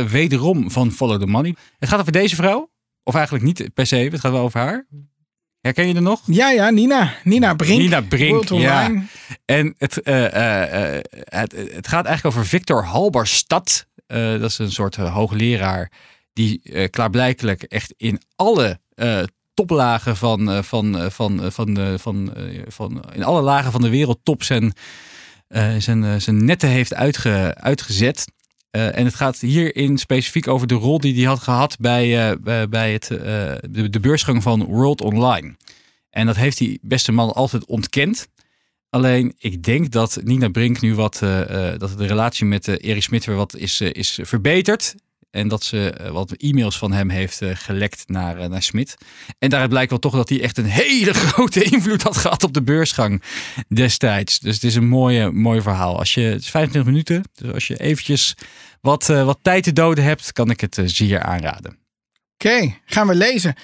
wederom 0.09 0.70
van 0.70 0.92
Follow 0.92 1.20
the 1.20 1.26
Money. 1.26 1.54
Het 1.78 1.88
gaat 1.88 2.00
over 2.00 2.12
deze 2.12 2.35
vrouw. 2.35 2.70
Of 3.02 3.14
eigenlijk 3.14 3.44
niet 3.44 3.74
per 3.74 3.87
se. 3.87 3.96
Het 3.96 4.20
gaat 4.20 4.33
wel 4.33 4.42
over 4.42 4.61
haar. 4.61 4.87
Herken 5.61 5.88
je 5.88 5.94
er 5.94 6.02
nog? 6.02 6.22
Ja, 6.26 6.50
ja, 6.50 6.70
Nina. 6.70 7.14
Nina 7.24 7.54
Brink. 7.54 7.80
Nina 7.80 8.00
Brink, 8.00 8.48
ja. 8.48 9.05
En 9.45 9.74
het, 9.78 10.03
eh, 10.03 10.22
het, 11.24 11.53
het 11.53 11.88
gaat 11.88 12.05
eigenlijk 12.05 12.36
over 12.36 12.47
Victor 12.47 12.84
Halberstad. 12.84 13.86
Dat 14.07 14.42
is 14.42 14.59
een 14.59 14.72
soort 14.72 14.97
hoogleraar 14.97 15.92
die 16.32 16.88
klaarblijkelijk 16.88 17.62
echt 17.62 17.95
in 17.97 18.20
alle 18.36 18.80
toplagen 19.61 20.16
van, 20.16 20.50
eh, 20.50 20.62
van, 20.62 20.98
eh, 20.98 21.11
van, 21.11 21.42
eh, 21.42 21.50
van, 21.50 21.98
van, 21.98 22.32
van, 22.68 23.02
in 23.12 23.24
alle 23.24 23.40
lagen 23.40 23.72
van 23.72 23.82
de 23.82 23.88
wereld 23.88 24.20
top 24.22 24.42
zijn, 24.42 24.72
zijn, 25.78 26.20
zijn 26.20 26.44
netten 26.44 26.68
heeft 26.68 26.94
uitge, 26.94 27.54
uitgezet. 27.54 28.24
En 28.70 29.04
het 29.04 29.14
gaat 29.14 29.38
hierin 29.38 29.98
specifiek 29.98 30.48
over 30.48 30.66
de 30.66 30.74
rol 30.74 30.98
die 30.98 31.14
hij 31.14 31.24
had 31.24 31.38
gehad 31.38 31.76
bij, 31.78 32.36
bij- 32.70 32.92
het, 32.92 33.06
de, 33.70 34.00
beursgang 34.00 34.42
van 34.42 34.64
World 34.64 35.00
Online. 35.00 35.56
En 36.11 36.26
dat 36.26 36.36
heeft 36.36 36.58
die 36.58 36.78
beste 36.82 37.12
man 37.12 37.32
altijd 37.34 37.64
ontkend. 37.64 38.28
Alleen 38.90 39.34
ik 39.38 39.62
denk 39.62 39.90
dat 39.90 40.20
Nina 40.22 40.48
Brink 40.48 40.80
nu 40.80 40.94
wat, 40.94 41.18
dat 41.78 41.98
de 41.98 42.06
relatie 42.06 42.46
met 42.46 42.68
Erik 42.68 43.02
Smit 43.02 43.24
weer 43.24 43.36
wat 43.36 43.56
is, 43.56 43.80
is 43.80 44.18
verbeterd. 44.22 44.94
En 45.31 45.49
dat 45.49 45.64
ze 45.64 46.09
wat 46.12 46.33
e-mails 46.33 46.78
van 46.78 46.93
hem 46.93 47.09
heeft 47.09 47.41
gelekt 47.43 48.03
naar, 48.07 48.49
naar 48.49 48.62
Smit. 48.62 48.97
En 49.39 49.49
daaruit 49.49 49.70
blijkt 49.70 49.91
wel 49.91 49.99
toch 49.99 50.14
dat 50.14 50.28
hij 50.28 50.43
echt 50.43 50.59
een 50.59 50.64
hele 50.64 51.14
grote 51.24 51.62
invloed 51.62 52.03
had 52.03 52.16
gehad 52.16 52.43
op 52.45 52.53
de 52.53 52.62
beursgang 52.62 53.22
destijds. 53.68 54.39
Dus 54.39 54.55
het 54.55 54.64
is 54.64 54.74
een 54.74 54.89
mooie, 54.89 55.31
mooi 55.31 55.62
verhaal. 55.62 55.99
Als 55.99 56.14
je, 56.14 56.20
het 56.20 56.41
is 56.41 56.51
25 56.51 56.93
minuten, 56.93 57.22
dus 57.35 57.53
als 57.53 57.66
je 57.66 57.81
eventjes 57.81 58.35
wat, 58.81 59.07
wat 59.07 59.39
tijd 59.43 59.64
te 59.64 59.72
doden 59.72 60.05
hebt, 60.05 60.33
kan 60.33 60.51
ik 60.51 60.61
het 60.61 60.81
zeer 60.85 61.22
aanraden. 61.22 61.78
Oké, 62.35 62.49
okay, 62.49 62.81
gaan 62.85 63.07
we 63.07 63.14
lezen. 63.14 63.55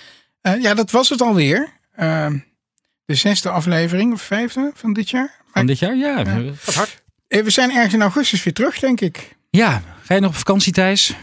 ja, 0.40 0.74
dat 0.74 0.90
was 0.90 1.08
het 1.08 1.20
alweer. 1.20 1.72
Ehm, 1.96 2.38
de 3.04 3.14
zesde 3.14 3.50
aflevering, 3.50 4.12
of 4.12 4.22
vijfde 4.22 4.70
van 4.74 4.92
dit 4.92 5.10
jaar. 5.10 5.34
Van 5.52 5.66
dit 5.66 5.78
jaar, 5.78 5.96
ja. 5.96 6.18
ja. 6.18 6.52
hard. 6.72 7.02
Eh, 7.28 7.42
we 7.42 7.50
zijn 7.50 7.70
ergens 7.70 7.94
in 7.94 8.02
augustus 8.02 8.42
weer 8.42 8.54
terug, 8.54 8.78
denk 8.78 9.00
ik. 9.00 9.36
Ja, 9.50 9.82
ga 10.02 10.14
je 10.14 10.20
nog 10.20 10.30
op 10.30 10.36
vakantie, 10.36 10.72
Thijs? 10.72 11.14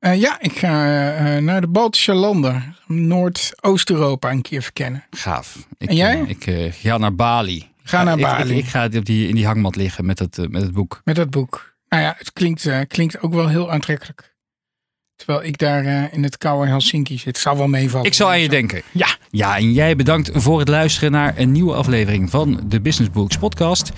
Uh, 0.00 0.20
ja, 0.20 0.40
ik 0.40 0.58
ga 0.58 1.36
uh, 1.36 1.42
naar 1.42 1.60
de 1.60 1.68
Baltische 1.68 2.14
landen. 2.14 2.76
Noordoost-Europa 2.86 4.30
een 4.30 4.42
keer 4.42 4.62
verkennen. 4.62 5.04
Gaaf. 5.10 5.66
Ik, 5.78 5.88
en 5.88 5.96
jij? 5.96 6.24
ik 6.26 6.74
ga 6.74 6.98
naar 6.98 7.14
Bali. 7.14 7.68
Ga 7.82 8.02
naar 8.02 8.18
Bali. 8.18 8.52
Ik, 8.52 8.64
ik, 8.64 8.70
ga 8.70 8.88
op 8.94 9.04
die, 9.04 9.28
in 9.28 9.34
die 9.34 9.46
hangmat 9.46 9.76
liggen 9.76 10.06
met 10.06 10.18
het, 10.18 10.50
met 10.50 10.62
het 10.62 10.72
boek. 10.72 11.00
Met 11.04 11.16
het 11.16 11.30
boek. 11.30 11.76
Nou 11.88 12.02
ja, 12.02 12.14
het 12.18 12.32
klinkt, 12.32 12.68
klinkt 12.86 13.20
ook 13.20 13.34
wel 13.34 13.48
heel 13.48 13.70
aantrekkelijk. 13.70 14.36
Terwijl 15.18 15.44
ik 15.44 15.58
daar 15.58 15.84
uh, 15.84 16.12
in 16.12 16.22
het 16.22 16.38
koude 16.38 16.68
Helsinki 16.68 17.18
zit. 17.18 17.38
Zal 17.38 17.56
wel 17.56 17.68
meevallen. 17.68 18.06
Ik 18.06 18.14
zal 18.14 18.28
aan 18.28 18.40
je 18.40 18.48
denken. 18.48 18.82
Ja. 18.92 19.16
Ja, 19.30 19.56
en 19.56 19.72
jij 19.72 19.96
bedankt 19.96 20.30
voor 20.34 20.58
het 20.58 20.68
luisteren 20.68 21.10
naar 21.12 21.38
een 21.38 21.52
nieuwe 21.52 21.74
aflevering 21.74 22.30
van 22.30 22.60
de 22.66 22.80
Business 22.80 23.10
Books 23.12 23.38
podcast. 23.38 23.92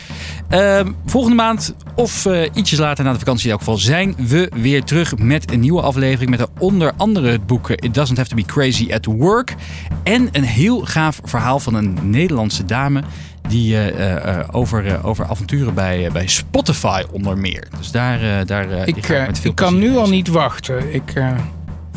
Uh, 0.53 0.80
volgende 1.07 1.36
maand 1.36 1.74
of 1.94 2.24
uh, 2.24 2.48
ietsjes 2.55 2.78
later 2.78 3.05
na 3.05 3.12
de 3.12 3.18
vakantie 3.18 3.44
in 3.44 3.51
elk 3.51 3.59
geval 3.59 3.76
zijn 3.76 4.14
we 4.18 4.51
weer 4.55 4.84
terug 4.84 5.18
met 5.18 5.53
een 5.53 5.61
nieuwe 5.61 5.82
aflevering. 5.82 6.30
Met 6.30 6.46
onder 6.59 6.92
andere 6.96 7.30
het 7.30 7.46
boek 7.46 7.70
It 7.70 7.94
Doesn't 7.94 8.16
Have 8.18 8.30
to 8.30 8.36
Be 8.36 8.44
Crazy 8.44 8.92
at 8.92 9.05
Work. 9.05 9.55
En 10.03 10.28
een 10.32 10.44
heel 10.44 10.80
gaaf 10.80 11.20
verhaal 11.24 11.59
van 11.59 11.74
een 11.74 11.98
Nederlandse 12.03 12.64
dame 12.64 13.03
die 13.48 13.74
uh, 13.74 13.86
uh, 13.86 14.38
over, 14.51 15.05
over 15.05 15.26
avonturen 15.26 15.74
bij, 15.74 16.11
bij 16.12 16.26
Spotify 16.26 17.03
onder 17.12 17.38
meer. 17.38 17.68
Dus 17.78 17.90
daar, 17.90 18.46
daar 18.46 18.88
ik, 18.88 19.09
ik 19.42 19.55
kan 19.55 19.78
nu 19.78 19.96
al 19.96 20.09
niet 20.09 20.28
wachten. 20.28 20.94
Ik 20.94 21.12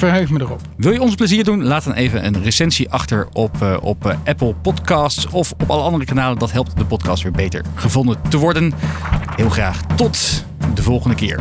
verheug 0.09 0.29
me 0.29 0.39
erop. 0.39 0.61
Wil 0.77 0.91
je 0.91 1.01
ons 1.01 1.15
plezier 1.15 1.43
doen? 1.43 1.63
Laat 1.63 1.83
dan 1.83 1.93
even 1.93 2.25
een 2.25 2.43
recensie 2.43 2.89
achter 2.89 3.27
op, 3.33 3.79
op 3.81 4.17
Apple 4.25 4.53
Podcasts 4.61 5.27
of 5.27 5.51
op 5.51 5.69
alle 5.69 5.81
andere 5.81 6.05
kanalen. 6.05 6.39
Dat 6.39 6.51
helpt 6.51 6.77
de 6.77 6.85
podcast 6.85 7.23
weer 7.23 7.31
beter 7.31 7.65
gevonden 7.75 8.17
te 8.29 8.37
worden. 8.37 8.73
Heel 9.35 9.49
graag 9.49 9.81
tot 9.95 10.45
de 10.73 10.83
volgende 10.83 11.15
keer. 11.15 11.39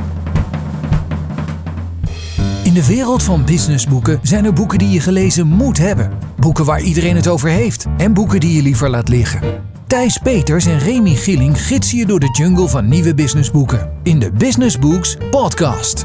In 2.63 2.75
de 2.75 2.87
wereld 2.87 3.23
van 3.23 3.45
businessboeken 3.45 4.19
zijn 4.23 4.45
er 4.45 4.53
boeken 4.53 4.79
die 4.79 4.91
je 4.91 5.01
gelezen 5.01 5.47
moet 5.47 5.79
hebben. 5.79 6.11
Boeken 6.37 6.65
waar 6.65 6.81
iedereen 6.81 7.17
het 7.17 7.29
over 7.29 7.49
heeft. 7.49 7.87
En 7.97 8.15
boeken 8.15 8.41
die 8.41 8.55
je 8.57 8.63
liever 8.63 8.91
laat 8.91 9.09
liggen. 9.09 9.41
Thijs 9.87 10.19
Peters 10.19 10.67
en 10.67 10.79
Remy 10.79 11.15
Gieling 11.15 11.61
gidsen 11.61 11.99
je 11.99 12.07
door 12.07 12.21
de 12.21 12.37
jungle 12.39 12.69
van 12.69 12.89
nieuwe 12.89 13.15
businessboeken 13.15 13.91
in 14.03 14.19
de 14.19 14.33
Business 14.33 14.79
Books 14.79 15.17
podcast. 15.31 16.05